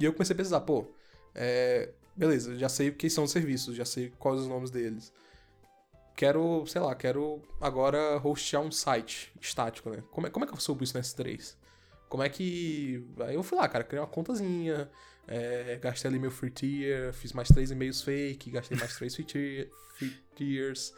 E 0.00 0.04
eu 0.04 0.12
comecei 0.12 0.34
a 0.34 0.36
pensar, 0.36 0.60
pô, 0.60 0.86
é, 1.34 1.90
beleza, 2.16 2.56
já 2.56 2.68
sei 2.68 2.88
o 2.88 2.94
que 2.94 3.10
são 3.10 3.24
os 3.24 3.30
serviços, 3.30 3.76
já 3.76 3.84
sei 3.84 4.12
quais 4.18 4.40
os 4.40 4.48
nomes 4.48 4.70
deles. 4.70 5.12
Quero, 6.14 6.66
sei 6.66 6.80
lá, 6.80 6.94
quero 6.94 7.42
agora 7.60 8.20
hostear 8.22 8.62
um 8.62 8.70
site 8.70 9.32
estático, 9.40 9.90
né? 9.90 10.02
Como 10.10 10.26
é, 10.26 10.30
como 10.30 10.44
é 10.44 10.48
que 10.48 10.54
eu 10.54 10.60
subo 10.60 10.84
isso 10.84 10.96
no 10.96 11.02
S3? 11.02 11.56
Como 12.08 12.22
é 12.22 12.28
que. 12.28 13.06
Aí 13.20 13.34
eu 13.34 13.42
fui 13.42 13.56
lá, 13.56 13.66
cara, 13.68 13.84
criei 13.84 14.00
uma 14.00 14.06
contazinha, 14.06 14.90
é, 15.26 15.78
gastei 15.80 16.10
ali 16.10 16.18
meu 16.18 16.30
free 16.30 16.50
tier, 16.50 17.12
fiz 17.12 17.32
mais 17.32 17.48
três 17.48 17.70
e-mails 17.70 18.02
fake, 18.02 18.50
gastei 18.50 18.76
mais 18.76 18.94
três 18.96 19.14
free, 19.14 19.24
tier, 19.24 19.70
free 19.96 20.14
tiers. 20.36 20.92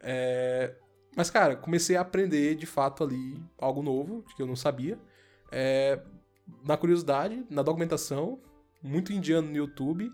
É, 0.00 0.74
mas, 1.16 1.30
cara, 1.30 1.56
comecei 1.56 1.96
a 1.96 2.00
aprender 2.00 2.54
de 2.54 2.66
fato 2.66 3.04
ali 3.04 3.40
algo 3.58 3.82
novo, 3.82 4.24
que 4.34 4.42
eu 4.42 4.46
não 4.46 4.56
sabia. 4.56 4.98
É, 5.52 6.00
na 6.64 6.76
curiosidade, 6.76 7.44
na 7.48 7.62
documentação, 7.62 8.40
muito 8.82 9.12
indiano 9.12 9.48
no 9.48 9.56
YouTube. 9.56 10.10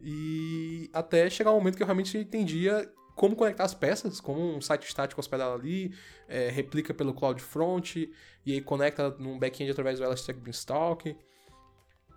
E 0.00 0.88
até 0.92 1.28
chegar 1.28 1.50
um 1.50 1.56
momento 1.56 1.76
que 1.76 1.82
eu 1.82 1.86
realmente 1.86 2.16
entendia 2.16 2.88
como 3.18 3.36
conectar 3.36 3.64
as 3.64 3.74
peças, 3.74 4.20
como 4.20 4.40
um 4.40 4.60
site 4.60 4.86
estático 4.86 5.20
hospedado 5.20 5.54
ali, 5.54 5.94
é, 6.26 6.48
replica 6.48 6.94
pelo 6.94 7.12
CloudFront, 7.12 8.10
e 8.46 8.52
aí 8.52 8.60
conecta 8.62 9.10
num 9.18 9.38
back-end 9.38 9.70
através 9.70 9.98
do 9.98 10.04
Elastic 10.04 10.36
Beanstalk. 10.38 11.14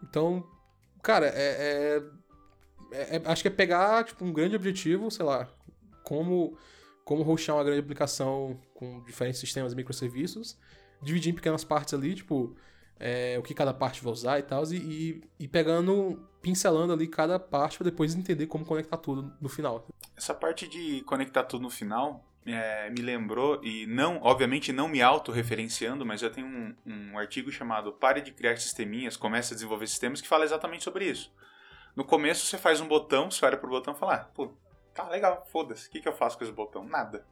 Então, 0.03 0.47
Cara, 1.01 1.27
é, 1.27 1.31
é, 1.31 2.03
é, 2.91 3.15
é, 3.17 3.21
Acho 3.25 3.41
que 3.41 3.47
é 3.47 3.51
pegar 3.51 4.03
tipo, 4.03 4.23
um 4.23 4.31
grande 4.31 4.55
objetivo, 4.55 5.09
sei 5.09 5.25
lá, 5.25 5.49
como, 6.03 6.57
como 7.03 7.29
hostear 7.29 7.57
uma 7.57 7.63
grande 7.63 7.79
aplicação 7.79 8.59
com 8.73 9.03
diferentes 9.03 9.39
sistemas 9.39 9.73
e 9.73 9.75
microserviços, 9.75 10.57
dividir 11.01 11.31
em 11.31 11.35
pequenas 11.35 11.63
partes 11.63 11.93
ali, 11.93 12.13
tipo, 12.13 12.55
é, 12.99 13.37
o 13.39 13.41
que 13.41 13.53
cada 13.53 13.73
parte 13.73 14.03
vai 14.03 14.13
usar 14.13 14.39
e 14.39 14.43
tal, 14.43 14.63
e, 14.65 14.75
e, 14.75 15.23
e 15.39 15.47
pegando, 15.47 16.21
pincelando 16.41 16.93
ali 16.93 17.07
cada 17.07 17.39
parte 17.39 17.77
para 17.77 17.85
depois 17.85 18.13
entender 18.13 18.45
como 18.45 18.63
conectar 18.63 18.97
tudo 18.97 19.33
no 19.41 19.49
final. 19.49 19.87
Essa 20.21 20.36
parte 20.36 20.67
de 20.67 21.01
conectar 21.01 21.43
tudo 21.45 21.63
no 21.63 21.69
final 21.71 22.23
é, 22.45 22.91
me 22.91 23.01
lembrou, 23.01 23.60
e 23.63 23.88
não, 23.88 24.21
obviamente 24.21 24.71
não 24.71 24.88
me 24.88 25.01
autorreferenciando, 25.01 26.05
mas 26.05 26.21
eu 26.21 26.31
tenho 26.31 26.45
um, 26.45 26.75
um 26.86 27.17
artigo 27.17 27.51
chamado 27.51 27.91
Pare 27.93 28.21
de 28.21 28.31
Criar 28.31 28.55
Sisteminhas, 28.57 29.17
Comece 29.17 29.51
a 29.51 29.55
Desenvolver 29.55 29.88
Sistemas, 29.88 30.21
que 30.21 30.27
fala 30.27 30.45
exatamente 30.45 30.84
sobre 30.84 31.05
isso. 31.05 31.34
No 31.95 32.05
começo 32.05 32.45
você 32.45 32.55
faz 32.55 32.79
um 32.79 32.88
botão, 32.88 33.31
você 33.31 33.43
olha 33.43 33.57
pro 33.57 33.67
botão 33.67 33.95
e 33.95 33.97
fala, 33.97 34.13
ah, 34.13 34.25
pô, 34.25 34.55
tá 34.93 35.10
legal, 35.10 35.43
foda-se, 35.51 35.88
o 35.88 35.91
que, 35.91 35.99
que 35.99 36.07
eu 36.07 36.13
faço 36.13 36.38
com 36.38 36.43
esse 36.43 36.53
botão? 36.53 36.86
Nada. 36.86 37.25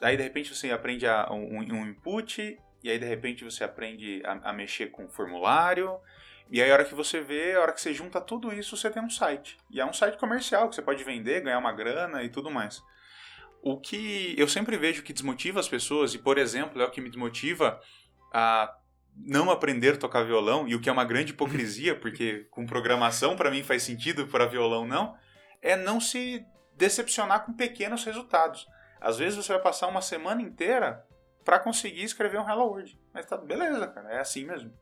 Aí 0.00 0.16
de 0.16 0.22
repente 0.22 0.54
você 0.54 0.70
aprende 0.70 1.08
a, 1.08 1.26
um, 1.32 1.58
um, 1.58 1.86
input, 1.88 2.56
e 2.84 2.88
aí 2.88 3.00
de 3.00 3.06
repente 3.06 3.42
você 3.42 3.64
aprende 3.64 4.22
a, 4.24 4.50
a 4.50 4.52
mexer 4.52 4.92
com 4.92 5.06
o 5.06 5.08
formulário, 5.08 5.98
e 6.50 6.62
aí 6.62 6.70
a 6.70 6.74
hora 6.74 6.84
que 6.84 6.94
você 6.94 7.20
vê, 7.20 7.54
a 7.54 7.60
hora 7.60 7.72
que 7.72 7.80
você 7.80 7.92
junta 7.92 8.20
tudo 8.20 8.52
isso, 8.52 8.76
você 8.76 8.88
tem 8.90 9.02
um 9.02 9.10
site. 9.10 9.58
E 9.70 9.80
é 9.80 9.84
um 9.84 9.92
site 9.92 10.16
comercial 10.16 10.68
que 10.68 10.76
você 10.76 10.82
pode 10.82 11.02
vender, 11.02 11.40
ganhar 11.40 11.58
uma 11.58 11.72
grana 11.72 12.22
e 12.22 12.28
tudo 12.28 12.50
mais. 12.50 12.82
O 13.62 13.80
que 13.80 14.34
eu 14.38 14.46
sempre 14.46 14.76
vejo 14.76 15.02
que 15.02 15.12
desmotiva 15.12 15.58
as 15.58 15.68
pessoas, 15.68 16.14
e 16.14 16.18
por 16.18 16.38
exemplo, 16.38 16.80
é 16.80 16.84
o 16.84 16.90
que 16.90 17.00
me 17.00 17.08
desmotiva 17.08 17.80
a 18.32 18.72
não 19.16 19.50
aprender 19.50 19.94
a 19.94 19.96
tocar 19.96 20.22
violão, 20.24 20.68
e 20.68 20.74
o 20.74 20.80
que 20.80 20.88
é 20.88 20.92
uma 20.92 21.04
grande 21.04 21.32
hipocrisia, 21.32 21.96
porque 21.98 22.46
com 22.50 22.66
programação 22.66 23.34
para 23.34 23.50
mim 23.50 23.64
faz 23.64 23.82
sentido, 23.82 24.26
para 24.28 24.46
violão 24.46 24.86
não, 24.86 25.16
é 25.60 25.74
não 25.74 26.00
se 26.00 26.44
decepcionar 26.76 27.44
com 27.44 27.52
pequenos 27.52 28.04
resultados. 28.04 28.66
Às 29.00 29.18
vezes 29.18 29.36
você 29.36 29.52
vai 29.52 29.62
passar 29.62 29.88
uma 29.88 30.02
semana 30.02 30.42
inteira 30.42 31.04
para 31.44 31.58
conseguir 31.58 32.04
escrever 32.04 32.38
um 32.38 32.48
Hello 32.48 32.66
World. 32.66 32.98
Mas 33.12 33.26
tá 33.26 33.36
beleza, 33.36 33.86
cara, 33.88 34.12
é 34.12 34.20
assim 34.20 34.44
mesmo. 34.44 34.72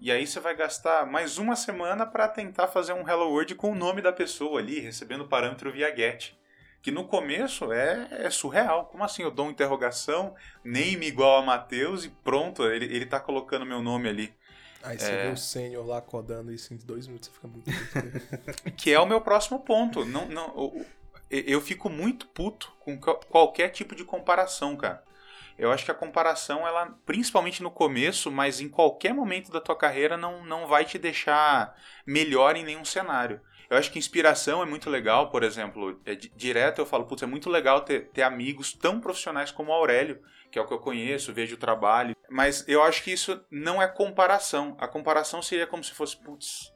E 0.00 0.10
aí 0.12 0.26
você 0.26 0.40
vai 0.40 0.54
gastar 0.54 1.06
mais 1.06 1.38
uma 1.38 1.56
semana 1.56 2.04
para 2.04 2.28
tentar 2.28 2.68
fazer 2.68 2.92
um 2.92 3.08
Hello 3.08 3.30
World 3.30 3.54
com 3.54 3.72
o 3.72 3.74
nome 3.74 4.02
da 4.02 4.12
pessoa 4.12 4.60
ali, 4.60 4.80
recebendo 4.80 5.26
parâmetro 5.26 5.72
via 5.72 5.94
get 5.94 6.34
que 6.86 6.92
no 6.92 7.04
começo 7.04 7.72
é, 7.72 8.06
é, 8.12 8.30
surreal. 8.30 8.86
Como 8.86 9.02
assim? 9.02 9.24
Eu 9.24 9.30
dou 9.32 9.46
uma 9.46 9.50
interrogação, 9.50 10.36
name 10.62 11.04
igual 11.08 11.40
a 11.40 11.44
Matheus 11.44 12.04
e 12.04 12.08
pronto, 12.08 12.62
ele, 12.62 12.84
ele 12.84 13.04
tá 13.04 13.18
colocando 13.18 13.66
meu 13.66 13.82
nome 13.82 14.08
ali. 14.08 14.32
Aí 14.84 14.96
você 14.96 15.10
é... 15.10 15.26
vê 15.26 15.32
o 15.32 15.36
sênior 15.36 15.84
lá 15.84 16.00
codando 16.00 16.52
isso 16.52 16.72
em 16.72 16.76
dois 16.76 17.08
minutos, 17.08 17.28
você 17.28 17.34
fica 17.34 17.48
muito. 17.48 17.68
que 18.78 18.92
é 18.92 19.00
o 19.00 19.04
meu 19.04 19.20
próximo 19.20 19.58
ponto. 19.58 20.04
Não, 20.04 20.28
não, 20.28 20.86
eu, 21.28 21.42
eu 21.44 21.60
fico 21.60 21.90
muito 21.90 22.28
puto 22.28 22.72
com 22.78 22.96
qualquer 22.96 23.70
tipo 23.70 23.96
de 23.96 24.04
comparação, 24.04 24.76
cara. 24.76 25.02
Eu 25.58 25.72
acho 25.72 25.84
que 25.84 25.90
a 25.90 25.94
comparação, 25.94 26.66
ela, 26.66 26.94
principalmente 27.06 27.62
no 27.62 27.70
começo, 27.70 28.30
mas 28.30 28.60
em 28.60 28.68
qualquer 28.68 29.14
momento 29.14 29.50
da 29.50 29.60
tua 29.60 29.76
carreira, 29.76 30.16
não, 30.16 30.44
não 30.44 30.66
vai 30.66 30.84
te 30.84 30.98
deixar 30.98 31.74
melhor 32.06 32.56
em 32.56 32.64
nenhum 32.64 32.84
cenário. 32.84 33.40
Eu 33.68 33.76
acho 33.76 33.90
que 33.90 33.98
inspiração 33.98 34.62
é 34.62 34.66
muito 34.66 34.88
legal, 34.88 35.30
por 35.30 35.42
exemplo, 35.42 36.00
é, 36.04 36.14
direto 36.14 36.80
eu 36.80 36.86
falo, 36.86 37.04
putz, 37.04 37.22
é 37.22 37.26
muito 37.26 37.50
legal 37.50 37.80
ter, 37.80 38.08
ter 38.10 38.22
amigos 38.22 38.72
tão 38.72 39.00
profissionais 39.00 39.50
como 39.50 39.70
o 39.70 39.74
Aurélio, 39.74 40.20
que 40.52 40.58
é 40.58 40.62
o 40.62 40.66
que 40.66 40.72
eu 40.72 40.78
conheço, 40.78 41.32
vejo 41.32 41.56
o 41.56 41.58
trabalho. 41.58 42.14
Mas 42.30 42.66
eu 42.68 42.82
acho 42.82 43.02
que 43.02 43.10
isso 43.10 43.44
não 43.50 43.82
é 43.82 43.88
comparação. 43.88 44.76
A 44.78 44.86
comparação 44.86 45.42
seria 45.42 45.66
como 45.66 45.82
se 45.82 45.92
fosse, 45.92 46.16
putz, 46.16 46.72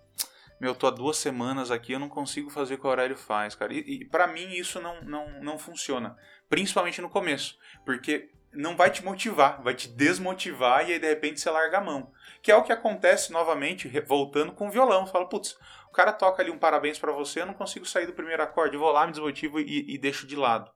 meu, 0.61 0.75
tô 0.75 0.87
há 0.87 0.91
duas 0.91 1.17
semanas 1.17 1.71
aqui, 1.71 1.93
eu 1.93 1.99
não 1.99 2.09
consigo 2.09 2.51
fazer 2.51 2.75
o 2.75 2.79
que 2.79 2.87
o 2.87 2.91
Aurélio 2.91 3.17
faz, 3.17 3.55
cara. 3.55 3.73
E, 3.73 3.79
e 3.79 4.05
para 4.05 4.27
mim 4.27 4.53
isso 4.53 4.81
não, 4.81 5.01
não, 5.03 5.41
não 5.41 5.59
funciona. 5.59 6.17
Principalmente 6.49 7.01
no 7.01 7.09
começo. 7.09 7.57
Porque 7.85 8.31
não 8.53 8.77
vai 8.77 8.91
te 8.91 9.05
motivar, 9.05 9.63
vai 9.63 9.75
te 9.75 9.89
desmotivar 9.89 10.89
e 10.89 10.93
aí 10.93 10.99
de 10.99 11.09
repente 11.09 11.41
você 11.41 11.51
larga 11.51 11.79
a 11.79 11.81
mão. 11.81 12.11
Que 12.43 12.51
é 12.51 12.57
o 12.57 12.63
que 12.63 12.73
acontece 12.73 13.33
novamente, 13.33 13.89
voltando 14.07 14.53
com 14.53 14.69
o 14.69 14.71
violão. 14.71 15.07
Fala, 15.07 15.29
putz, 15.29 15.57
o 15.89 15.93
cara 15.93 16.13
toca 16.13 16.43
ali 16.43 16.51
um 16.51 16.59
parabéns 16.59 16.99
para 16.99 17.13
você, 17.13 17.41
eu 17.41 17.47
não 17.47 17.55
consigo 17.55 17.87
sair 17.87 18.07
do 18.07 18.13
primeiro 18.13 18.43
acorde, 18.43 18.77
vou 18.77 18.91
lá, 18.91 19.07
me 19.07 19.13
desmotivo 19.13 19.61
e, 19.61 19.95
e 19.95 19.99
deixo 19.99 20.27
de 20.27 20.37
lado. 20.37 20.71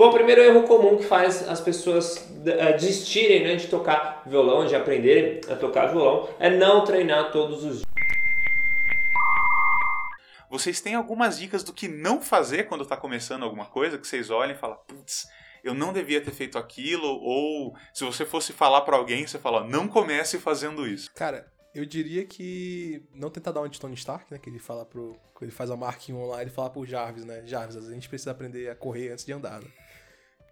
Bom, 0.00 0.08
o 0.08 0.12
primeiro 0.14 0.40
erro 0.40 0.62
comum 0.62 0.96
que 0.96 1.04
faz 1.04 1.46
as 1.46 1.60
pessoas 1.60 2.16
uh, 2.16 2.78
desistirem 2.78 3.44
né, 3.44 3.56
de 3.56 3.66
tocar 3.66 4.22
violão, 4.24 4.64
de 4.64 4.74
aprenderem 4.74 5.42
a 5.50 5.56
tocar 5.56 5.88
violão, 5.88 6.26
é 6.38 6.48
não 6.48 6.84
treinar 6.84 7.30
todos 7.30 7.62
os 7.64 7.76
dias. 7.76 7.89
Vocês 10.50 10.80
têm 10.80 10.94
algumas 10.94 11.38
dicas 11.38 11.62
do 11.62 11.72
que 11.72 11.86
não 11.86 12.20
fazer 12.20 12.64
quando 12.64 12.82
está 12.82 12.96
começando 12.96 13.44
alguma 13.44 13.66
coisa, 13.66 13.96
que 13.96 14.06
vocês 14.06 14.30
olhem 14.30 14.56
e 14.56 14.58
falam, 14.58 14.78
putz, 14.86 15.28
eu 15.62 15.72
não 15.72 15.92
devia 15.92 16.20
ter 16.20 16.32
feito 16.32 16.58
aquilo, 16.58 17.06
ou 17.06 17.76
se 17.94 18.04
você 18.04 18.26
fosse 18.26 18.52
falar 18.52 18.80
para 18.80 18.96
alguém, 18.96 19.26
você 19.26 19.38
fala, 19.38 19.64
não 19.64 19.86
comece 19.86 20.38
fazendo 20.38 20.86
isso. 20.88 21.10
Cara, 21.14 21.50
eu 21.74 21.84
diria 21.84 22.24
que 22.24 23.06
não 23.14 23.30
tentar 23.30 23.52
dar 23.52 23.60
uma 23.60 23.68
de 23.68 23.78
Tony 23.78 23.94
Stark, 23.94 24.26
né? 24.30 24.38
Que 24.38 24.50
ele 24.50 24.58
fala 24.58 24.84
pro. 24.84 25.16
Ele 25.40 25.50
faz 25.50 25.70
a 25.70 25.76
marking 25.76 26.14
online 26.14 26.50
e 26.50 26.52
fala 26.52 26.68
pro 26.68 26.84
Jarvis, 26.84 27.24
né? 27.24 27.42
Jarvis, 27.46 27.76
a 27.76 27.92
gente 27.92 28.08
precisa 28.08 28.32
aprender 28.32 28.68
a 28.68 28.74
correr 28.74 29.12
antes 29.12 29.24
de 29.24 29.32
andar. 29.32 29.60
Né? 29.60 29.68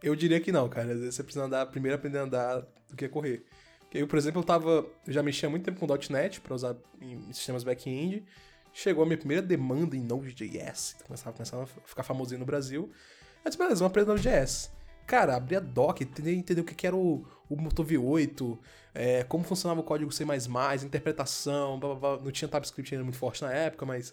Eu 0.02 0.14
diria 0.14 0.40
que 0.40 0.52
não, 0.52 0.68
cara. 0.68 0.92
Às 0.92 1.00
vezes 1.00 1.16
você 1.16 1.22
precisa 1.22 1.44
andar, 1.44 1.66
primeiro 1.66 1.96
aprender 1.96 2.18
a 2.18 2.22
andar 2.22 2.60
do 2.88 2.96
que 2.96 3.08
correr. 3.08 3.44
Porque 3.80 3.98
eu, 3.98 4.06
por 4.06 4.16
exemplo, 4.16 4.40
eu 4.40 4.44
tava. 4.44 4.86
Eu 5.06 5.12
já 5.12 5.22
mexia 5.22 5.50
muito 5.50 5.64
tempo 5.64 5.80
com 5.80 5.86
.NET 6.12 6.40
para 6.40 6.54
usar 6.54 6.76
em 7.00 7.32
sistemas 7.32 7.64
back-end. 7.64 8.24
Chegou 8.72 9.02
a 9.02 9.06
minha 9.06 9.18
primeira 9.18 9.42
demanda 9.42 9.96
em 9.96 10.00
Node.js. 10.00 10.96
Começava, 11.04 11.32
começava 11.34 11.62
a 11.64 11.66
ficar 11.66 12.02
famosinho 12.02 12.40
no 12.40 12.46
Brasil. 12.46 12.90
Eu 13.44 13.50
disse, 13.50 13.58
beleza, 13.58 13.80
vamos 13.80 13.90
aprender 13.90 14.08
Node.js. 14.08 14.70
Cara, 15.06 15.36
abri 15.36 15.56
a 15.56 15.60
doc, 15.60 16.02
entender, 16.02 16.34
entender 16.34 16.60
o 16.60 16.64
que, 16.64 16.74
que 16.74 16.86
era 16.86 16.94
o, 16.94 17.26
o 17.48 17.56
motor 17.56 17.86
V8, 17.86 18.58
é, 18.94 19.24
como 19.24 19.42
funcionava 19.42 19.80
o 19.80 19.82
código 19.82 20.12
C++, 20.12 20.24
interpretação, 20.84 21.80
blá, 21.80 21.94
blá, 21.94 22.16
blá. 22.16 22.24
não 22.24 22.30
tinha 22.30 22.46
TypeScript 22.46 22.94
ainda 22.94 23.04
muito 23.04 23.16
forte 23.16 23.42
na 23.42 23.50
época, 23.50 23.86
mas 23.86 24.12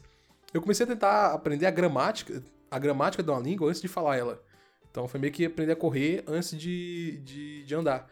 eu 0.54 0.62
comecei 0.62 0.86
a 0.86 0.88
tentar 0.88 1.34
aprender 1.34 1.66
a 1.66 1.72
gramática, 1.72 2.42
a 2.72 2.80
gramática 2.80 3.22
de 3.22 3.30
uma 3.30 3.42
língua 3.42 3.68
antes 3.68 3.82
de 3.82 3.90
falar 3.90 4.16
ela. 4.16 4.42
Então 4.90 5.06
foi 5.06 5.20
meio 5.20 5.34
que 5.34 5.46
aprender 5.46 5.74
a 5.74 5.76
correr 5.76 6.24
antes 6.28 6.58
de, 6.58 7.20
de, 7.26 7.66
de 7.66 7.76
andar. 7.76 8.10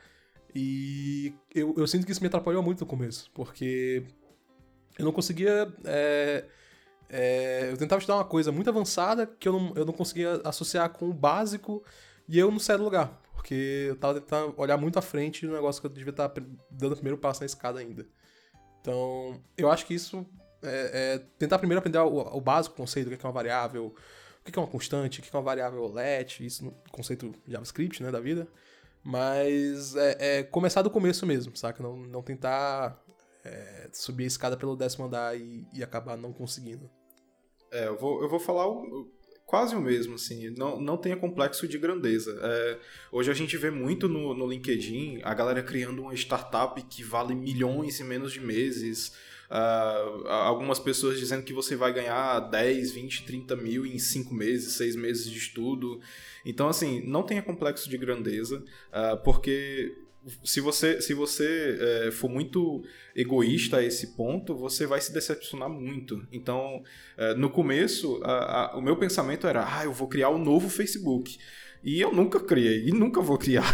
E 0.54 1.34
eu, 1.56 1.74
eu 1.78 1.88
sinto 1.88 2.06
que 2.06 2.12
isso 2.12 2.20
me 2.20 2.28
atrapalhou 2.28 2.62
muito 2.62 2.82
no 2.82 2.86
começo, 2.86 3.32
porque 3.34 4.04
eu 4.98 5.06
não 5.06 5.12
conseguia. 5.12 5.74
É, 5.86 6.46
é, 7.10 7.70
eu 7.72 7.78
tentava 7.78 8.00
estudar 8.00 8.18
uma 8.18 8.26
coisa 8.26 8.52
muito 8.52 8.70
avançada 8.70 9.28
que 9.28 9.48
eu 9.48 9.54
não, 9.54 9.74
eu 9.76 9.86
não 9.86 9.94
conseguia 9.94 10.42
associar 10.44 10.90
com 10.90 11.10
o 11.10 11.14
básico 11.14 11.84
e 12.28 12.40
eu 12.40 12.50
não 12.50 12.60
saí 12.60 12.78
do 12.78 12.84
lugar, 12.84 13.22
porque 13.34 13.88
eu 13.90 13.96
tava 13.98 14.20
tentando 14.20 14.54
olhar 14.58 14.78
muito 14.78 14.98
à 14.98 15.02
frente 15.02 15.46
no 15.46 15.54
negócio 15.54 15.82
que 15.82 15.86
eu 15.86 15.92
devia 15.92 16.10
estar 16.10 16.30
tá 16.30 16.42
dando 16.72 16.94
o 16.94 16.96
primeiro 16.96 17.18
passo 17.18 17.42
na 17.42 17.46
escada 17.46 17.80
ainda. 17.80 18.08
Então, 18.82 19.40
eu 19.58 19.70
acho 19.72 19.86
que 19.86 19.94
isso 19.94 20.26
é, 20.62 21.14
é 21.16 21.20
tentar 21.38 21.60
primeiro 21.60 21.80
aprender 21.80 22.00
o, 22.00 22.36
o, 22.36 22.42
básico, 22.42 22.76
conceito, 22.76 23.08
o 23.08 23.18
que 23.18 23.26
é 23.26 23.28
uma 23.28 23.34
variável, 23.34 23.94
o 24.46 24.52
que 24.52 24.58
é 24.58 24.62
uma 24.62 24.68
constante, 24.68 25.20
o 25.20 25.24
que 25.24 25.34
é 25.34 25.38
uma 25.38 25.44
variável 25.44 25.86
let, 25.92 26.40
isso 26.40 26.66
no 26.66 26.72
conceito 26.92 27.34
JavaScript, 27.48 28.02
né, 28.02 28.12
da 28.12 28.20
vida. 28.20 28.48
Mas 29.04 29.96
é, 29.96 30.40
é 30.40 30.44
começar 30.44 30.82
do 30.82 30.90
começo 30.90 31.26
mesmo, 31.26 31.56
saca? 31.58 31.84
Não, 31.84 31.98
não 31.98 32.22
tentar 32.22 33.03
é, 33.44 33.90
subir 33.92 34.24
a 34.24 34.28
escada 34.28 34.58
pelo 34.58 34.76
décimo 34.76 35.06
andar 35.06 35.38
e, 35.38 35.66
e 35.74 35.84
acabar 35.84 36.18
não 36.18 36.32
conseguindo. 36.32 36.90
É, 37.72 37.88
eu 37.88 37.98
vou, 37.98 38.22
eu 38.22 38.30
vou 38.30 38.40
falar 38.40 38.68
o, 38.68 39.12
quase 39.46 39.76
o 39.76 39.82
mesmo, 39.82 40.16
assim, 40.16 40.50
não, 40.52 40.80
não 40.80 40.98
tenha 40.98 41.18
complexo 41.18 41.68
de 41.68 41.78
grandeza. 41.78 42.40
É, 42.42 42.80
hoje 43.12 43.30
a 43.30 43.34
gente 43.34 43.58
vê 43.58 43.70
muito 43.70 44.08
no, 44.08 44.34
no 44.34 44.48
LinkedIn 44.48 45.22
a 45.24 45.34
galera 45.34 45.62
criando 45.62 46.04
uma 46.04 46.14
startup 46.14 46.82
que 46.84 47.04
vale 47.04 47.36
milhões 47.36 48.00
em 48.00 48.04
menos 48.04 48.32
de 48.32 48.40
meses. 48.40 49.14
Uh, 49.52 50.28
algumas 50.28 50.80
pessoas 50.80 51.20
dizendo 51.20 51.44
que 51.44 51.54
você 51.54 51.76
vai 51.76 51.94
ganhar 51.94 52.40
10, 52.40 52.92
20, 52.92 53.26
30 53.26 53.56
mil 53.56 53.86
em 53.86 54.00
5 54.00 54.34
meses, 54.34 54.74
6 54.74 54.96
meses 54.96 55.30
de 55.30 55.38
estudo. 55.38 56.00
Então, 56.44 56.68
assim, 56.68 57.06
não 57.06 57.22
tenha 57.22 57.44
complexo 57.44 57.88
de 57.88 57.98
grandeza, 57.98 58.64
uh, 58.90 59.22
porque 59.24 59.96
se 60.44 60.62
você, 60.62 61.02
se 61.02 61.14
você 61.14 61.78
é, 62.08 62.12
for 62.12 62.30
muito 62.30 62.84
egoísta 63.16 63.78
a 63.78 63.84
esse 63.84 64.16
ponto, 64.16 64.56
você 64.56 64.86
vai 64.86 65.02
se 65.02 65.14
decepcionar 65.14 65.70
muito. 65.70 66.26
Então, 66.32 66.84
é, 67.18 67.34
no 67.34 67.50
começo, 67.50 68.22
a, 68.24 68.74
a, 68.74 68.78
o 68.78 68.82
meu 68.82 68.96
pensamento 68.96 69.48
era: 69.48 69.66
ah, 69.66 69.86
eu 69.86 69.94
vou 69.94 70.08
criar 70.08 70.30
um 70.30 70.38
novo 70.38 70.70
Facebook. 70.70 71.38
E 71.84 72.00
eu 72.00 72.14
nunca 72.14 72.40
criei, 72.40 72.88
e 72.88 72.92
nunca 72.92 73.20
vou 73.20 73.38
criar. 73.38 73.66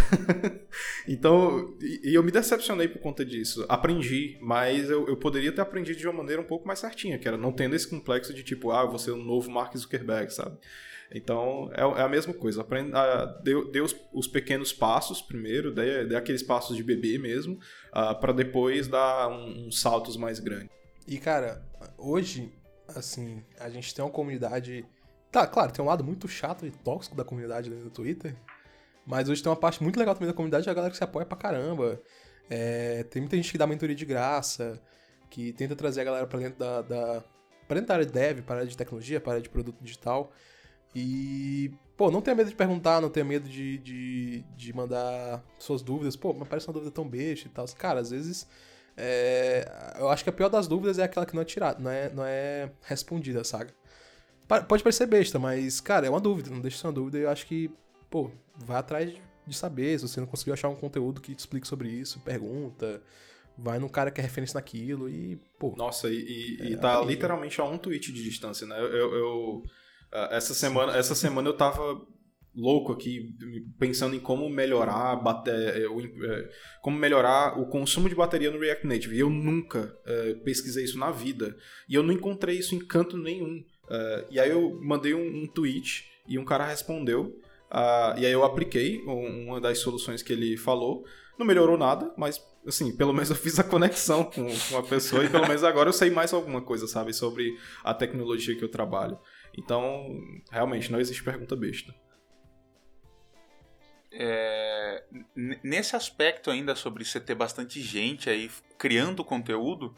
então, 1.08 1.78
e, 1.80 2.10
e, 2.10 2.16
eu 2.16 2.24
me 2.24 2.32
decepcionei 2.32 2.88
por 2.88 3.00
conta 3.00 3.24
disso. 3.24 3.64
Aprendi, 3.70 4.36
mas 4.42 4.90
eu, 4.90 5.08
eu, 5.08 5.16
poderia 5.16 5.52
ter 5.52 5.62
aprendido 5.62 6.00
de 6.00 6.08
uma 6.08 6.18
maneira 6.18 6.42
um 6.42 6.46
pouco 6.46 6.68
mais 6.68 6.80
certinha, 6.80 7.20
que 7.20 7.28
era 7.28 7.38
não 7.38 7.52
tendo 7.52 7.76
esse 7.76 7.88
complexo 7.88 8.34
de 8.34 8.42
tipo, 8.42 8.72
ah, 8.72 8.82
eu 8.82 8.90
vou 8.90 8.98
ser 8.98 9.12
um 9.12 9.24
novo 9.24 9.52
Mark 9.52 9.78
Zuckerberg, 9.78 10.34
sabe? 10.34 10.58
Então 11.14 11.72
é, 11.74 11.82
é 11.82 12.04
a 12.04 12.10
mesma 12.10 12.34
coisa. 12.34 12.62
Aprende, 12.62 12.92
dê, 13.44 13.72
dê 13.72 13.82
os, 13.82 13.96
os, 14.14 14.28
pequenos 14.28 14.72
passos 14.72 15.22
primeiro, 15.22 15.74
dê, 15.74 16.06
dê, 16.06 16.16
aqueles 16.16 16.44
passos 16.44 16.78
de 16.78 16.84
bebê 16.84 17.18
mesmo, 17.18 17.56
uh, 17.56 17.60
ah, 17.94 18.16
para 18.16 18.32
depois 18.32 18.88
dar 18.88 19.28
uns 19.28 19.68
um 19.68 19.72
saltos 19.72 20.16
mais 20.16 20.40
grandes. 20.40 20.70
E 21.08 21.18
cara, 21.18 21.66
hoje, 21.98 22.54
assim, 22.88 23.44
a 23.60 23.70
gente 23.70 23.94
tem 23.94 24.06
uma 24.06 24.12
comunidade. 24.12 24.86
Tá, 25.32 25.48
claro, 25.48 25.72
tem 25.72 25.84
um 25.84 25.88
lado 25.88 26.04
muito 26.04 26.28
chato 26.28 26.66
e 26.66 26.72
tóxico 26.72 27.16
da 27.16 27.24
comunidade 27.24 27.70
no 27.70 27.90
Twitter. 27.90 28.36
Mas 29.06 29.28
hoje 29.28 29.42
tem 29.42 29.50
uma 29.50 29.56
parte 29.56 29.82
muito 29.82 29.98
legal 29.98 30.14
também 30.14 30.28
da 30.28 30.36
comunidade, 30.36 30.70
a 30.70 30.74
galera 30.74 30.92
que 30.92 30.98
se 30.98 31.04
apoia 31.04 31.26
pra 31.26 31.38
caramba. 31.38 32.00
É, 32.48 33.04
tem 33.04 33.22
muita 33.22 33.36
gente 33.36 33.52
que 33.52 33.58
dá 33.58 33.66
mentoria 33.66 33.96
de 33.96 34.06
graça, 34.06 34.80
que 35.30 35.54
tenta 35.54 35.76
trazer 35.76 36.02
a 36.02 36.04
galera 36.04 36.28
pra 36.28 36.40
dentro 36.40 36.60
da. 36.60 36.82
da 36.84 37.24
pra 37.68 37.76
dentro 37.76 37.88
da 37.88 37.94
área 37.96 38.06
de 38.06 38.12
dev, 38.12 38.42
para 38.42 38.58
área 38.58 38.68
de 38.68 38.78
tecnologia, 38.78 39.20
para 39.20 39.34
área 39.34 39.42
de 39.42 39.50
produto 39.50 39.78
digital. 39.82 40.32
E, 40.96 41.72
pô, 41.96 42.10
não 42.10 42.22
tenha 42.22 42.36
medo 42.36 42.50
de 42.50 42.56
perguntar, 42.56 43.02
não 43.02 43.10
tenha 43.10 43.26
medo 43.26 43.48
de, 43.48 43.78
de, 43.78 44.44
de 44.56 44.74
mandar 44.74 45.44
suas 45.58 45.82
dúvidas. 45.82 46.16
Pô, 46.16 46.34
mas 46.34 46.48
parece 46.48 46.68
uma 46.68 46.74
dúvida 46.74 46.92
tão 46.92 47.08
besta 47.08 47.48
e 47.48 47.52
tal. 47.52 47.66
Cara, 47.78 48.00
às 48.00 48.10
vezes. 48.10 48.48
É, 49.02 49.96
eu 49.98 50.10
acho 50.10 50.26
que 50.26 50.30
a 50.30 50.34
pior 50.34 50.50
das 50.50 50.68
dúvidas 50.68 51.00
é 51.00 51.04
aquela 51.04 51.26
que 51.26 51.34
não 51.34 51.42
é 51.42 51.46
tirada, 51.46 51.80
não 51.80 51.90
é, 51.90 52.10
não 52.10 52.26
é 52.26 52.70
respondida, 52.82 53.46
sabe? 53.46 53.72
Pode 54.68 54.84
parecer 54.84 55.06
besta, 55.06 55.40
mas, 55.40 55.80
cara, 55.80 56.08
é 56.08 56.10
uma 56.10 56.20
dúvida, 56.20 56.50
não 56.50 56.60
deixa 56.60 56.76
de 56.76 56.82
ser 56.82 56.88
uma 56.88 56.94
dúvida. 56.94 57.18
Eu 57.18 57.30
acho 57.30 57.46
que, 57.46 57.72
pô, 58.10 58.30
vai 58.58 58.78
atrás 58.78 59.14
de 59.46 59.56
saber. 59.56 59.98
Se 60.00 60.08
você 60.08 60.20
não 60.20 60.28
conseguiu 60.28 60.54
achar 60.54 60.70
um 60.70 60.76
conteúdo 60.76 61.22
que 61.22 61.36
te 61.36 61.40
explique 61.40 61.68
sobre 61.68 61.88
isso, 61.88 62.20
pergunta. 62.22 63.02
Vai 63.58 63.78
no 63.78 63.90
cara 63.90 64.10
que 64.10 64.20
é 64.20 64.24
referência 64.24 64.56
naquilo 64.56 65.08
e, 65.10 65.38
pô. 65.60 65.76
Nossa, 65.78 66.10
e, 66.10 66.16
e, 66.16 66.62
é, 66.62 66.66
e 66.72 66.78
tá 66.78 67.00
literalmente 67.02 67.62
a 67.62 67.64
um 67.64 67.78
tweet 67.78 68.12
de 68.12 68.24
distância, 68.24 68.66
né? 68.66 68.80
eu, 68.80 69.14
eu 69.14 69.64
essa 70.12 70.54
semana, 70.54 70.98
essa 70.98 71.16
semana 71.16 71.48
eu 71.48 71.54
tava 71.54 72.02
louco 72.56 72.92
aqui 72.92 73.36
pensando 73.78 74.16
em 74.16 74.20
como 74.20 74.50
melhorar 74.50 75.22
é, 75.48 75.86
é, 75.86 76.50
como 76.82 76.98
melhorar 76.98 77.60
o 77.60 77.68
consumo 77.68 78.10
de 78.10 78.16
bateria 78.16 78.52
no 78.52 78.60
React 78.60 78.88
Native. 78.88 79.16
E 79.16 79.20
eu 79.20 79.30
nunca 79.30 79.96
é, 80.06 80.34
pesquisei 80.36 80.84
isso 80.84 80.98
na 80.98 81.12
vida. 81.12 81.56
E 81.88 81.96
eu 81.96 82.04
não 82.04 82.14
encontrei 82.14 82.58
isso 82.58 82.76
em 82.76 82.80
canto 82.80 83.18
nenhum. 83.18 83.64
e 84.30 84.40
aí 84.40 84.50
eu 84.50 84.80
mandei 84.82 85.14
um, 85.14 85.48
tweet 85.48 86.06
e 86.28 86.38
um 86.38 86.46
cara 86.46 86.66
respondeu. 86.66 87.40
Uh, 87.72 88.18
e 88.18 88.26
aí 88.26 88.32
eu 88.32 88.44
apliquei 88.44 89.00
uma 89.06 89.62
das 89.62 89.80
soluções 89.80 90.24
que 90.24 90.34
ele 90.34 90.58
falou. 90.58 91.06
Não 91.38 91.46
melhorou 91.46 91.78
nada, 91.78 92.12
mas 92.18 92.44
assim, 92.68 92.96
pelo 92.96 93.14
menos 93.14 93.30
eu 93.30 93.36
fiz 93.36 93.58
a 93.60 93.64
conexão 93.64 94.24
com, 94.24 94.48
com 94.70 94.78
a 94.78 94.84
pessoa 94.84 95.24
e 95.24 95.30
pelo 95.30 95.48
menos 95.48 95.64
agora 95.64 95.90
eu 95.90 95.94
sei 95.94 96.10
mais 96.10 96.34
alguma 96.34 96.62
coisa, 96.62 96.88
sabe, 96.88 97.14
sobre 97.14 97.56
a 97.84 97.94
tecnologia 97.94 98.56
que 98.56 98.64
eu 98.64 98.70
trabalho. 98.70 99.18
Então, 99.58 100.20
realmente, 100.52 100.92
não 100.92 101.00
existe 101.00 101.24
pergunta 101.24 101.56
besta. 101.56 101.94
É, 104.12 105.04
nesse 105.64 105.96
aspecto 105.96 106.50
ainda 106.50 106.76
sobre 106.76 107.06
você 107.06 107.20
ter 107.20 107.36
bastante 107.36 107.80
gente 107.82 108.30
aí 108.30 108.50
criando 108.78 109.24
conteúdo, 109.24 109.96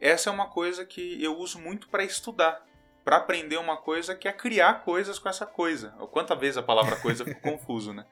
essa 0.00 0.30
é 0.30 0.32
uma 0.32 0.48
coisa 0.48 0.84
que 0.84 1.22
eu 1.22 1.38
uso 1.38 1.60
muito 1.60 1.88
para 1.88 2.02
estudar, 2.02 2.66
para 3.04 3.16
aprender 3.16 3.56
uma 3.56 3.76
coisa 3.76 4.16
que 4.16 4.26
é 4.26 4.32
criar 4.32 4.82
coisas 4.82 5.18
com 5.18 5.28
essa 5.28 5.46
coisa. 5.46 5.90
Quanta 6.10 6.34
vez 6.34 6.56
a 6.56 6.62
palavra 6.62 6.96
coisa 6.96 7.24
ficou 7.24 7.52
confuso, 7.52 7.92
né? 7.92 8.04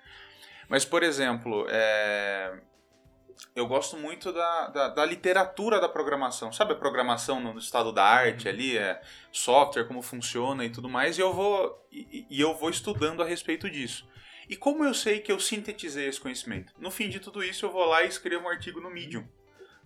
Mas, 0.69 0.85
por 0.85 1.03
exemplo, 1.03 1.67
é, 1.69 2.61
eu 3.55 3.67
gosto 3.67 3.97
muito 3.97 4.33
da, 4.33 4.69
da, 4.69 4.89
da, 4.89 5.05
literatura 5.05 5.81
da 5.81 5.89
programação. 5.89 6.53
Sabe 6.53 6.73
a 6.73 6.77
programação 6.77 7.41
no, 7.41 7.59
estado 7.59 7.93
da 7.93 8.05
arte 8.05 8.47
uhum. 8.47 8.55
ali, 8.55 8.79
é 8.79 9.01
software, 9.33 9.85
como 9.85 10.03
funciona 10.03 10.65
e 10.65 10.71
tudo 10.71 10.89
mais, 10.89 11.19
e 11.19 11.21
eu 11.21 11.33
vou 11.33 11.87
e, 11.91 12.27
e, 12.31 12.41
eu 12.41 12.55
vou 12.55 12.71
estudando 12.71 13.23
a 13.23 13.27
respeito 13.27 13.69
disso. 13.69 14.09
E 14.49 14.57
como 14.57 14.85
eu 14.85 14.93
sei 14.93 15.21
que 15.21 15.31
eu 15.31 15.39
sintetizei 15.39 16.09
esse 16.09 16.21
conhecimento? 16.21 16.73
No 16.79 16.91
fim 16.91 17.09
de 17.09 17.21
tudo 17.21 17.43
isso, 17.43 17.65
eu 17.65 17.73
vou 17.73 17.85
lá 17.85 18.03
e 18.03 18.09
escrevo 18.09 18.47
um 18.47 18.49
artigo 18.49 18.81
no 18.81 18.91
Medium. 18.91 19.27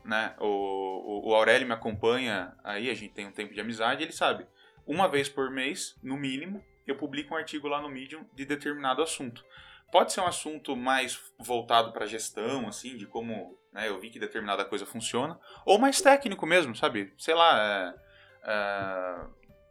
Né? 0.04 0.34
O, 0.38 0.46
o, 0.46 1.30
o 1.30 1.34
Aurélio 1.34 1.66
me 1.66 1.74
acompanha 1.74 2.54
aí, 2.62 2.90
a 2.90 2.94
gente 2.94 3.14
tem 3.14 3.26
um 3.26 3.32
tempo 3.32 3.52
de 3.52 3.60
amizade, 3.60 4.02
ele 4.02 4.12
sabe. 4.12 4.46
Uma 4.86 5.08
vez 5.08 5.28
por 5.28 5.50
mês, 5.50 5.96
no 6.02 6.16
mínimo, 6.16 6.64
eu 6.86 6.96
publico 6.96 7.34
um 7.34 7.36
artigo 7.36 7.68
lá 7.68 7.80
no 7.80 7.88
Medium 7.88 8.24
de 8.34 8.44
determinado 8.44 9.02
assunto. 9.02 9.44
Pode 9.90 10.12
ser 10.12 10.20
um 10.20 10.26
assunto 10.26 10.76
mais 10.76 11.20
voltado 11.38 11.92
para 11.92 12.06
gestão, 12.06 12.66
assim, 12.68 12.96
de 12.96 13.06
como 13.06 13.58
né, 13.72 13.88
eu 13.88 14.00
vi 14.00 14.10
que 14.10 14.18
determinada 14.18 14.64
coisa 14.64 14.86
funciona, 14.86 15.38
ou 15.64 15.78
mais 15.78 16.00
técnico 16.00 16.46
mesmo, 16.46 16.74
sabe? 16.74 17.12
Sei 17.18 17.34
lá, 17.34 17.94
é, 18.44 18.50
é, 18.50 19.26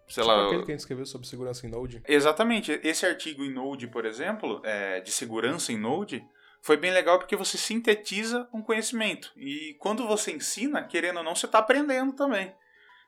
sei 0.07 0.23
Tipo 0.23 0.27
lá. 0.35 0.45
aquele 0.45 0.63
que 0.63 0.71
a 0.71 0.73
gente 0.73 0.79
escreveu 0.79 1.05
sobre 1.05 1.27
segurança 1.27 1.65
em 1.65 1.69
Node. 1.69 2.01
Exatamente. 2.07 2.79
Esse 2.83 3.05
artigo 3.05 3.43
em 3.43 3.53
Node, 3.53 3.87
por 3.87 4.05
exemplo, 4.05 4.61
é, 4.63 4.99
de 4.99 5.11
segurança 5.11 5.71
em 5.71 5.77
Node, 5.77 6.23
foi 6.61 6.77
bem 6.77 6.91
legal 6.91 7.19
porque 7.19 7.35
você 7.35 7.57
sintetiza 7.57 8.47
um 8.53 8.61
conhecimento. 8.61 9.31
E 9.35 9.75
quando 9.79 10.07
você 10.07 10.31
ensina, 10.31 10.83
querendo 10.83 11.17
ou 11.17 11.23
não, 11.23 11.35
você 11.35 11.45
está 11.45 11.59
aprendendo 11.59 12.13
também. 12.13 12.53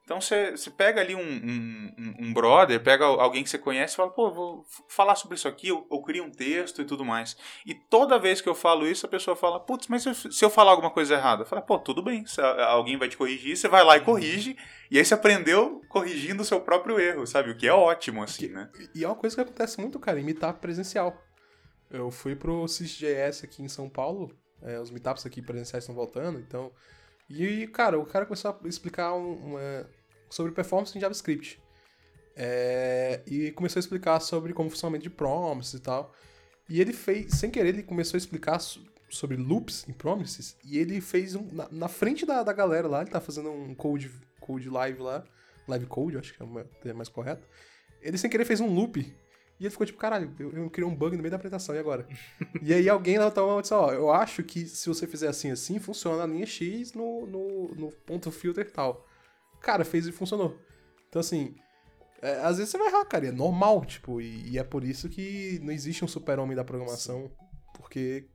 Então 0.06 0.22
você, 0.22 0.54
pega 0.78 1.02
ali 1.02 1.16
um, 1.16 1.20
um, 1.20 2.16
um- 2.20 2.32
brother, 2.34 2.80
pega 2.82 3.06
alguém 3.06 3.44
que 3.44 3.50
você 3.50 3.58
conhece 3.58 3.96
e 3.96 3.98
fala, 3.98 4.12
pô, 4.12 4.32
vou 4.32 4.64
falar 4.88 5.16
sobre 5.16 5.36
isso 5.36 5.48
aqui, 5.48 5.70
eu, 5.70 5.88
eu 5.92 6.00
crio 6.00 6.24
um 6.24 6.30
texto 6.30 6.80
e 6.80 6.86
tudo 6.86 7.04
mais. 7.04 7.36
E 7.66 7.74
toda 7.74 8.20
vez 8.20 8.40
que 8.40 8.48
eu 8.48 8.54
falo 8.54 8.86
isso, 8.88 9.08
a 9.08 9.10
pessoa 9.10 9.36
fala, 9.36 9.60
putz, 9.60 9.88
mas 9.88 10.04
se 10.04 10.10
eu, 10.10 10.14
se 10.14 10.46
eu 10.46 10.50
falar 10.52 10.72
alguma 10.72 10.92
coisa 10.92 11.16
errada? 11.16 11.42
Eu 11.42 11.48
falo, 11.48 11.64
pô, 11.64 11.80
tudo 11.80 12.04
bem, 12.04 12.24
se 12.28 12.40
alguém 12.40 12.98
vai 12.98 13.10
te 13.10 13.18
corrigir, 13.18 13.58
você 13.58 13.68
vai 13.68 13.84
lá 13.84 13.98
e 13.98 14.02
corrige, 14.02 14.56
e 14.92 15.00
aí 15.00 15.04
você 15.04 15.16
aprendeu 15.16 15.82
corrigindo 15.90 16.44
o 16.44 16.46
seu 16.46 16.62
próprio 16.62 17.00
erro, 17.00 17.26
sabe? 17.26 17.50
O 17.50 17.58
que 17.58 17.68
é 17.68 17.74
ótimo, 17.74 18.22
assim, 18.22 18.50
né? 18.50 18.70
E 18.94 19.04
é 19.04 19.08
uma 19.08 19.16
coisa 19.16 19.36
que 19.36 19.42
acontece 19.42 19.82
muito, 19.82 20.00
cara, 20.00 20.20
imitar 20.20 20.54
presencial. 20.54 21.20
Eu 21.90 22.12
fui 22.12 22.36
pro 22.36 22.68
CISGS 22.68 23.44
aqui 23.44 23.64
em 23.64 23.68
São 23.68 23.90
Paulo, 23.90 24.32
é, 24.62 24.80
os 24.80 24.92
meetups 24.92 25.26
aqui 25.26 25.42
presenciais 25.42 25.84
estão 25.84 25.96
voltando, 25.96 26.38
então. 26.40 26.72
E, 27.30 27.68
cara, 27.68 28.00
o 28.00 28.06
cara 28.06 28.26
começou 28.26 28.52
a 28.64 28.68
explicar 28.68 29.14
um- 29.14 29.34
uma- 29.54 29.90
sobre 30.30 30.52
performance 30.52 30.96
em 30.98 31.02
JavaScript. 31.02 31.60
É, 32.36 33.22
e 33.26 33.52
começou 33.52 33.80
a 33.80 33.82
explicar 33.82 34.20
sobre 34.20 34.54
como 34.54 34.70
funcionamento 34.70 35.04
de 35.04 35.10
promises 35.10 35.74
e 35.74 35.80
tal. 35.80 36.14
E 36.70 36.82
ele 36.82 36.92
fez, 36.94 37.34
sem 37.36 37.50
querer, 37.50 37.70
ele 37.70 37.84
começou 37.84 38.18
a 38.18 38.20
explicar 38.20 38.60
so- 38.60 38.84
sobre 39.10 39.38
loops 39.38 39.88
em 39.88 39.94
promises. 39.94 40.58
E 40.64 40.78
ele 40.78 41.00
fez 41.00 41.36
um. 41.36 41.48
Na, 41.52 41.68
na 41.72 41.88
frente 41.88 42.26
da, 42.26 42.44
da 42.44 42.52
galera 42.52 42.88
lá, 42.88 43.02
ele 43.02 43.12
tá 43.12 43.22
fazendo 43.22 43.50
um 43.52 43.74
code, 43.74 44.12
code 44.42 44.70
live 44.70 45.00
lá. 45.02 45.24
Live 45.68 45.86
code, 45.88 46.18
acho 46.18 46.34
que 46.34 46.42
é 46.44 46.46
o 46.46 46.64
termo 46.82 46.98
mais 46.98 47.10
correto. 47.10 47.48
Ele 48.02 48.18
sem 48.18 48.30
querer 48.30 48.46
fez 48.46 48.60
um 48.60 48.68
loop. 48.74 49.16
E 49.60 49.64
ele 49.64 49.70
ficou 49.70 49.86
tipo, 49.86 49.98
caralho, 49.98 50.34
eu, 50.38 50.52
eu 50.52 50.70
criei 50.70 50.88
um 50.90 50.96
bug 50.96 51.16
no 51.16 51.22
meio 51.22 51.32
da 51.32 51.38
apresentação, 51.38 51.74
e 51.76 51.80
agora? 51.80 52.08
e 52.62 52.74
aí 52.74 52.90
alguém 52.90 53.18
lá 53.18 53.32
tava 53.32 53.62
disse, 53.62 53.74
ó, 53.74 53.92
eu 53.94 54.12
acho 54.12 54.44
que 54.44 54.66
se 54.66 54.88
você 54.90 55.08
fizer 55.08 55.30
assim 55.30 55.50
assim, 55.52 55.80
funciona 55.80 56.24
a 56.24 56.28
linha 56.28 56.46
X 56.46 56.94
no, 56.94 57.26
no, 57.26 57.68
no 57.76 57.92
ponto 57.92 58.32
filter 58.32 58.66
e 58.68 58.72
tal. 58.72 59.08
Cara, 59.62 59.86
fez 59.86 60.06
e 60.08 60.12
funcionou. 60.12 60.60
Então 61.08 61.20
assim, 61.22 61.56
é, 62.22 62.42
às 62.42 62.58
vezes 62.58 62.72
você 62.72 62.78
vai 62.78 62.88
errar, 62.88 63.06
cara, 63.06 63.26
e 63.26 63.30
é 63.30 63.32
normal, 63.32 63.86
tipo, 63.86 64.20
e, 64.20 64.50
e 64.52 64.58
é 64.60 64.64
por 64.64 64.84
isso 64.84 65.08
que 65.08 65.60
não 65.64 65.72
existe 65.72 66.04
um 66.04 66.08
super-homem 66.08 66.56
da 66.56 66.64
programação, 66.64 67.32
porque 67.74 68.28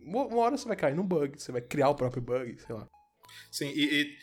uma 0.00 0.26
uma 0.26 0.38
hora 0.42 0.56
você 0.58 0.68
vai 0.68 0.76
cair 0.76 0.94
num 0.94 1.06
bug, 1.06 1.40
você 1.40 1.52
vai 1.52 1.62
criar 1.62 1.88
o 1.88 1.94
próprio 1.94 2.20
bug, 2.22 2.60
sei 2.60 2.74
lá. 2.74 2.86
Sim, 3.50 3.68
e, 3.74 4.02
e- 4.02 4.16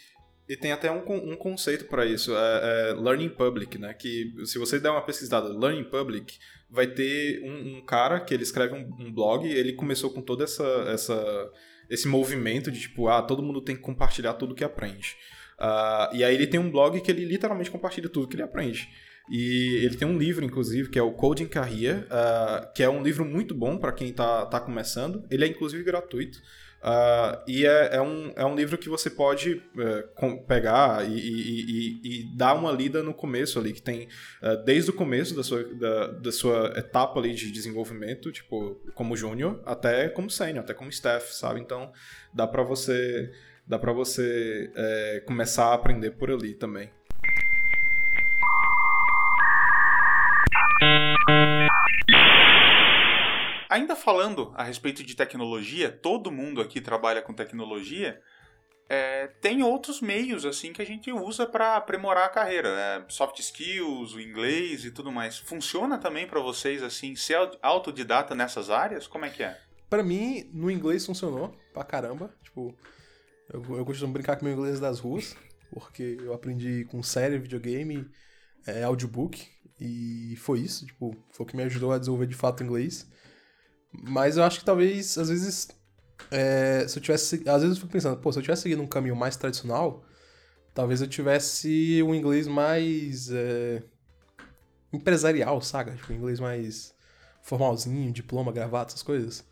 e 0.48 0.58
tem 0.58 0.72
até 0.72 0.92
um, 0.92 1.04
um 1.32 1.36
conceito 1.36 1.86
para 1.86 2.06
isso, 2.06 2.36
é, 2.36 2.90
é 2.90 2.94
Learning 2.94 3.30
Public, 3.30 3.78
né? 3.78 3.94
Que 3.94 4.34
se 4.46 4.58
você 4.58 4.80
der 4.80 4.90
uma 4.90 5.02
pesquisada 5.02 5.48
Learning 5.48 5.84
Public, 5.84 6.38
vai 6.70 6.88
ter 6.88 7.42
um, 7.44 7.78
um 7.78 7.86
cara 7.86 8.20
que 8.20 8.34
ele 8.34 8.44
escreve 8.44 8.74
um, 8.74 9.06
um 9.06 9.12
blog, 9.12 9.48
ele 9.48 9.74
começou 9.74 10.10
com 10.10 10.22
todo 10.22 10.44
essa, 10.44 10.64
essa, 10.88 11.52
esse 11.90 12.08
movimento 12.08 12.72
de 12.72 12.80
tipo, 12.80 13.08
ah, 13.08 13.22
todo 13.22 13.44
mundo 13.44 13.62
tem 13.62 13.76
que 13.76 13.82
compartilhar 13.82 14.34
tudo 14.34 14.56
que 14.56 14.64
aprende. 14.64 15.16
Ah, 15.60 16.10
e 16.14 16.24
aí 16.24 16.34
ele 16.34 16.48
tem 16.48 16.60
um 16.60 16.72
blog 16.72 17.00
que 17.02 17.12
ele 17.12 17.26
literalmente 17.26 17.70
compartilha 17.70 18.10
tudo 18.10 18.28
que 18.28 18.36
ele 18.36 18.44
aprende. 18.44 18.90
E 19.30 19.80
ele 19.86 19.96
tem 19.96 20.08
um 20.08 20.18
livro, 20.18 20.44
inclusive, 20.44 20.90
que 20.90 20.98
é 20.98 21.02
o 21.02 21.14
Coding 21.14 21.48
Career, 21.48 22.08
ah, 22.10 22.72
que 22.74 22.82
é 22.82 22.90
um 22.90 23.04
livro 23.04 23.24
muito 23.24 23.54
bom 23.54 23.78
para 23.78 23.92
quem 23.92 24.10
está 24.10 24.46
tá 24.46 24.60
começando. 24.60 25.26
Ele 25.30 25.46
é, 25.46 25.48
inclusive, 25.48 25.84
gratuito. 25.84 26.40
Ah, 26.84 27.44
e 27.48 27.66
é, 27.66 27.96
é 27.98 28.02
um, 28.02 28.34
é 28.36 28.44
um 28.44 28.56
livro 28.56 28.76
que 28.78 28.90
você 28.90 29.10
pode 29.10 29.62
eh, 29.78 30.04
com- 30.16 30.44
pegar 30.44 31.08
e, 31.08 31.14
e- 31.14 31.62
e- 32.02 32.22
e 32.32 32.36
dar 32.36 32.56
uma 32.56 32.72
lida 32.72 33.04
no 33.04 33.14
começo 33.14 33.60
ali, 33.60 33.72
que 33.72 33.82
tem 33.82 34.08
eh, 34.42 34.58
desde 34.66 34.90
o 34.90 34.94
começo 34.94 35.36
da 35.36 35.44
sua, 35.44 35.64
da, 35.76 36.08
da 36.08 36.32
sua 36.32 36.74
etapa 36.76 37.20
ali 37.20 37.34
de 37.36 37.52
desenvolvimento, 37.52 38.32
tipo, 38.32 38.82
como 38.96 39.16
júnior, 39.16 39.62
até 39.66 40.10
como 40.10 40.30
sênior, 40.30 40.64
até 40.64 40.74
como 40.74 40.90
staff, 40.90 41.36
sabe? 41.36 41.60
Então, 41.60 41.92
dá 42.34 42.48
para 42.48 42.64
você, 42.64 43.32
dá 43.68 43.78
pra 43.78 43.94
você 43.94 44.72
eh, 44.76 45.24
começar 45.28 45.66
a 45.68 45.74
aprender 45.76 46.12
por 46.12 46.32
ali 46.32 46.56
também. 46.56 46.90
Ainda 53.72 53.96
falando 53.96 54.52
a 54.56 54.64
respeito 54.64 55.02
de 55.02 55.16
tecnologia, 55.16 55.90
todo 55.90 56.30
mundo 56.32 56.60
aqui 56.60 56.82
trabalha 56.82 57.22
com 57.22 57.34
tecnologia. 57.34 58.22
é, 58.90 59.28
tem 59.40 59.64
outros 59.64 60.02
meios 60.02 60.46
assim 60.46 60.74
que 60.74 60.82
a 60.82 60.86
gente 60.86 61.10
usa 61.14 61.46
para 61.46 61.78
aprimorar 61.78 62.26
a 62.26 62.30
carreira, 62.30 62.68
é, 62.68 63.06
soft 63.08 63.40
skills, 63.40 64.14
o 64.14 64.20
inglês 64.20 64.84
e 64.84 64.92
tudo 64.92 65.10
mais. 65.10 65.38
Funciona 65.38 65.98
também 65.98 66.28
para 66.28 66.42
vocês 66.42 66.84
assim 66.84 67.16
ser 67.16 67.36
au- 67.36 67.58
autodidata 67.62 68.36
nessas 68.36 68.70
áreas? 68.70 69.08
Como 69.08 69.24
é 69.24 69.30
que 69.30 69.42
é? 69.44 69.58
Pra 69.90 70.04
mim, 70.04 70.50
no 70.54 70.70
inglês 70.70 71.06
funcionou 71.06 71.56
pra 71.74 71.86
caramba. 71.86 72.36
Tipo, 72.44 72.76
eu, 73.54 73.78
eu 73.78 73.86
costumo 73.86 74.12
brincar 74.12 74.36
com 74.36 74.44
meu 74.44 74.54
inglês 74.54 74.78
das 74.82 75.00
ruas, 75.00 75.38
porque 75.74 76.18
eu 76.22 76.34
aprendi 76.34 76.84
com 76.92 77.02
série, 77.02 77.38
videogame, 77.40 78.06
é, 78.68 78.84
audiobook, 78.84 79.42
e 79.80 80.36
foi 80.36 80.60
isso. 80.60 80.86
Tipo, 80.86 81.16
foi 81.32 81.46
o 81.46 81.48
que 81.48 81.56
me 81.56 81.64
ajudou 81.64 81.94
a 81.94 81.98
desenvolver 81.98 82.28
de 82.28 82.36
fato 82.36 82.62
inglês. 82.62 83.10
Mas 83.92 84.38
eu 84.38 84.44
acho 84.44 84.60
que 84.60 84.66
talvez, 84.66 85.18
às 85.18 85.30
vezes, 85.30 85.68
é, 86.30 86.86
se 86.88 86.98
eu 86.98 87.04
tivesse. 87.04 87.44
Às 87.48 87.62
vezes 87.62 87.78
eu 87.78 87.82
fico 87.82 87.92
pensando, 87.92 88.18
pô, 88.18 88.32
se 88.32 88.40
eu 88.40 88.44
tivesse 88.44 88.64
seguido 88.64 88.82
um 88.82 88.88
caminho 88.88 89.16
mais 89.16 89.36
tradicional, 89.36 90.04
talvez 90.74 91.02
eu 91.02 91.08
tivesse 91.08 92.02
um 92.04 92.16
inglês 92.16 92.48
mais. 92.48 93.30
é, 93.32 93.84
empresarial, 94.94 95.62
saca? 95.62 95.92
Tipo, 95.92 96.14
um 96.14 96.16
inglês 96.18 96.40
mais 96.40 96.94
formalzinho, 97.42 98.12
diploma, 98.12 98.52
gravata, 98.52 98.92
essas 98.92 99.04
coisas. 99.04 99.44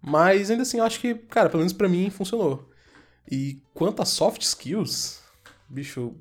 Mas 0.00 0.50
ainda 0.50 0.62
assim, 0.62 0.78
eu 0.78 0.84
acho 0.84 1.00
que, 1.00 1.14
cara, 1.14 1.48
pelo 1.48 1.60
menos 1.60 1.72
pra 1.72 1.88
mim 1.88 2.10
funcionou. 2.10 2.68
E 3.30 3.60
quanto 3.74 4.02
a 4.02 4.04
soft 4.04 4.42
skills, 4.42 5.20
bicho, 5.68 6.14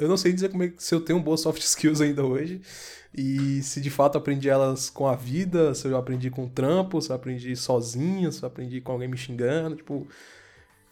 eu 0.00 0.08
não, 0.08 0.16
sei 0.16 0.32
dizer 0.32 0.48
como 0.50 0.62
é, 0.62 0.72
se 0.78 0.94
eu 0.94 1.00
tenho 1.00 1.20
boas 1.20 1.40
soft 1.40 1.60
skills 1.64 2.00
ainda 2.00 2.24
hoje. 2.24 2.60
E 3.14 3.62
se 3.62 3.80
de 3.80 3.90
fato 3.90 4.18
aprendi 4.18 4.48
elas 4.48 4.90
com 4.90 5.06
a 5.06 5.16
vida, 5.16 5.74
se 5.74 5.86
eu 5.88 5.96
aprendi 5.96 6.30
com 6.30 6.48
trampo, 6.48 7.00
se 7.00 7.10
eu 7.10 7.16
aprendi 7.16 7.56
sozinho, 7.56 8.30
se 8.30 8.42
eu 8.42 8.46
aprendi 8.46 8.80
com 8.80 8.92
alguém 8.92 9.08
me 9.08 9.16
xingando, 9.16 9.76
tipo. 9.76 10.06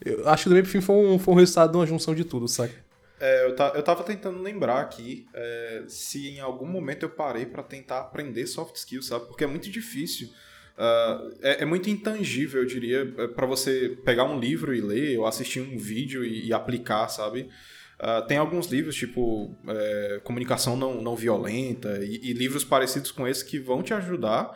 Eu 0.05 0.29
acho 0.29 0.51
que 0.51 0.55
pro 0.63 0.67
fim 0.67 0.81
foi 0.81 0.95
um, 0.97 1.19
foi 1.19 1.35
um 1.35 1.37
resultado 1.37 1.71
de 1.73 1.77
uma 1.79 1.87
junção 1.87 2.15
de 2.15 2.25
tudo, 2.25 2.47
saca? 2.49 2.75
É, 3.21 3.47
eu, 3.47 3.55
ta- 3.55 3.73
eu 3.75 3.83
tava 3.83 4.03
tentando 4.03 4.43
lembrar 4.43 4.81
aqui 4.81 5.27
é, 5.33 5.85
se 5.89 6.29
em 6.29 6.41
algum 6.41 6.67
momento 6.67 7.05
eu 7.05 7.11
parei 7.11 7.47
pra 7.47 7.63
tentar 7.63 8.01
aprender 8.01 8.47
soft 8.47 8.77
skills, 8.77 9.07
sabe? 9.07 9.27
Porque 9.27 9.45
é 9.45 9.47
muito 9.47 9.71
difícil. 9.71 10.29
Ah, 10.77 11.21
é, 11.41 11.63
é 11.63 11.65
muito 11.65 11.89
intangível, 11.89 12.63
eu 12.63 12.67
diria, 12.67 13.15
é, 13.17 13.29
pra 13.29 13.47
você 13.47 13.97
pegar 14.05 14.25
um 14.25 14.39
livro 14.39 14.75
e 14.75 14.81
ler, 14.81 15.19
ou 15.19 15.27
assistir 15.27 15.61
um 15.61 15.79
vídeo 15.79 16.25
e, 16.25 16.49
e 16.49 16.53
aplicar, 16.53 17.09
sabe? 17.09 17.49
Ah, 17.99 18.23
tem 18.23 18.37
alguns 18.39 18.67
livros, 18.67 18.97
tipo 18.97 19.57
é, 19.69 20.21
Comunicação 20.25 20.77
Não, 20.77 21.01
não 21.01 21.15
Violenta, 21.17 21.99
e, 22.03 22.31
e 22.31 22.33
livros 22.33 22.65
parecidos 22.65 23.11
com 23.11 23.27
esse 23.27 23.45
que 23.45 23.59
vão 23.59 23.83
te 23.83 23.95
ajudar. 23.95 24.51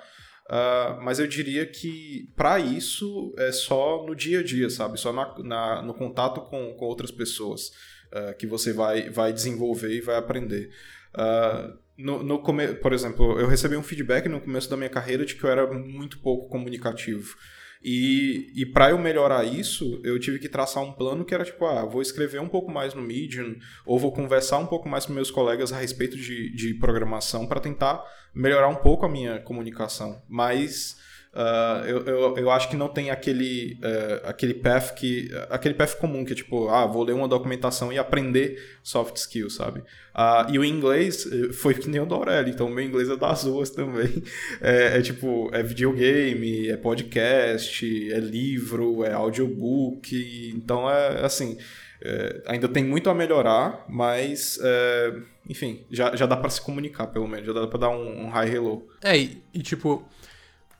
ah, 0.51 0.99
mas 1.03 1.19
eu 1.19 1.27
diria 1.27 1.65
que 1.67 2.31
para 2.37 2.59
isso 2.59 3.35
é 3.39 3.53
só 3.53 4.05
no 4.07 4.15
dia 4.15 4.41
a 4.41 4.43
dia, 4.43 4.69
sabe? 4.71 4.99
Só 4.99 5.13
na- 5.13 5.35
na- 5.45 5.83
no 5.83 5.95
contato 5.95 6.41
com, 6.43 6.75
com 6.75 6.85
outras 6.87 7.11
pessoas 7.11 7.69
uh, 8.13 8.35
que 8.39 8.47
você 8.47 8.73
vai, 8.73 9.11
vai 9.11 9.33
desenvolver 9.33 9.93
e 9.95 10.01
vai 10.01 10.17
aprender. 10.17 10.71
Uh, 11.15 11.77
no, 11.97 12.23
no 12.23 12.39
come... 12.41 12.69
Por 12.75 12.93
exemplo, 12.93 13.39
eu 13.41 13.47
recebi 13.47 13.77
um 13.77 13.83
feedback 13.83 14.29
no 14.29 14.41
começo 14.41 14.71
da 14.71 14.77
minha 14.77 14.89
carreira 14.91 15.25
de 15.27 15.35
que 15.35 15.45
eu 15.45 15.51
era 15.51 15.67
muito 15.73 16.19
pouco 16.21 16.49
comunicativo. 16.49 17.37
E, 17.83 18.53
e 18.57 18.67
para 18.67 18.91
eu 18.91 18.99
melhorar 18.99 19.45
isso, 19.45 20.01
eu 20.05 20.19
tive 20.19 20.39
que 20.39 20.49
traçar 20.49 20.83
um 20.83 20.93
plano 20.93 21.25
que 21.25 21.35
era 21.35 21.45
tipo, 21.45 21.65
ah, 21.65 21.85
vou 21.85 22.03
escrever 22.03 22.41
um 22.41 22.49
pouco 22.49 22.71
mais 22.71 22.95
no 22.95 23.03
Medium, 23.03 23.57
ou 23.87 23.99
vou 23.99 24.13
conversar 24.13 24.59
um 24.59 24.67
pouco 24.67 24.89
mais 24.89 25.07
com 25.07 25.13
meus 25.13 25.31
colegas 25.31 25.73
a 25.73 25.79
respeito 25.79 26.17
de, 26.17 26.55
de 26.55 26.75
programação 26.75 27.47
para 27.47 27.61
tentar 27.61 28.03
melhorar 28.35 28.69
um 28.69 28.77
pouco 28.77 29.07
a 29.07 29.09
minha 29.09 29.41
comunicação. 29.41 30.23
Mas 30.29 30.97
ah, 31.41 31.85
eu, 31.87 32.05
eu, 32.05 32.37
eu 32.37 32.51
acho 32.51 32.69
que 32.69 32.75
não 32.75 32.89
tem 32.89 33.11
aquele, 33.11 33.79
eh, 33.81 34.23
aquele 34.25 34.55
path 34.55 34.93
que. 34.97 35.31
aquele 35.49 35.73
path 35.73 35.95
comum, 35.95 36.25
que 36.25 36.33
é 36.33 36.37
tipo, 36.37 36.69
ah, 36.69 36.85
vou 36.85 37.05
ler 37.05 37.13
uma 37.13 37.29
documentação 37.29 37.93
e 37.93 37.99
aprender 37.99 38.61
soft 38.83 39.17
skills, 39.17 39.55
sabe? 39.55 39.85
Ah, 40.13 40.49
e 40.51 40.59
o 40.59 40.65
inglês 40.65 41.29
eh, 41.31 41.53
foi 41.53 41.75
que 41.75 41.89
nem 41.89 42.01
o 42.01 42.07
da 42.07 42.17
Aurélio, 42.17 42.53
então 42.53 42.67
o 42.67 42.71
meu 42.71 42.85
inglês 42.85 43.09
é 43.09 43.17
das 43.17 43.45
ruas 43.45 43.71
também. 43.71 44.21
É, 44.61 44.99
é 44.99 45.03
tipo, 45.03 45.51
é 45.53 45.63
videogame, 45.63 46.69
é 46.69 46.77
podcast, 46.77 48.13
é 48.13 48.19
livro, 48.19 49.05
é 49.05 49.13
audiobook, 49.13 50.53
então 50.55 50.91
é 50.91 51.25
assim. 51.25 51.57
é, 52.03 52.43
ainda 52.47 52.69
tem 52.69 52.85
muito 52.85 53.09
a 53.11 53.15
melhorar, 53.15 53.85
mas 53.89 54.59
é, 54.61 55.15
enfim, 55.49 55.87
já, 55.91 56.15
já 56.17 56.27
dá 56.27 56.37
para 56.37 56.51
se 56.51 56.61
comunicar, 56.61 57.07
pelo 57.07 57.29
menos, 57.29 57.47
já 57.47 57.53
dá 57.53 57.67
para 57.67 57.79
dar 57.79 57.91
um, 57.91 58.25
um 58.25 58.29
high 58.29 58.53
hello. 58.53 58.89
É, 59.03 59.17
e, 59.17 59.43
e, 59.55 59.63
tipo. 59.63 60.07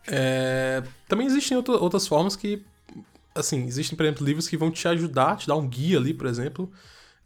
É, 0.09 0.83
também 1.09 1.27
existem 1.27 1.57
outra- 1.57 1.77
outras 1.77 2.07
formas 2.07 2.37
que. 2.37 2.65
Assim, 3.35 3.65
existem, 3.67 3.97
por 3.97 4.05
exemplo, 4.07 4.27
livros 4.27 4.49
que 4.49 4.57
vão 4.57 4.71
te 4.71 4.89
ajudar, 4.89 5.37
te 5.37 5.47
dar 5.49 5.57
um 5.57 5.69
guia 5.69 5.99
ali, 5.99 6.15
por 6.15 6.27
exemplo. 6.27 6.71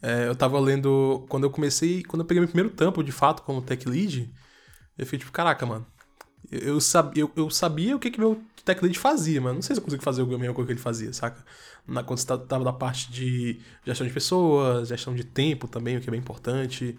É, 0.03 0.29
eu 0.29 0.37
tava 0.37 0.61
lendo. 0.61 1.27
Quando 1.29 1.45
eu 1.45 1.51
comecei. 1.51 2.03
Quando 2.05 2.23
eu 2.23 2.27
peguei 2.27 2.41
meu 2.41 2.49
primeiro 2.49 2.71
tampo, 2.71 3.03
de 3.05 3.13
fato, 3.13 3.43
como 3.43 3.63
tech 3.63 3.89
lead, 3.89 4.31
eu 4.99 5.07
fiquei 5.07 5.21
tipo, 5.21 5.33
caraca, 5.33 5.67
mano. 5.67 5.87
Eu, 6.51 6.81
sab, 6.81 7.17
eu, 7.19 7.31
eu 7.37 7.51
sabia 7.51 7.97
o 7.97 7.99
que, 8.01 8.11
que 8.11 8.21
meu 8.21 8.43
tech 8.65 8.83
lead 8.83 8.99
fazia, 8.99 9.41
mas 9.41 9.55
não 9.55 9.63
sei 9.63 9.77
se 9.77 9.81
eu 9.81 9.85
consigo 9.85 10.03
fazer 10.03 10.23
o 10.23 10.27
mesmo 10.39 10.55
coisa 10.55 10.67
que 10.69 10.73
ele 10.75 10.81
fazia, 10.81 11.13
saca? 11.13 11.45
Na, 11.87 12.03
quando 12.05 12.19
você 12.21 12.27
tá, 12.27 12.39
tava 12.39 12.65
da 12.65 12.73
parte 12.73 13.11
de 13.13 13.61
gestão 13.87 14.07
de 14.07 14.13
pessoas, 14.13 14.89
gestão 14.89 15.15
de 15.15 15.25
tempo 15.25 15.69
também, 15.69 15.97
o 15.97 16.01
que 16.01 16.09
é 16.09 16.13
bem 16.13 16.21
importante. 16.21 16.99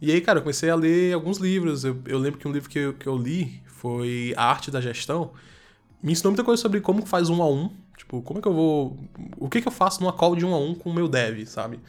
E 0.00 0.12
aí, 0.12 0.20
cara, 0.20 0.38
eu 0.40 0.42
comecei 0.42 0.70
a 0.70 0.74
ler 0.74 1.14
alguns 1.14 1.38
livros. 1.38 1.84
Eu, 1.84 2.00
eu 2.06 2.18
lembro 2.18 2.38
que 2.40 2.48
um 2.48 2.52
livro 2.52 2.68
que 2.68 2.78
eu, 2.78 2.94
que 2.94 3.06
eu 3.08 3.16
li 3.16 3.62
foi 3.82 4.32
A 4.36 4.44
Arte 4.44 4.70
da 4.70 4.80
Gestão. 4.80 5.32
Me 6.00 6.12
ensinou 6.12 6.30
muita 6.30 6.44
coisa 6.44 6.62
sobre 6.62 6.80
como 6.80 7.04
faz 7.04 7.28
um 7.28 7.42
a 7.42 7.50
um. 7.50 7.68
Tipo, 7.96 8.22
como 8.22 8.38
é 8.38 8.42
que 8.42 8.46
eu 8.46 8.54
vou. 8.54 8.96
O 9.36 9.48
que, 9.48 9.60
que 9.60 9.66
eu 9.66 9.72
faço 9.72 10.00
numa 10.00 10.12
call 10.12 10.36
de 10.36 10.46
um 10.46 10.54
a 10.54 10.58
um 10.58 10.72
com 10.72 10.88
o 10.88 10.94
meu 10.94 11.08
dev, 11.08 11.44
sabe? 11.46 11.80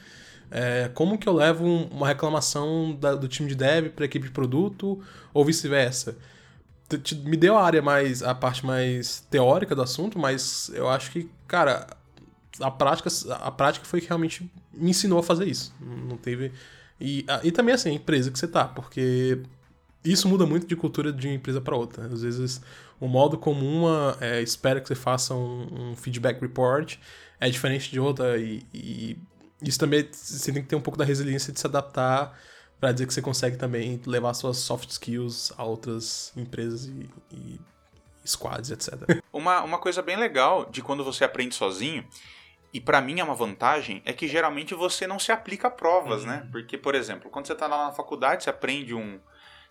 É, 0.50 0.89
como 0.96 1.20
que 1.20 1.30
eu 1.30 1.34
levo 1.34 1.66
uma 1.66 2.08
reclamação 2.08 2.98
da, 3.00 3.14
do 3.14 3.28
time 3.28 3.48
de 3.48 3.56
dev 3.56 3.89
para 3.89 4.06
a 4.06 4.08
equipe 4.08 4.26
de 4.26 4.32
produto 4.32 5.00
ou 5.32 5.46
vice-versa. 5.46 6.18
Me 7.24 7.38
deu 7.38 7.58
a 7.58 7.64
área 7.64 7.82
mais, 7.82 8.24
a 8.24 8.34
parte 8.34 8.66
mais 8.66 9.22
teórica 9.30 9.76
do 9.76 9.82
assunto, 9.82 10.18
mas 10.18 10.72
eu 10.74 10.89
acho 10.89 11.12
que, 11.12 11.30
cara, 11.48 11.88
a 12.60 12.72
prática, 12.72 13.10
a 13.39 13.52
prática 13.52 13.86
foi 13.86 14.02
que 14.02 14.08
realmente 14.08 14.52
me 14.74 14.89
ensinou 14.89 15.20
a 15.20 15.24
fazer 15.24 15.48
isso. 15.48 15.74
Não 15.80 16.18
teve. 16.18 16.52
E, 17.00 17.26
e 17.44 17.52
também 17.52 17.76
assim, 17.76 17.89
a 17.89 17.94
empresa 17.94 18.32
que 18.32 18.38
você 18.38 18.48
tá, 18.48 18.66
porque 18.66 19.39
isso 20.04 20.28
muda 20.28 20.45
muito 20.45 20.68
de 20.68 20.76
cultura 20.76 21.12
de 21.12 21.28
uma 21.28 21.36
empresa 21.36 21.62
para 21.62 21.76
outra. 21.76 22.06
Às 22.06 22.22
vezes, 22.22 22.62
o 22.99 23.08
modo 23.08 23.38
como 23.38 23.66
uma 23.66 24.18
é, 24.20 24.41
espera 24.41 24.82
que 24.82 24.88
você 24.88 24.95
faça 24.95 25.34
um, 25.34 25.91
um, 25.91 25.95
feedback 25.95 26.41
report 26.41 26.97
é 27.39 27.49
diferente 27.49 27.91
de 27.91 27.99
outra, 27.99 28.38
e, 28.38 28.66
e 28.74 29.18
isso 29.62 29.80
também 29.80 30.08
você 30.12 30.51
tem 30.51 30.62
que 30.62 30.70
ter 30.70 30.76
um 30.76 30.82
pouco 30.82 30.97
da 30.97 31.06
resiliência 31.06 31.54
de 31.54 31.60
se 31.60 31.68
adaptar 31.68 32.38
para 32.80 32.91
dizer 32.91 33.08
que 33.08 33.14
você 33.14 33.22
consegue 33.22 33.56
também 33.56 34.01
levar 34.06 34.34
suas 34.34 34.58
soft 34.58 34.89
skills 34.89 35.54
a 35.58 35.64
outras 35.64 36.34
empresas 36.36 36.86
e, 36.86 37.10
e 37.32 37.60
squads, 38.26 38.72
etc. 38.72 39.22
Uma, 39.32 39.62
uma 39.64 39.78
coisa 39.80 40.01
bem 40.01 40.16
legal 40.16 40.66
de 40.70 40.82
quando 40.82 41.04
você 41.04 41.24
aprende 41.24 41.56
sozinho, 41.56 42.06
e 42.74 42.82
para 42.82 42.99
mim 43.01 43.20
é 43.20 43.24
uma 43.24 43.36
vantagem, 43.36 44.01
é 44.04 44.12
que 44.12 44.28
geralmente 44.28 44.74
você 44.74 45.06
não 45.06 45.20
se 45.20 45.32
aplica 45.32 45.68
a 45.68 45.72
provas, 45.72 46.26
né? 46.26 46.38
uhum. 46.38 46.43
né? 46.43 46.49
Porque, 46.51 46.78
por 46.78 46.95
exemplo, 46.95 47.30
quando 47.30 47.45
você 47.45 47.54
está 47.54 47.68
lá 47.68 47.86
na 47.86 47.91
faculdade, 47.91 48.43
você 48.43 48.49
aprende 48.49 48.93
um. 48.95 49.20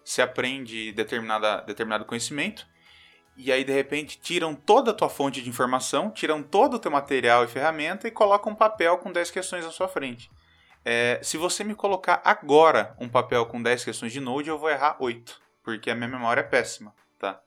Você 0.04 0.22
aprende 0.22 0.92
determinada, 0.92 1.62
determinado 1.62 2.04
conhecimento, 2.04 2.66
e 3.36 3.50
aí, 3.50 3.64
de 3.64 3.72
repente, 3.72 4.20
tiram 4.20 4.54
toda 4.54 4.90
a 4.90 4.94
tua 4.94 5.08
fonte 5.08 5.40
de 5.40 5.48
informação, 5.48 6.10
tiram 6.10 6.42
todo 6.42 6.74
o 6.74 6.78
teu 6.78 6.90
material 6.90 7.44
e 7.44 7.48
ferramenta 7.48 8.06
e 8.06 8.10
colocam 8.10 8.52
um 8.52 8.56
papel 8.56 8.98
com 8.98 9.10
10 9.10 9.30
questões 9.30 9.64
na 9.64 9.70
sua 9.70 9.88
frente. 9.88 10.30
É, 10.84 11.18
se 11.22 11.36
você 11.36 11.64
me 11.64 11.74
colocar 11.74 12.20
agora 12.24 12.94
um 13.00 13.08
papel 13.08 13.46
com 13.46 13.62
10 13.62 13.84
questões 13.84 14.12
de 14.12 14.20
Node, 14.20 14.48
eu 14.48 14.58
vou 14.58 14.68
errar 14.68 14.96
8, 15.00 15.40
porque 15.62 15.90
a 15.90 15.94
minha 15.94 16.08
memória 16.08 16.40
é 16.40 16.44
péssima, 16.44 16.94
tá? 17.18 17.40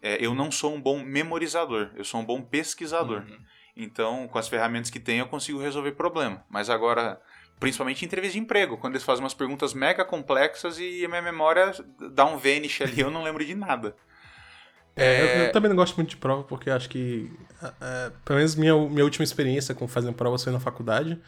É, 0.00 0.24
eu 0.24 0.34
não 0.34 0.50
sou 0.50 0.74
um 0.74 0.80
bom 0.80 1.02
memorizador, 1.02 1.90
eu 1.96 2.04
sou 2.04 2.20
um 2.20 2.24
bom 2.24 2.42
pesquisador. 2.42 3.22
Uhum. 3.22 3.38
Então, 3.74 4.28
com 4.28 4.38
as 4.38 4.48
ferramentas 4.48 4.90
que 4.90 5.00
tenho, 5.00 5.22
eu 5.22 5.28
consigo 5.28 5.58
resolver 5.58 5.92
problema. 5.92 6.44
Mas 6.50 6.68
agora, 6.68 7.20
principalmente 7.62 8.02
em 8.02 8.06
entrevista 8.06 8.32
de 8.32 8.40
emprego, 8.40 8.76
quando 8.76 8.94
eles 8.94 9.04
fazem 9.04 9.22
umas 9.22 9.34
perguntas 9.34 9.72
mega 9.72 10.04
complexas 10.04 10.78
e 10.80 11.04
a 11.04 11.08
minha 11.08 11.22
memória 11.22 11.72
dá 12.12 12.26
um 12.26 12.36
vanish 12.36 12.82
ali, 12.82 13.00
eu 13.00 13.10
não 13.10 13.22
lembro 13.22 13.44
de 13.44 13.54
nada. 13.54 13.94
É, 14.96 15.22
eu, 15.22 15.44
eu, 15.44 15.52
também 15.52 15.68
não 15.68 15.76
gosto 15.76 15.94
muito 15.96 16.10
de 16.10 16.16
prova, 16.16 16.42
porque 16.42 16.68
acho 16.68 16.88
que, 16.88 17.30
é, 17.80 18.10
pelo 18.24 18.38
menos 18.38 18.56
minha, 18.56 18.76
minha 18.88 19.04
última 19.04 19.22
experiência 19.22 19.74
com 19.74 19.86
fazendo 19.86 20.12
provas 20.12 20.42
foi 20.42 20.52
na 20.52 20.58
faculdade. 20.58 21.18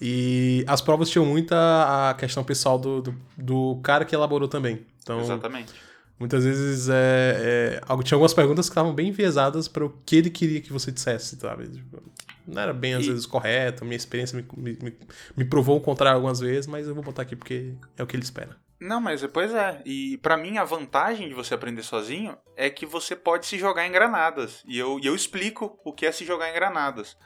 E 0.00 0.64
as 0.66 0.80
provas 0.80 1.10
tinham 1.10 1.26
muita 1.26 2.10
a 2.10 2.14
questão 2.14 2.44
pessoal 2.44 2.78
do, 2.78 3.02
do, 3.02 3.14
do 3.36 3.80
cara 3.82 4.04
que 4.04 4.14
elaborou 4.14 4.48
também. 4.48 4.86
Então, 5.02 5.20
Exatamente. 5.20 5.72
Muitas 6.18 6.44
vezes 6.44 6.88
é, 6.88 7.80
é, 7.82 8.02
tinha 8.04 8.16
algumas 8.16 8.32
perguntas 8.32 8.66
que 8.68 8.70
estavam 8.70 8.94
bem 8.94 9.08
enviesadas 9.08 9.66
para 9.66 9.84
o 9.84 9.90
que 10.06 10.16
ele 10.16 10.30
queria 10.30 10.60
que 10.60 10.72
você 10.72 10.92
dissesse, 10.92 11.36
sabe? 11.36 11.68
Tipo, 11.68 12.00
não 12.46 12.60
era 12.60 12.72
bem, 12.72 12.94
às 12.94 13.04
e... 13.04 13.10
vezes, 13.10 13.26
correto. 13.26 13.84
Minha 13.84 13.96
experiência 13.96 14.36
me, 14.36 14.46
me, 14.56 14.98
me 15.36 15.44
provou 15.44 15.76
o 15.76 15.80
contrário 15.80 16.16
algumas 16.16 16.40
vezes, 16.40 16.66
mas 16.66 16.86
eu 16.86 16.94
vou 16.94 17.02
botar 17.02 17.22
aqui 17.22 17.34
porque 17.36 17.74
é 17.96 18.02
o 18.02 18.06
que 18.06 18.16
ele 18.16 18.22
espera. 18.22 18.56
Não, 18.80 19.00
mas 19.00 19.22
depois 19.22 19.54
é. 19.54 19.80
E 19.84 20.18
para 20.18 20.36
mim 20.36 20.58
a 20.58 20.64
vantagem 20.64 21.28
de 21.28 21.34
você 21.34 21.54
aprender 21.54 21.82
sozinho 21.82 22.36
é 22.56 22.68
que 22.68 22.84
você 22.84 23.16
pode 23.16 23.46
se 23.46 23.58
jogar 23.58 23.86
em 23.86 23.92
granadas. 23.92 24.62
E 24.66 24.78
eu, 24.78 24.98
e 25.00 25.06
eu 25.06 25.14
explico 25.14 25.78
o 25.84 25.92
que 25.92 26.04
é 26.04 26.12
se 26.12 26.24
jogar 26.24 26.50
em 26.50 26.54
granadas. 26.54 27.16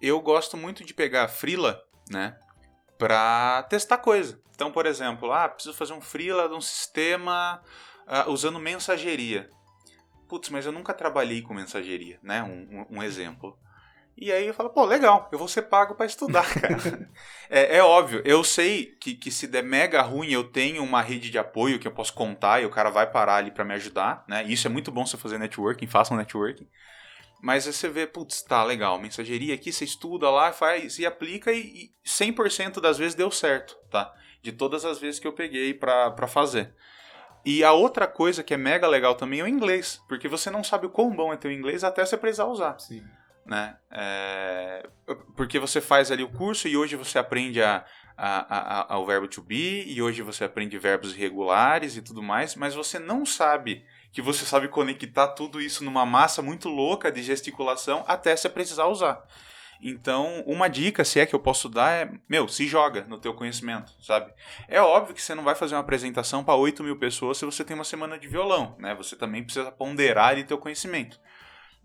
Eu 0.00 0.20
gosto 0.20 0.56
muito 0.56 0.84
de 0.84 0.94
pegar 0.94 1.28
frila, 1.28 1.82
né? 2.10 2.36
Pra 2.96 3.64
testar 3.64 3.98
coisa. 3.98 4.40
Então, 4.54 4.70
por 4.70 4.86
exemplo, 4.86 5.32
ah, 5.32 5.48
preciso 5.48 5.76
fazer 5.76 5.92
um 5.92 6.00
frila 6.00 6.48
de 6.48 6.54
um 6.54 6.60
sistema 6.60 7.60
uh, 8.06 8.30
usando 8.30 8.58
mensageria. 8.58 9.50
Putz, 10.28 10.48
mas 10.48 10.64
eu 10.64 10.72
nunca 10.72 10.94
trabalhei 10.94 11.42
com 11.42 11.52
mensageria, 11.52 12.18
né? 12.22 12.42
Um, 12.42 12.86
um, 12.92 12.98
um 12.98 13.02
exemplo. 13.02 13.58
E 14.16 14.30
aí 14.30 14.46
eu 14.46 14.54
falo, 14.54 14.70
pô, 14.70 14.84
legal, 14.84 15.28
eu 15.32 15.38
vou 15.38 15.48
ser 15.48 15.62
pago 15.62 15.94
para 15.94 16.06
estudar, 16.06 16.46
cara. 16.54 17.10
é, 17.50 17.78
é, 17.78 17.82
óbvio, 17.82 18.22
eu 18.24 18.44
sei 18.44 18.86
que, 19.00 19.14
que 19.14 19.30
se 19.30 19.48
der 19.48 19.62
mega 19.62 20.00
ruim, 20.02 20.30
eu 20.30 20.44
tenho 20.44 20.84
uma 20.84 21.02
rede 21.02 21.30
de 21.30 21.38
apoio 21.38 21.80
que 21.80 21.88
eu 21.88 21.92
posso 21.92 22.14
contar 22.14 22.62
e 22.62 22.66
o 22.66 22.70
cara 22.70 22.90
vai 22.90 23.10
parar 23.10 23.36
ali 23.36 23.50
para 23.50 23.64
me 23.64 23.74
ajudar, 23.74 24.24
né? 24.28 24.44
Isso 24.44 24.68
é 24.68 24.70
muito 24.70 24.92
bom 24.92 25.04
você 25.04 25.16
fazer 25.16 25.38
networking, 25.38 25.88
faça 25.88 26.14
um 26.14 26.16
networking. 26.16 26.68
Mas 27.42 27.66
aí 27.66 27.72
você 27.72 27.88
vê, 27.88 28.06
putz, 28.06 28.40
tá 28.40 28.62
legal, 28.62 29.00
mensageria 29.00 29.54
aqui, 29.54 29.72
você 29.72 29.84
estuda 29.84 30.30
lá, 30.30 30.52
faz 30.52 30.98
e 30.98 31.04
aplica 31.04 31.52
e, 31.52 31.58
e 31.58 31.92
100% 32.08 32.80
das 32.80 32.96
vezes 32.96 33.16
deu 33.16 33.30
certo, 33.32 33.76
tá? 33.90 34.14
De 34.40 34.52
todas 34.52 34.84
as 34.84 34.98
vezes 34.98 35.18
que 35.18 35.26
eu 35.26 35.32
peguei 35.32 35.74
para 35.74 36.28
fazer. 36.28 36.72
E 37.44 37.64
a 37.64 37.72
outra 37.72 38.06
coisa 38.06 38.44
que 38.44 38.54
é 38.54 38.56
mega 38.56 38.86
legal 38.86 39.16
também 39.16 39.40
é 39.40 39.42
o 39.42 39.48
inglês, 39.48 40.00
porque 40.08 40.28
você 40.28 40.50
não 40.50 40.62
sabe 40.62 40.86
o 40.86 40.90
quão 40.90 41.14
bom 41.14 41.32
é 41.32 41.36
teu 41.36 41.50
inglês 41.50 41.82
até 41.82 42.06
você 42.06 42.16
precisar 42.16 42.46
usar. 42.46 42.78
Sim 42.78 43.02
né? 43.46 43.76
É, 43.90 44.88
porque 45.36 45.58
você 45.58 45.80
faz 45.80 46.10
ali 46.10 46.22
o 46.22 46.30
curso 46.30 46.66
e 46.66 46.76
hoje 46.76 46.96
você 46.96 47.18
aprende 47.18 47.62
a, 47.62 47.84
a, 48.16 48.94
a, 48.94 49.04
verbo 49.04 49.28
to 49.28 49.42
be 49.42 49.84
e 49.86 50.00
hoje 50.00 50.22
você 50.22 50.44
aprende 50.44 50.78
verbos 50.78 51.14
irregulares 51.14 51.96
e 51.96 52.02
tudo 52.02 52.22
mais, 52.22 52.54
mas 52.54 52.74
você 52.74 52.98
não 52.98 53.26
sabe 53.26 53.84
que 54.12 54.22
você 54.22 54.44
sabe 54.44 54.68
conectar 54.68 55.28
tudo 55.28 55.60
isso 55.60 55.84
numa 55.84 56.06
massa 56.06 56.40
muito 56.40 56.68
louca 56.68 57.10
de 57.10 57.22
gesticulação 57.22 58.04
até 58.06 58.34
você 58.34 58.48
precisar 58.48 58.86
usar. 58.86 59.22
Então, 59.82 60.42
uma 60.46 60.68
dica, 60.68 61.04
se 61.04 61.20
é 61.20 61.26
que 61.26 61.34
eu 61.34 61.40
posso 61.40 61.68
dar, 61.68 61.90
é, 61.90 62.10
meu, 62.26 62.48
se 62.48 62.66
joga 62.66 63.04
no 63.06 63.18
teu 63.18 63.34
conhecimento, 63.34 63.92
sabe? 64.00 64.32
É 64.66 64.80
óbvio 64.80 65.14
que 65.14 65.20
você 65.20 65.34
não 65.34 65.42
vai 65.42 65.54
fazer 65.54 65.74
uma 65.74 65.82
apresentação 65.82 66.42
para 66.42 66.54
8 66.54 66.82
mil 66.82 66.96
pessoas 66.96 67.36
se 67.36 67.44
você 67.44 67.62
tem 67.62 67.74
uma 67.74 67.84
semana 67.84 68.18
de 68.18 68.26
violão, 68.26 68.76
né? 68.78 68.94
Você 68.94 69.14
também 69.14 69.42
precisa 69.42 69.70
ponderar 69.70 70.28
ali 70.28 70.44
teu 70.44 70.56
conhecimento 70.56 71.20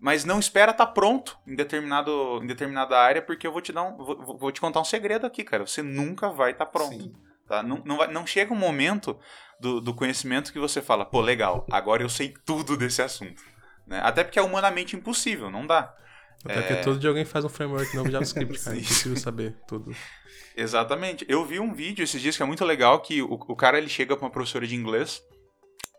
mas 0.00 0.24
não 0.24 0.38
espera 0.38 0.72
estar 0.72 0.86
tá 0.86 0.92
pronto 0.92 1.38
em, 1.46 1.54
determinado, 1.54 2.40
em 2.42 2.46
determinada 2.46 2.98
área, 2.98 3.20
porque 3.20 3.46
eu 3.46 3.52
vou 3.52 3.60
te 3.60 3.70
dar 3.70 3.82
um, 3.82 3.96
vou, 3.96 4.38
vou 4.38 4.50
te 4.50 4.60
contar 4.60 4.80
um 4.80 4.84
segredo 4.84 5.26
aqui, 5.26 5.44
cara. 5.44 5.66
Você 5.66 5.82
nunca 5.82 6.30
vai 6.30 6.52
estar 6.52 6.64
tá 6.64 6.70
pronto. 6.70 7.12
Tá? 7.46 7.62
Não, 7.62 7.82
não, 7.84 7.98
vai, 7.98 8.10
não 8.10 8.26
chega 8.26 8.52
um 8.52 8.56
momento 8.56 9.18
do, 9.60 9.80
do 9.80 9.92
conhecimento 9.92 10.52
que 10.52 10.58
você 10.58 10.80
fala, 10.80 11.04
pô, 11.04 11.20
legal, 11.20 11.66
agora 11.70 12.02
eu 12.02 12.08
sei 12.08 12.32
tudo 12.46 12.76
desse 12.76 13.02
assunto. 13.02 13.42
Né? 13.86 14.00
Até 14.02 14.24
porque 14.24 14.38
é 14.38 14.42
humanamente 14.42 14.96
impossível, 14.96 15.50
não 15.50 15.66
dá. 15.66 15.94
Até 16.44 16.58
é... 16.58 16.62
porque 16.62 16.76
todo 16.82 16.98
dia 16.98 17.10
alguém 17.10 17.24
faz 17.26 17.44
um 17.44 17.48
framework 17.50 17.94
novo 17.94 18.10
JavaScript, 18.10 18.58
cara. 18.64 18.76
É 18.76 18.80
impossível 18.80 19.16
saber 19.18 19.56
tudo. 19.68 19.94
Exatamente. 20.56 21.26
Eu 21.28 21.44
vi 21.44 21.60
um 21.60 21.74
vídeo 21.74 22.02
esses 22.02 22.22
dias 22.22 22.36
que 22.36 22.42
é 22.42 22.46
muito 22.46 22.64
legal, 22.64 23.00
que 23.00 23.20
o, 23.20 23.32
o 23.32 23.56
cara 23.56 23.76
ele 23.76 23.88
chega 23.88 24.16
pra 24.16 24.24
uma 24.24 24.30
professora 24.30 24.66
de 24.66 24.74
inglês, 24.74 25.22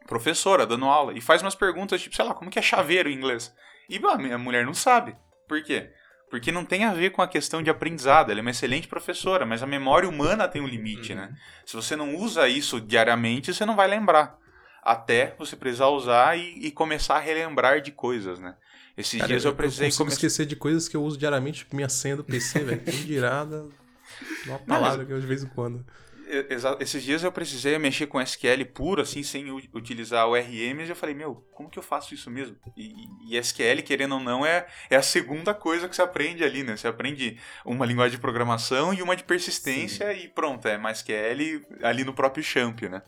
professora, 0.07 0.65
dando 0.65 0.85
aula, 0.85 1.13
e 1.13 1.21
faz 1.21 1.41
umas 1.41 1.53
perguntas, 1.53 2.01
tipo, 2.01 2.15
sei 2.15 2.25
lá, 2.25 2.33
como 2.33 2.49
que 2.49 2.57
é 2.57 2.61
chaveiro 2.61 3.09
em 3.09 3.13
inglês? 3.13 3.53
E 3.91 4.31
a 4.31 4.37
mulher 4.37 4.65
não 4.65 4.73
sabe. 4.73 5.15
Por 5.47 5.61
quê? 5.61 5.89
Porque 6.29 6.49
não 6.49 6.63
tem 6.63 6.85
a 6.85 6.93
ver 6.93 7.09
com 7.09 7.21
a 7.21 7.27
questão 7.27 7.61
de 7.61 7.69
aprendizado. 7.69 8.31
Ela 8.31 8.39
é 8.39 8.41
uma 8.41 8.51
excelente 8.51 8.87
professora, 8.87 9.45
mas 9.45 9.61
a 9.61 9.67
memória 9.67 10.07
humana 10.07 10.47
tem 10.47 10.61
um 10.61 10.67
limite, 10.67 11.13
né? 11.13 11.23
uhum. 11.23 11.29
né? 11.29 11.37
Se 11.65 11.75
você 11.75 11.93
não 11.93 12.15
usa 12.15 12.47
isso 12.47 12.79
diariamente, 12.79 13.53
você 13.53 13.65
não 13.65 13.75
vai 13.75 13.89
lembrar. 13.89 14.39
Até 14.81 15.35
você 15.37 15.57
precisar 15.57 15.87
usar 15.87 16.37
e, 16.37 16.67
e 16.67 16.71
começar 16.71 17.17
a 17.17 17.19
relembrar 17.19 17.81
de 17.81 17.91
coisas, 17.91 18.39
né? 18.39 18.55
Esses 18.97 19.19
Cara, 19.19 19.27
dias 19.27 19.43
eu, 19.43 19.53
precisei... 19.53 19.89
Eu 19.89 19.97
come... 19.97 20.09
esquecer 20.09 20.45
de 20.45 20.55
coisas 20.55 20.87
que 20.87 20.95
eu 20.95 21.03
uso 21.03 21.17
diariamente, 21.17 21.67
minha 21.73 21.89
senha 21.89 22.15
do 22.15 22.23
PC, 22.23 22.59
velho. 22.59 22.81
Quem 22.85 23.03
dirada... 23.03 23.67
Uma 24.45 24.59
palavra 24.59 24.89
não, 24.89 24.97
mas... 24.99 25.07
que 25.07 25.13
eu 25.13 25.19
de 25.19 25.27
vez 25.27 25.43
em 25.43 25.47
quando 25.47 25.85
esses 26.79 27.03
dias 27.03 27.23
eu 27.23 27.31
precisei 27.31 27.77
mexer 27.77 28.07
com 28.07 28.21
SQL 28.21 28.65
puro, 28.73 29.01
assim, 29.01 29.21
sem 29.21 29.51
utilizar 29.73 30.27
o 30.27 30.35
RM, 30.35 30.81
e 30.81 30.89
eu 30.89 30.95
falei, 30.95 31.13
meu, 31.13 31.35
como 31.51 31.69
que 31.69 31.77
eu 31.77 31.83
faço 31.83 32.13
isso 32.13 32.31
mesmo? 32.31 32.55
E, 32.77 32.93
e, 33.27 33.37
SQL, 33.37 33.81
querendo 33.83 34.15
ou 34.15 34.19
não, 34.19 34.45
é, 34.45 34.65
é 34.89 34.95
a 34.95 35.01
segunda 35.01 35.53
coisa 35.53 35.89
que 35.89 35.95
você 35.95 36.01
aprende 36.01 36.43
ali, 36.43 36.63
né? 36.63 36.77
Você 36.77 36.87
aprende 36.87 37.37
uma 37.65 37.85
linguagem 37.85 38.15
de 38.15 38.21
programação 38.21 38.93
e 38.93 39.01
uma 39.01 39.15
de 39.15 39.23
persistência 39.23 40.13
Sim. 40.13 40.21
e 40.21 40.27
pronto, 40.29 40.67
é 40.67 40.77
mais 40.77 40.99
SQL 40.99 41.65
ali 41.83 42.03
no 42.03 42.13
próprio 42.13 42.43
champ, 42.43 42.81
né? 42.83 43.01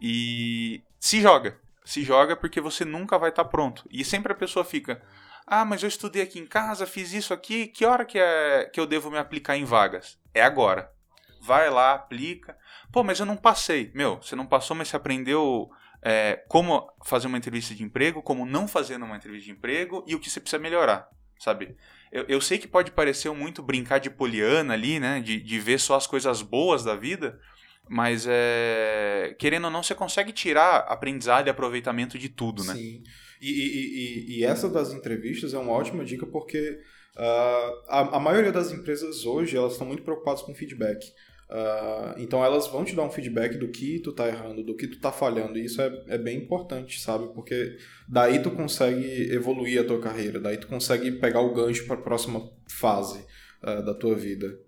E 0.00 0.82
se 0.98 1.20
joga. 1.20 1.58
Se 1.84 2.02
joga 2.02 2.36
porque 2.36 2.60
você 2.60 2.84
nunca 2.84 3.18
vai 3.18 3.30
estar 3.30 3.44
tá 3.44 3.50
pronto. 3.50 3.84
E 3.90 4.04
sempre 4.04 4.32
a 4.32 4.36
pessoa 4.36 4.64
fica, 4.64 5.00
ah, 5.46 5.64
mas 5.64 5.82
eu 5.82 5.88
estudei 5.88 6.22
aqui 6.22 6.38
em 6.38 6.46
casa, 6.46 6.86
fiz 6.86 7.12
isso 7.12 7.32
aqui, 7.32 7.68
que 7.68 7.84
hora 7.84 8.04
que, 8.04 8.18
é, 8.18 8.64
que 8.72 8.78
eu 8.78 8.86
devo 8.86 9.10
me 9.10 9.18
aplicar 9.18 9.56
em 9.56 9.64
vagas? 9.64 10.18
É 10.34 10.42
agora 10.42 10.92
vai 11.40 11.70
lá, 11.70 11.94
aplica. 11.94 12.56
Pô, 12.92 13.02
mas 13.02 13.20
eu 13.20 13.26
não 13.26 13.36
passei. 13.36 13.90
Meu, 13.94 14.16
você 14.16 14.34
não 14.34 14.46
passou, 14.46 14.76
mas 14.76 14.88
você 14.88 14.96
aprendeu 14.96 15.70
é, 16.02 16.44
como 16.48 16.90
fazer 17.04 17.26
uma 17.26 17.38
entrevista 17.38 17.74
de 17.74 17.82
emprego, 17.82 18.22
como 18.22 18.46
não 18.46 18.68
fazer 18.68 18.96
uma 18.96 19.16
entrevista 19.16 19.46
de 19.46 19.52
emprego 19.52 20.04
e 20.06 20.14
o 20.14 20.20
que 20.20 20.30
você 20.30 20.40
precisa 20.40 20.60
melhorar, 20.60 21.08
sabe? 21.38 21.76
Eu, 22.10 22.24
eu 22.28 22.40
sei 22.40 22.58
que 22.58 22.68
pode 22.68 22.90
parecer 22.90 23.30
muito 23.32 23.62
brincar 23.62 23.98
de 23.98 24.10
poliana 24.10 24.74
ali, 24.74 24.98
né? 24.98 25.20
De, 25.20 25.40
de 25.40 25.60
ver 25.60 25.78
só 25.78 25.96
as 25.96 26.06
coisas 26.06 26.40
boas 26.40 26.84
da 26.84 26.94
vida, 26.94 27.38
mas 27.88 28.26
é, 28.28 29.34
querendo 29.38 29.64
ou 29.64 29.70
não, 29.70 29.82
você 29.82 29.94
consegue 29.94 30.32
tirar 30.32 30.78
aprendizado 30.88 31.46
e 31.46 31.50
aproveitamento 31.50 32.18
de 32.18 32.28
tudo, 32.28 32.64
né? 32.64 32.74
Sim. 32.74 33.02
E, 33.40 33.50
e, 33.50 34.36
e, 34.36 34.38
e 34.38 34.44
essa 34.44 34.68
das 34.68 34.92
entrevistas 34.92 35.54
é 35.54 35.58
uma 35.58 35.72
ótima 35.72 36.04
dica 36.04 36.26
porque 36.26 36.80
uh, 37.16 37.84
a, 37.88 38.16
a 38.16 38.20
maioria 38.20 38.50
das 38.50 38.72
empresas 38.72 39.24
hoje 39.24 39.56
elas 39.56 39.72
estão 39.72 39.86
muito 39.86 40.02
preocupadas 40.02 40.42
com 40.42 40.54
feedback. 40.54 41.12
Uh, 41.50 42.12
então 42.18 42.44
elas 42.44 42.66
vão 42.66 42.84
te 42.84 42.94
dar 42.94 43.04
um 43.04 43.10
feedback 43.10 43.56
do 43.56 43.68
que 43.68 44.00
tu 44.00 44.12
tá 44.12 44.28
errando, 44.28 44.62
do 44.62 44.76
que 44.76 44.86
tu 44.86 45.00
tá 45.00 45.10
falhando, 45.10 45.58
e 45.58 45.64
isso 45.64 45.80
é, 45.80 46.04
é 46.08 46.18
bem 46.18 46.36
importante, 46.36 47.00
sabe? 47.00 47.28
Porque 47.32 47.78
daí 48.06 48.42
tu 48.42 48.50
consegue 48.50 49.32
evoluir 49.32 49.80
a 49.80 49.84
tua 49.84 49.98
carreira, 49.98 50.38
daí 50.38 50.58
tu 50.58 50.66
consegue 50.66 51.12
pegar 51.12 51.40
o 51.40 51.54
gancho 51.54 51.86
para 51.86 51.96
a 51.96 52.02
próxima 52.02 52.50
fase 52.68 53.24
uh, 53.62 53.82
da 53.82 53.94
tua 53.94 54.14
vida. 54.14 54.58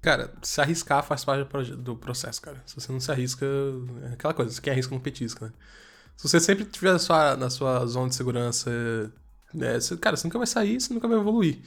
Cara, 0.00 0.32
se 0.42 0.60
arriscar 0.60 1.04
faz 1.04 1.24
parte 1.24 1.72
do 1.74 1.96
processo, 1.96 2.40
cara. 2.40 2.62
Se 2.64 2.74
você 2.74 2.90
não 2.90 3.00
se 3.00 3.10
arrisca, 3.10 3.44
é 4.08 4.14
aquela 4.14 4.32
coisa, 4.32 4.62
quem 4.62 4.72
arrisca 4.72 4.94
não 4.94 5.02
petisca, 5.02 5.46
né? 5.46 5.52
Se 6.16 6.28
você 6.28 6.40
sempre 6.40 6.64
estiver 6.64 6.92
na 6.92 6.98
sua, 6.98 7.36
na 7.36 7.50
sua 7.50 7.86
zona 7.86 8.08
de 8.08 8.14
segurança, 8.14 8.70
é, 9.60 9.80
você, 9.80 9.96
cara, 9.96 10.16
você 10.16 10.26
nunca 10.26 10.38
vai 10.38 10.46
sair, 10.46 10.80
você 10.80 10.92
nunca 10.92 11.06
vai 11.06 11.18
evoluir. 11.18 11.58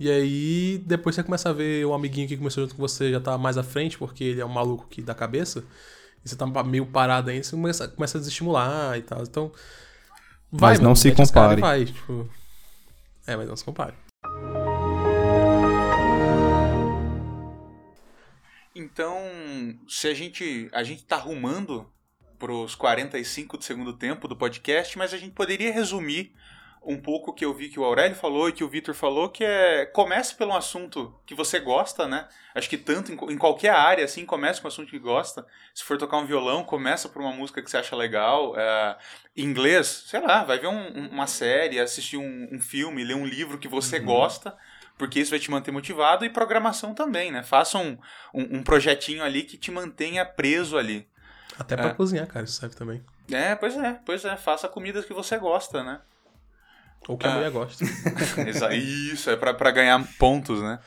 E 0.00 0.08
aí, 0.08 0.78
depois 0.86 1.16
você 1.16 1.24
começa 1.24 1.50
a 1.50 1.52
ver 1.52 1.84
o 1.84 1.92
amiguinho 1.92 2.28
que 2.28 2.36
começou 2.36 2.62
junto 2.62 2.76
com 2.76 2.80
você 2.80 3.10
já 3.10 3.20
tá 3.20 3.36
mais 3.36 3.58
à 3.58 3.64
frente, 3.64 3.98
porque 3.98 4.22
ele 4.22 4.40
é 4.40 4.46
um 4.46 4.48
maluco 4.48 4.86
que 4.88 5.02
dá 5.02 5.12
cabeça, 5.12 5.64
e 6.24 6.28
você 6.28 6.36
tá 6.36 6.46
meio 6.62 6.86
parado 6.86 7.30
aí, 7.30 7.42
você 7.42 7.50
começa, 7.50 7.88
começa 7.88 8.16
a 8.16 8.20
desestimular 8.20 8.96
e 8.96 9.02
tal. 9.02 9.22
Então. 9.22 9.52
Vai, 10.52 10.74
mas 10.74 10.80
não 10.80 10.94
se 10.94 11.10
compare. 11.10 11.60
Vai, 11.60 11.84
tipo... 11.84 12.30
É, 13.26 13.36
mas 13.36 13.48
não 13.48 13.56
se 13.56 13.64
compare. 13.64 13.94
Então, 18.74 19.18
se 19.88 20.06
a 20.06 20.14
gente 20.14 20.68
a 20.72 20.84
gente 20.84 21.04
tá 21.04 21.16
arrumando 21.16 21.90
pros 22.38 22.76
45 22.76 23.58
do 23.58 23.64
segundo 23.64 23.92
tempo 23.92 24.28
do 24.28 24.36
podcast, 24.36 24.96
mas 24.96 25.12
a 25.12 25.18
gente 25.18 25.32
poderia 25.32 25.72
resumir 25.72 26.32
um 26.82 26.96
pouco 26.96 27.32
que 27.32 27.44
eu 27.44 27.52
vi 27.52 27.68
que 27.68 27.78
o 27.78 27.84
Aurélio 27.84 28.16
falou 28.16 28.48
e 28.48 28.52
que 28.52 28.64
o 28.64 28.68
Vitor 28.68 28.94
falou, 28.94 29.28
que 29.28 29.44
é 29.44 29.86
comece 29.86 30.34
pelo 30.34 30.54
assunto 30.54 31.14
que 31.26 31.34
você 31.34 31.58
gosta, 31.58 32.06
né? 32.06 32.26
Acho 32.54 32.68
que 32.68 32.78
tanto 32.78 33.12
em, 33.12 33.32
em, 33.32 33.38
qualquer 33.38 33.70
área, 33.70 34.04
assim, 34.04 34.24
comece 34.24 34.60
com 34.60 34.66
um 34.66 34.68
assunto 34.68 34.90
que 34.90 34.98
gosta. 34.98 35.46
Se 35.74 35.84
for 35.84 35.98
tocar 35.98 36.16
um 36.18 36.26
violão, 36.26 36.64
começa 36.64 37.08
por 37.08 37.20
uma 37.20 37.32
música 37.32 37.62
que 37.62 37.70
você 37.70 37.76
acha 37.76 37.94
legal. 37.94 38.54
É, 38.56 38.96
inglês, 39.36 40.04
sei 40.06 40.20
lá, 40.20 40.44
vai 40.44 40.58
ver 40.58 40.68
um, 40.68 41.08
uma 41.08 41.26
série, 41.26 41.78
assistir 41.78 42.16
um, 42.16 42.48
um, 42.52 42.60
filme, 42.60 43.04
ler 43.04 43.14
um 43.14 43.26
livro 43.26 43.58
que 43.58 43.68
você 43.68 43.98
uhum. 43.98 44.06
gosta, 44.06 44.56
porque 44.96 45.20
isso 45.20 45.30
vai 45.30 45.38
te 45.38 45.50
manter 45.50 45.70
motivado. 45.70 46.24
E 46.24 46.30
programação 46.30 46.94
também, 46.94 47.30
né? 47.30 47.42
Faça 47.42 47.78
um, 47.78 47.98
um, 48.32 48.58
um 48.58 48.62
projetinho 48.62 49.22
ali 49.22 49.42
que 49.42 49.56
te 49.56 49.70
mantenha 49.70 50.24
preso 50.24 50.76
ali. 50.76 51.08
Até 51.58 51.76
pra 51.76 51.88
é. 51.88 51.94
cozinhar, 51.94 52.26
cara, 52.26 52.44
isso 52.44 52.60
serve 52.60 52.76
também. 52.76 53.04
É, 53.30 53.54
pois 53.54 53.76
é, 53.76 54.00
pois 54.04 54.24
é. 54.24 54.36
Faça 54.36 54.68
comidas 54.68 55.04
que 55.04 55.12
você 55.12 55.36
gosta, 55.38 55.82
né? 55.82 56.00
Ou 57.06 57.16
que 57.16 57.26
a 57.26 57.30
mulher 57.30 57.50
gosta. 57.50 57.84
Isso, 58.74 59.30
é 59.30 59.36
para 59.36 59.70
ganhar 59.70 60.02
pontos, 60.18 60.62
né? 60.62 60.78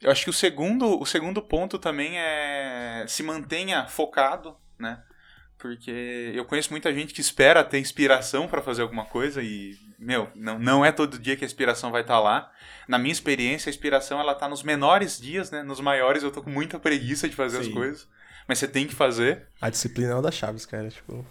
Eu 0.00 0.10
acho 0.10 0.24
que 0.24 0.30
o 0.30 0.32
segundo, 0.32 1.00
o 1.00 1.06
segundo 1.06 1.40
ponto 1.42 1.78
também 1.78 2.18
é 2.18 3.04
se 3.08 3.22
mantenha 3.22 3.86
focado, 3.86 4.56
né? 4.78 5.02
Porque 5.58 6.32
eu 6.34 6.44
conheço 6.44 6.70
muita 6.70 6.92
gente 6.92 7.14
que 7.14 7.20
espera 7.20 7.64
ter 7.64 7.78
inspiração 7.78 8.46
para 8.46 8.60
fazer 8.60 8.82
alguma 8.82 9.06
coisa 9.06 9.42
e, 9.42 9.74
meu, 9.98 10.30
não, 10.34 10.58
não 10.58 10.84
é 10.84 10.92
todo 10.92 11.18
dia 11.18 11.34
que 11.34 11.44
a 11.44 11.46
inspiração 11.46 11.90
vai 11.90 12.02
estar 12.02 12.14
tá 12.14 12.20
lá. 12.20 12.52
Na 12.86 12.98
minha 12.98 13.12
experiência, 13.12 13.70
a 13.70 13.72
inspiração 13.72 14.20
ela 14.20 14.34
tá 14.34 14.48
nos 14.48 14.62
menores 14.62 15.18
dias, 15.18 15.50
né? 15.50 15.62
Nos 15.62 15.80
maiores 15.80 16.22
eu 16.22 16.30
tô 16.30 16.42
com 16.42 16.50
muita 16.50 16.78
preguiça 16.78 17.26
de 17.26 17.34
fazer 17.34 17.62
Sim. 17.62 17.68
as 17.68 17.74
coisas. 17.74 18.08
Mas 18.46 18.58
você 18.58 18.68
tem 18.68 18.86
que 18.86 18.94
fazer. 18.94 19.48
A 19.60 19.70
disciplina 19.70 20.12
é 20.12 20.14
uma 20.14 20.22
das 20.22 20.34
chaves, 20.34 20.66
cara. 20.66 20.88
Tipo, 20.88 21.26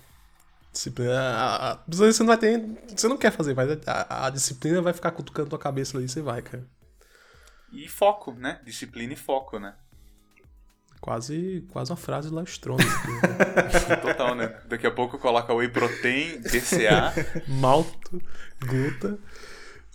Disciplina. 0.76 1.18
A, 1.18 1.72
a, 1.72 1.80
você 1.88 2.20
não 2.20 2.28
vai 2.28 2.38
ter. 2.38 2.62
Você 2.94 3.08
não 3.08 3.18
quer 3.18 3.32
fazer, 3.32 3.56
mas 3.56 3.70
a, 3.88 4.26
a, 4.26 4.30
disciplina 4.30 4.82
vai 4.82 4.92
ficar 4.92 5.12
cutucando 5.12 5.50
tua 5.50 5.58
cabeça 5.58 5.98
ali 5.98 6.06
e 6.06 6.10
você 6.10 6.22
vai, 6.22 6.42
cara. 6.42 6.68
E 7.72 7.88
foco, 7.88 8.34
né? 8.34 8.60
Disciplina 8.66 9.14
e 9.14 9.16
foco, 9.16 9.58
né? 9.58 9.74
Quase, 11.00 11.66
quase 11.72 11.92
uma 11.92 11.98
frase 11.98 12.30
lá. 12.30 12.42
Né? 12.42 12.48
Total, 14.02 14.36
né? 14.36 14.48
Daqui 14.66 14.86
a 14.86 14.92
pouco 14.92 15.18
coloca 15.18 15.54
whey 15.54 15.70
protein, 15.70 16.42
DCA. 16.42 17.14
Malto, 17.48 18.22
gluta. 18.60 19.18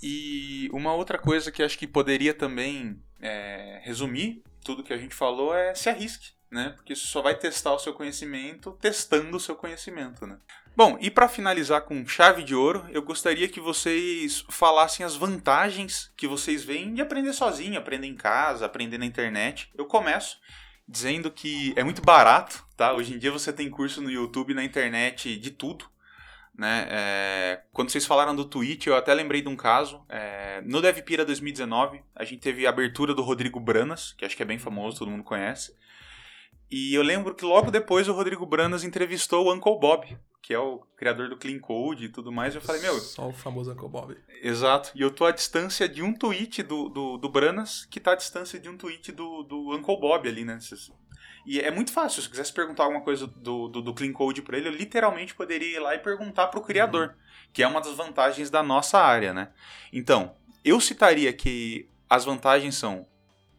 E 0.02 0.70
uma 0.72 0.94
outra 0.94 1.18
coisa 1.18 1.52
que 1.52 1.62
acho 1.62 1.78
que 1.78 1.86
poderia 1.86 2.32
também 2.32 3.02
é, 3.20 3.80
resumir 3.82 4.42
tudo 4.64 4.82
que 4.82 4.94
a 4.94 4.96
gente 4.96 5.14
falou 5.14 5.54
é 5.54 5.74
se 5.74 5.90
arrisque 5.90 6.39
né? 6.50 6.70
Porque 6.76 6.94
você 6.94 7.06
só 7.06 7.22
vai 7.22 7.34
testar 7.34 7.72
o 7.72 7.78
seu 7.78 7.92
conhecimento 7.92 8.76
testando 8.80 9.36
o 9.36 9.40
seu 9.40 9.54
conhecimento, 9.54 10.26
né? 10.26 10.38
Bom, 10.76 10.96
e 11.00 11.10
para 11.10 11.28
finalizar 11.28 11.82
com 11.82 12.06
chave 12.06 12.42
de 12.42 12.54
ouro, 12.54 12.86
eu 12.90 13.02
gostaria 13.02 13.48
que 13.48 13.60
vocês 13.60 14.44
falassem 14.48 15.04
as 15.04 15.14
vantagens 15.14 16.12
que 16.16 16.26
vocês 16.26 16.64
veem 16.64 16.94
de 16.94 17.02
aprender 17.02 17.32
sozinho, 17.32 17.78
aprender 17.78 18.06
em 18.06 18.16
casa, 18.16 18.66
aprender 18.66 18.98
na 18.98 19.04
internet. 19.04 19.70
Eu 19.76 19.84
começo 19.84 20.38
dizendo 20.88 21.30
que 21.30 21.72
é 21.76 21.84
muito 21.84 22.02
barato, 22.02 22.64
tá? 22.76 22.92
Hoje 22.92 23.14
em 23.14 23.18
dia 23.18 23.30
você 23.30 23.52
tem 23.52 23.70
curso 23.70 24.00
no 24.00 24.10
YouTube, 24.10 24.54
na 24.54 24.64
internet, 24.64 25.36
de 25.36 25.50
tudo. 25.50 25.84
Né? 26.54 26.86
É, 26.90 27.62
quando 27.72 27.90
vocês 27.90 28.04
falaram 28.04 28.34
do 28.34 28.44
Twitch, 28.44 28.86
eu 28.86 28.96
até 28.96 29.14
lembrei 29.14 29.40
de 29.40 29.48
um 29.48 29.56
caso. 29.56 30.04
É, 30.08 30.60
no 30.62 30.82
DevPira 30.82 31.24
2019, 31.24 32.02
a 32.14 32.24
gente 32.24 32.40
teve 32.40 32.66
a 32.66 32.70
abertura 32.70 33.14
do 33.14 33.22
Rodrigo 33.22 33.58
Branas, 33.60 34.12
que 34.12 34.24
acho 34.24 34.36
que 34.36 34.42
é 34.42 34.46
bem 34.46 34.58
famoso, 34.58 34.98
todo 34.98 35.10
mundo 35.10 35.24
conhece. 35.24 35.74
E 36.70 36.94
eu 36.94 37.02
lembro 37.02 37.34
que 37.34 37.44
logo 37.44 37.70
depois 37.70 38.08
o 38.08 38.12
Rodrigo 38.12 38.46
Branas 38.46 38.84
entrevistou 38.84 39.46
o 39.46 39.52
Uncle 39.52 39.78
Bob, 39.80 40.16
que 40.40 40.54
é 40.54 40.58
o 40.58 40.78
criador 40.96 41.28
do 41.28 41.36
Clean 41.36 41.58
Code 41.58 42.04
e 42.04 42.08
tudo 42.08 42.30
mais. 42.30 42.54
Eu 42.54 42.60
falei, 42.60 42.80
meu. 42.80 42.98
Só 43.00 43.28
o 43.28 43.32
famoso 43.32 43.72
Uncle 43.72 43.88
Bob. 43.88 44.16
Exato. 44.42 44.92
E 44.94 45.00
eu 45.00 45.10
tô 45.10 45.24
à 45.24 45.32
distância 45.32 45.88
de 45.88 46.02
um 46.02 46.14
tweet 46.14 46.62
do, 46.62 46.88
do, 46.88 47.18
do 47.18 47.28
Branas, 47.28 47.84
que 47.86 47.98
tá 47.98 48.12
à 48.12 48.16
distância 48.16 48.58
de 48.58 48.68
um 48.68 48.76
tweet 48.76 49.10
do, 49.10 49.42
do 49.42 49.74
Uncle 49.74 49.98
Bob 49.98 50.28
ali, 50.28 50.44
né? 50.44 50.58
E 51.44 51.60
é 51.60 51.70
muito 51.70 51.92
fácil. 51.92 52.22
Se 52.22 52.28
eu 52.28 52.30
quisesse 52.30 52.52
perguntar 52.52 52.84
alguma 52.84 53.02
coisa 53.02 53.26
do, 53.26 53.68
do, 53.68 53.82
do 53.82 53.94
Clean 53.94 54.12
Code 54.12 54.42
pra 54.42 54.56
ele, 54.56 54.68
eu 54.68 54.72
literalmente 54.72 55.34
poderia 55.34 55.76
ir 55.76 55.80
lá 55.80 55.94
e 55.94 55.98
perguntar 55.98 56.46
pro 56.48 56.60
criador, 56.60 57.08
uhum. 57.08 57.14
que 57.52 57.62
é 57.62 57.66
uma 57.66 57.80
das 57.80 57.94
vantagens 57.94 58.48
da 58.48 58.62
nossa 58.62 58.98
área, 58.98 59.32
né? 59.32 59.52
Então, 59.92 60.36
eu 60.64 60.80
citaria 60.80 61.32
que 61.32 61.88
as 62.08 62.24
vantagens 62.24 62.76
são 62.76 63.06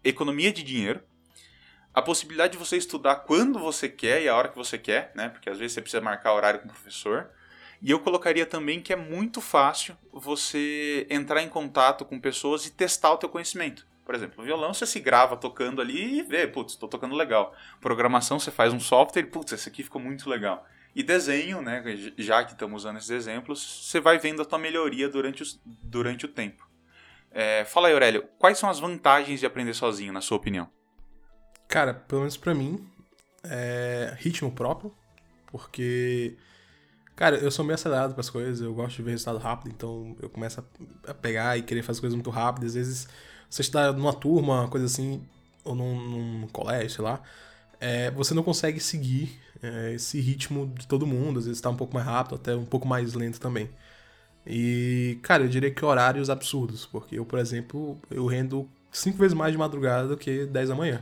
economia 0.03 0.51
de 0.51 0.63
dinheiro 0.63 1.03
a 1.93 2.01
possibilidade 2.01 2.53
de 2.53 2.57
você 2.57 2.77
estudar 2.77 3.15
quando 3.15 3.59
você 3.59 3.89
quer 3.89 4.21
e 4.21 4.29
a 4.29 4.35
hora 4.35 4.47
que 4.47 4.55
você 4.55 4.77
quer, 4.77 5.11
né? 5.13 5.29
Porque 5.29 5.49
às 5.49 5.57
vezes 5.57 5.73
você 5.73 5.81
precisa 5.81 6.01
marcar 6.01 6.33
horário 6.33 6.61
com 6.61 6.67
o 6.67 6.71
professor. 6.71 7.29
E 7.81 7.91
eu 7.91 7.99
colocaria 7.99 8.45
também 8.45 8.79
que 8.79 8.93
é 8.93 8.95
muito 8.95 9.41
fácil 9.41 9.97
você 10.11 11.07
entrar 11.09 11.41
em 11.41 11.49
contato 11.49 12.05
com 12.05 12.19
pessoas 12.19 12.65
e 12.65 12.71
testar 12.71 13.11
o 13.11 13.17
teu 13.17 13.27
conhecimento. 13.27 13.87
Por 14.05 14.15
exemplo, 14.15 14.43
violão 14.43 14.73
você 14.73 14.85
se 14.85 14.99
grava 14.99 15.35
tocando 15.35 15.81
ali 15.81 16.19
e 16.19 16.21
vê, 16.21 16.47
putz, 16.47 16.73
estou 16.73 16.87
tocando 16.87 17.15
legal. 17.15 17.55
Programação 17.79 18.39
você 18.39 18.51
faz 18.51 18.71
um 18.73 18.79
software 18.79 19.23
e, 19.23 19.25
putz, 19.25 19.51
esse 19.51 19.67
aqui 19.67 19.83
ficou 19.83 20.01
muito 20.01 20.29
legal. 20.29 20.65
E 20.95 21.01
desenho, 21.01 21.61
né, 21.61 21.83
já 22.17 22.43
que 22.43 22.51
estamos 22.51 22.83
usando 22.83 22.97
esses 22.97 23.09
exemplos, 23.09 23.87
você 23.89 23.99
vai 23.99 24.17
vendo 24.19 24.41
a 24.41 24.45
tua 24.45 24.59
melhoria 24.59 25.07
durante, 25.07 25.41
os, 25.41 25.59
durante 25.65 26.25
o 26.25 26.27
tempo. 26.27 26.69
É, 27.31 27.63
fala 27.63 27.87
aí, 27.87 27.93
Aurélio, 27.93 28.27
quais 28.37 28.57
são 28.57 28.69
as 28.69 28.79
vantagens 28.79 29.39
de 29.39 29.45
aprender 29.45 29.73
sozinho, 29.73 30.11
na 30.11 30.19
sua 30.19 30.37
opinião? 30.37 30.69
Cara, 31.71 31.93
pelo 31.93 32.19
menos 32.19 32.35
pra 32.35 32.53
mim, 32.53 32.85
é 33.45 34.13
ritmo 34.17 34.51
próprio, 34.51 34.93
porque, 35.47 36.35
cara, 37.15 37.37
eu 37.37 37.49
sou 37.49 37.63
meio 37.63 37.75
acelerado 37.75 38.11
para 38.11 38.19
as 38.19 38.29
coisas, 38.29 38.59
eu 38.59 38.73
gosto 38.73 38.97
de 38.97 39.03
ver 39.03 39.11
resultado 39.11 39.37
rápido, 39.37 39.71
então 39.73 40.13
eu 40.21 40.29
começo 40.29 40.61
a 41.07 41.13
pegar 41.13 41.57
e 41.57 41.61
querer 41.63 41.81
fazer 41.81 42.01
coisas 42.01 42.13
muito 42.13 42.29
rápido. 42.29 42.65
Às 42.65 42.73
vezes, 42.73 43.07
você 43.49 43.61
está 43.61 43.93
numa 43.93 44.11
turma, 44.11 44.67
coisa 44.67 44.85
assim, 44.85 45.23
ou 45.63 45.73
num, 45.73 46.41
num 46.41 46.47
colégio, 46.49 46.89
sei 46.89 47.05
lá, 47.05 47.21
é, 47.79 48.11
você 48.11 48.33
não 48.33 48.43
consegue 48.43 48.81
seguir 48.81 49.39
é, 49.63 49.93
esse 49.93 50.19
ritmo 50.19 50.67
de 50.77 50.85
todo 50.85 51.07
mundo, 51.07 51.39
às 51.39 51.45
vezes 51.45 51.59
está 51.59 51.69
um 51.69 51.77
pouco 51.77 51.93
mais 51.93 52.05
rápido, 52.05 52.35
até 52.35 52.53
um 52.53 52.65
pouco 52.65 52.85
mais 52.85 53.13
lento 53.13 53.39
também. 53.39 53.69
E, 54.45 55.19
cara, 55.23 55.43
eu 55.43 55.47
diria 55.47 55.71
que 55.71 55.85
horários 55.85 56.29
absurdos, 56.29 56.85
porque 56.85 57.17
eu, 57.17 57.25
por 57.25 57.39
exemplo, 57.39 57.97
eu 58.11 58.25
rendo 58.25 58.69
cinco 58.91 59.19
vezes 59.19 59.33
mais 59.33 59.53
de 59.53 59.57
madrugada 59.57 60.09
do 60.09 60.17
que 60.17 60.45
10 60.45 60.67
da 60.67 60.75
manhã. 60.75 61.01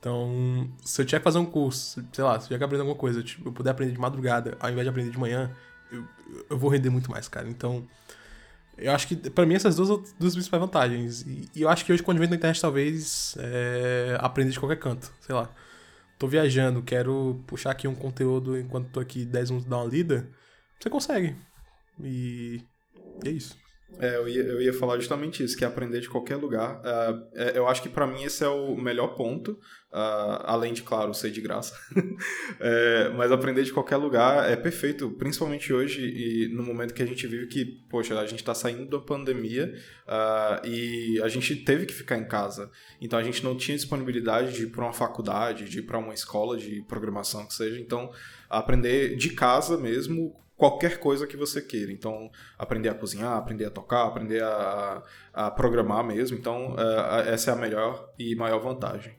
Então, 0.00 0.68
se 0.82 1.02
eu 1.02 1.06
tiver 1.06 1.18
que 1.20 1.24
fazer 1.24 1.38
um 1.38 1.46
curso, 1.46 2.02
sei 2.12 2.24
lá, 2.24 2.32
se 2.40 2.44
eu 2.44 2.48
tiver 2.48 2.58
que 2.58 2.64
aprender 2.64 2.80
alguma 2.82 2.98
coisa, 2.98 3.22
tipo, 3.22 3.48
eu 3.48 3.52
puder 3.52 3.70
aprender 3.70 3.92
de 3.92 4.00
madrugada, 4.00 4.56
ao 4.58 4.70
invés 4.70 4.84
de 4.84 4.88
aprender 4.90 5.10
de 5.10 5.18
manhã, 5.18 5.50
eu, 5.92 6.04
eu 6.50 6.58
vou 6.58 6.70
render 6.70 6.90
muito 6.90 7.10
mais, 7.10 7.28
cara. 7.28 7.48
Então, 7.48 7.86
Eu 8.78 8.92
acho 8.92 9.06
que, 9.08 9.16
pra 9.30 9.44
mim, 9.46 9.54
essas 9.54 9.76
duas 9.76 9.88
duas 10.18 10.34
principais 10.34 10.60
vantagens. 10.60 11.22
E, 11.22 11.48
e 11.54 11.62
eu 11.62 11.68
acho 11.68 11.84
que 11.84 11.92
hoje, 11.92 12.02
com 12.02 12.10
o 12.10 12.12
advento 12.12 12.30
da 12.30 12.36
internet, 12.36 12.60
talvez 12.60 13.36
é, 13.38 14.16
aprender 14.20 14.52
de 14.52 14.60
qualquer 14.60 14.78
canto. 14.78 15.12
Sei 15.20 15.34
lá. 15.34 15.50
Tô 16.18 16.26
viajando, 16.28 16.82
quero 16.82 17.42
puxar 17.46 17.70
aqui 17.72 17.88
um 17.88 17.94
conteúdo 17.94 18.58
enquanto 18.58 18.90
tô 18.90 19.00
aqui 19.00 19.24
10 19.24 19.50
minutos 19.50 19.70
dar 19.70 19.78
uma 19.78 19.86
lida. 19.90 20.28
Você 20.78 20.90
consegue. 20.90 21.36
E, 22.02 22.62
e 23.24 23.28
é 23.28 23.32
isso. 23.32 23.56
É, 23.98 24.16
eu 24.16 24.28
ia, 24.28 24.42
eu 24.42 24.62
ia 24.62 24.72
falar 24.72 24.96
justamente 24.96 25.42
isso, 25.42 25.56
que 25.56 25.64
é 25.64 25.66
aprender 25.66 26.00
de 26.00 26.08
qualquer 26.08 26.36
lugar. 26.36 26.80
Uh, 26.80 27.38
eu 27.54 27.68
acho 27.68 27.82
que 27.82 27.88
para 27.88 28.06
mim 28.06 28.22
esse 28.22 28.42
é 28.42 28.48
o 28.48 28.74
melhor 28.74 29.08
ponto, 29.08 29.52
uh, 29.92 30.40
além 30.44 30.72
de, 30.72 30.82
claro, 30.82 31.12
ser 31.12 31.30
de 31.30 31.40
graça. 31.40 31.74
é, 32.60 33.10
mas 33.10 33.30
aprender 33.30 33.62
de 33.62 33.72
qualquer 33.72 33.96
lugar 33.96 34.50
é 34.50 34.56
perfeito, 34.56 35.10
principalmente 35.10 35.72
hoje 35.72 36.02
e 36.02 36.48
no 36.48 36.62
momento 36.62 36.94
que 36.94 37.02
a 37.02 37.06
gente 37.06 37.26
vive 37.26 37.46
que, 37.46 37.64
poxa, 37.90 38.18
a 38.18 38.26
gente 38.26 38.40
está 38.40 38.54
saindo 38.54 38.86
da 38.86 38.98
pandemia 38.98 39.74
uh, 40.06 40.66
e 40.66 41.20
a 41.22 41.28
gente 41.28 41.56
teve 41.56 41.84
que 41.84 41.92
ficar 41.92 42.16
em 42.16 42.26
casa. 42.26 42.70
Então 43.00 43.18
a 43.18 43.22
gente 43.22 43.44
não 43.44 43.56
tinha 43.56 43.76
disponibilidade 43.76 44.52
de 44.52 44.62
ir 44.64 44.70
para 44.70 44.84
uma 44.84 44.92
faculdade, 44.92 45.68
de 45.68 45.80
ir 45.80 45.82
para 45.82 45.98
uma 45.98 46.14
escola 46.14 46.56
de 46.56 46.82
programação 46.82 47.46
que 47.46 47.54
seja. 47.54 47.78
Então 47.78 48.10
aprender 48.48 49.16
de 49.16 49.30
casa 49.30 49.76
mesmo 49.76 50.34
qualquer 50.60 51.00
coisa 51.00 51.26
que 51.26 51.38
você 51.38 51.62
queira. 51.62 51.90
Então, 51.90 52.30
aprender 52.58 52.90
a 52.90 52.94
cozinhar, 52.94 53.32
aprender 53.32 53.64
a 53.64 53.70
tocar, 53.70 54.06
aprender 54.06 54.42
a, 54.42 55.02
a 55.32 55.50
programar 55.50 56.04
mesmo. 56.04 56.36
Então, 56.36 56.76
é, 56.78 57.32
essa 57.32 57.50
é 57.50 57.54
a 57.54 57.56
melhor 57.56 58.12
e 58.18 58.36
maior 58.36 58.58
vantagem. 58.58 59.18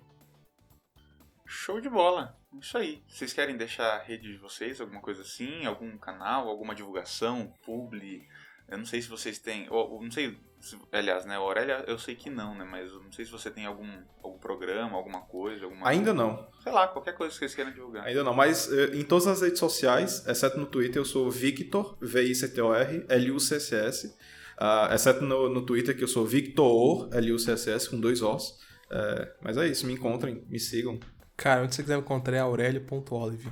Show 1.48 1.82
de 1.82 1.90
bola! 1.90 2.38
Isso 2.62 2.78
aí. 2.78 3.02
Vocês 3.08 3.34
querem 3.34 3.58
deixar 3.58 3.96
a 3.96 4.04
rede 4.04 4.32
de 4.32 4.38
vocês, 4.38 4.80
alguma 4.80 5.02
coisa 5.02 5.24
assim? 5.24 5.66
Algum 5.66 5.98
canal, 5.98 6.48
alguma 6.48 6.76
divulgação, 6.76 7.52
publi? 7.66 8.28
Eu 8.72 8.78
não 8.78 8.86
sei 8.86 9.02
se 9.02 9.10
vocês 9.10 9.38
têm. 9.38 9.68
Ou, 9.70 10.02
não 10.02 10.10
sei. 10.10 10.38
Se, 10.62 10.78
aliás, 10.92 11.26
né? 11.26 11.36
Aurélia, 11.36 11.84
eu 11.88 12.00
sei 12.00 12.16
que 12.16 12.30
não, 12.30 12.56
né? 12.56 12.64
Mas 12.64 12.90
eu 12.90 13.04
não 13.04 13.12
sei 13.12 13.26
se 13.26 13.32
você 13.32 13.52
tem 13.52 13.66
algum, 13.66 13.90
algum 14.24 14.40
programa, 14.40 14.96
alguma 14.96 15.22
coisa. 15.22 15.66
Alguma 15.66 15.88
Ainda 15.88 16.14
não. 16.14 16.48
Sei 16.64 16.72
lá, 16.72 16.88
qualquer 16.88 17.14
coisa 17.14 17.34
que 17.34 17.40
vocês 17.40 17.54
queiram 17.54 17.72
divulgar. 17.72 18.06
Ainda 18.06 18.24
não, 18.24 18.34
mas 18.34 18.72
eh, 18.72 18.96
em 18.96 19.04
todas 19.04 19.28
as 19.28 19.42
redes 19.42 19.60
sociais, 19.60 20.26
exceto 20.26 20.58
no 20.58 20.66
Twitter, 20.66 20.98
eu 21.02 21.06
sou 21.06 21.30
Victor, 21.30 21.98
V-I-C-T-O-R, 22.00 23.06
L-U-C-C-S. 23.10 24.16
Uh, 24.62 24.94
exceto 24.94 25.26
no, 25.26 25.50
no 25.50 25.66
Twitter, 25.66 25.98
que 25.98 26.04
eu 26.04 26.08
sou 26.08 26.26
Victor, 26.26 27.10
L-U-C-S-S, 27.12 27.90
com 27.90 28.00
dois 28.00 28.22
Os. 28.22 28.60
É, 28.92 29.34
mas 29.42 29.58
é 29.58 29.68
isso, 29.68 29.88
me 29.88 29.94
encontrem, 29.94 30.46
me 30.50 30.60
sigam. 30.60 31.00
Cara, 31.38 31.64
onde 31.64 31.74
você 31.74 31.82
quiser 31.82 31.96
me 31.96 32.02
encontrar 32.02 32.36
é 32.36 32.40
aurelio.olive. 32.40 33.50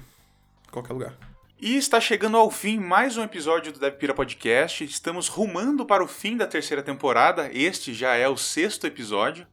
Qualquer 0.69 0.93
lugar. 0.93 1.28
E 1.61 1.75
está 1.75 1.99
chegando 1.99 2.37
ao 2.37 2.49
fim 2.49 2.79
mais 2.79 3.17
um 3.17 3.23
episódio 3.23 3.73
do 3.73 3.81
DevPira 3.81 4.13
Podcast. 4.13 4.81
Estamos 4.81 5.27
rumando 5.27 5.85
para 5.85 6.01
o 6.01 6.07
fim 6.07 6.37
da 6.37 6.47
terceira 6.47 6.81
temporada. 6.81 7.49
Este 7.51 7.93
já 7.93 8.15
é 8.15 8.29
o 8.29 8.37
sexto 8.37 8.87
episódio. 8.87 9.45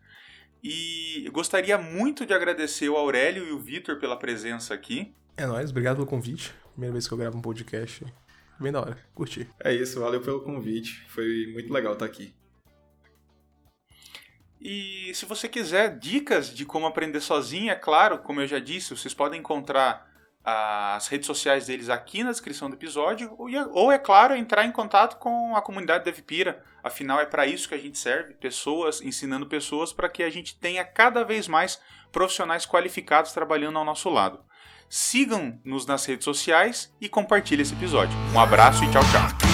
E 0.62 1.28
gostaria 1.32 1.76
muito 1.76 2.24
de 2.24 2.32
agradecer 2.32 2.88
o 2.88 2.96
Aurélio 2.96 3.48
e 3.48 3.50
o 3.50 3.58
Vitor 3.58 3.98
pela 3.98 4.16
presença 4.16 4.72
aqui. 4.72 5.12
É 5.36 5.46
nóis, 5.46 5.70
obrigado 5.70 5.96
pelo 5.96 6.06
convite. 6.06 6.54
Primeira 6.74 6.92
vez 6.92 7.08
que 7.08 7.12
eu 7.12 7.18
gravo 7.18 7.38
um 7.38 7.42
podcast. 7.42 8.06
Bem 8.60 8.70
da 8.70 8.82
hora, 8.82 8.98
curti. 9.12 9.48
É 9.58 9.74
isso, 9.74 9.98
valeu 9.98 10.20
pelo 10.20 10.44
convite. 10.44 11.04
Foi 11.08 11.48
muito 11.52 11.72
legal 11.72 11.94
estar 11.94 12.06
aqui. 12.06 12.32
E 14.60 15.10
se 15.12 15.26
você 15.26 15.48
quiser 15.48 15.98
dicas 15.98 16.54
de 16.54 16.64
como 16.64 16.86
aprender 16.86 17.20
sozinho, 17.20 17.72
é 17.72 17.74
claro, 17.74 18.18
como 18.18 18.40
eu 18.40 18.46
já 18.46 18.60
disse, 18.60 18.96
vocês 18.96 19.12
podem 19.12 19.40
encontrar 19.40 20.15
as 20.48 21.08
redes 21.08 21.26
sociais 21.26 21.66
deles 21.66 21.88
aqui 21.88 22.22
na 22.22 22.30
descrição 22.30 22.70
do 22.70 22.76
episódio, 22.76 23.34
ou, 23.72 23.90
é 23.90 23.98
claro, 23.98 24.36
entrar 24.36 24.64
em 24.64 24.70
contato 24.70 25.16
com 25.16 25.56
a 25.56 25.60
comunidade 25.60 26.04
DevPira. 26.04 26.62
Afinal, 26.84 27.18
é 27.18 27.26
para 27.26 27.48
isso 27.48 27.68
que 27.68 27.74
a 27.74 27.78
gente 27.78 27.98
serve, 27.98 28.34
pessoas, 28.34 29.00
ensinando 29.00 29.46
pessoas 29.46 29.92
para 29.92 30.08
que 30.08 30.22
a 30.22 30.30
gente 30.30 30.56
tenha 30.56 30.84
cada 30.84 31.24
vez 31.24 31.48
mais 31.48 31.80
profissionais 32.12 32.64
qualificados 32.64 33.32
trabalhando 33.32 33.76
ao 33.76 33.84
nosso 33.84 34.08
lado. 34.08 34.38
Sigam-nos 34.88 35.84
nas 35.84 36.06
redes 36.06 36.24
sociais 36.24 36.94
e 37.00 37.08
compartilhem 37.08 37.62
esse 37.62 37.74
episódio. 37.74 38.16
Um 38.32 38.38
abraço 38.38 38.84
e 38.84 38.90
tchau, 38.92 39.02
tchau. 39.02 39.45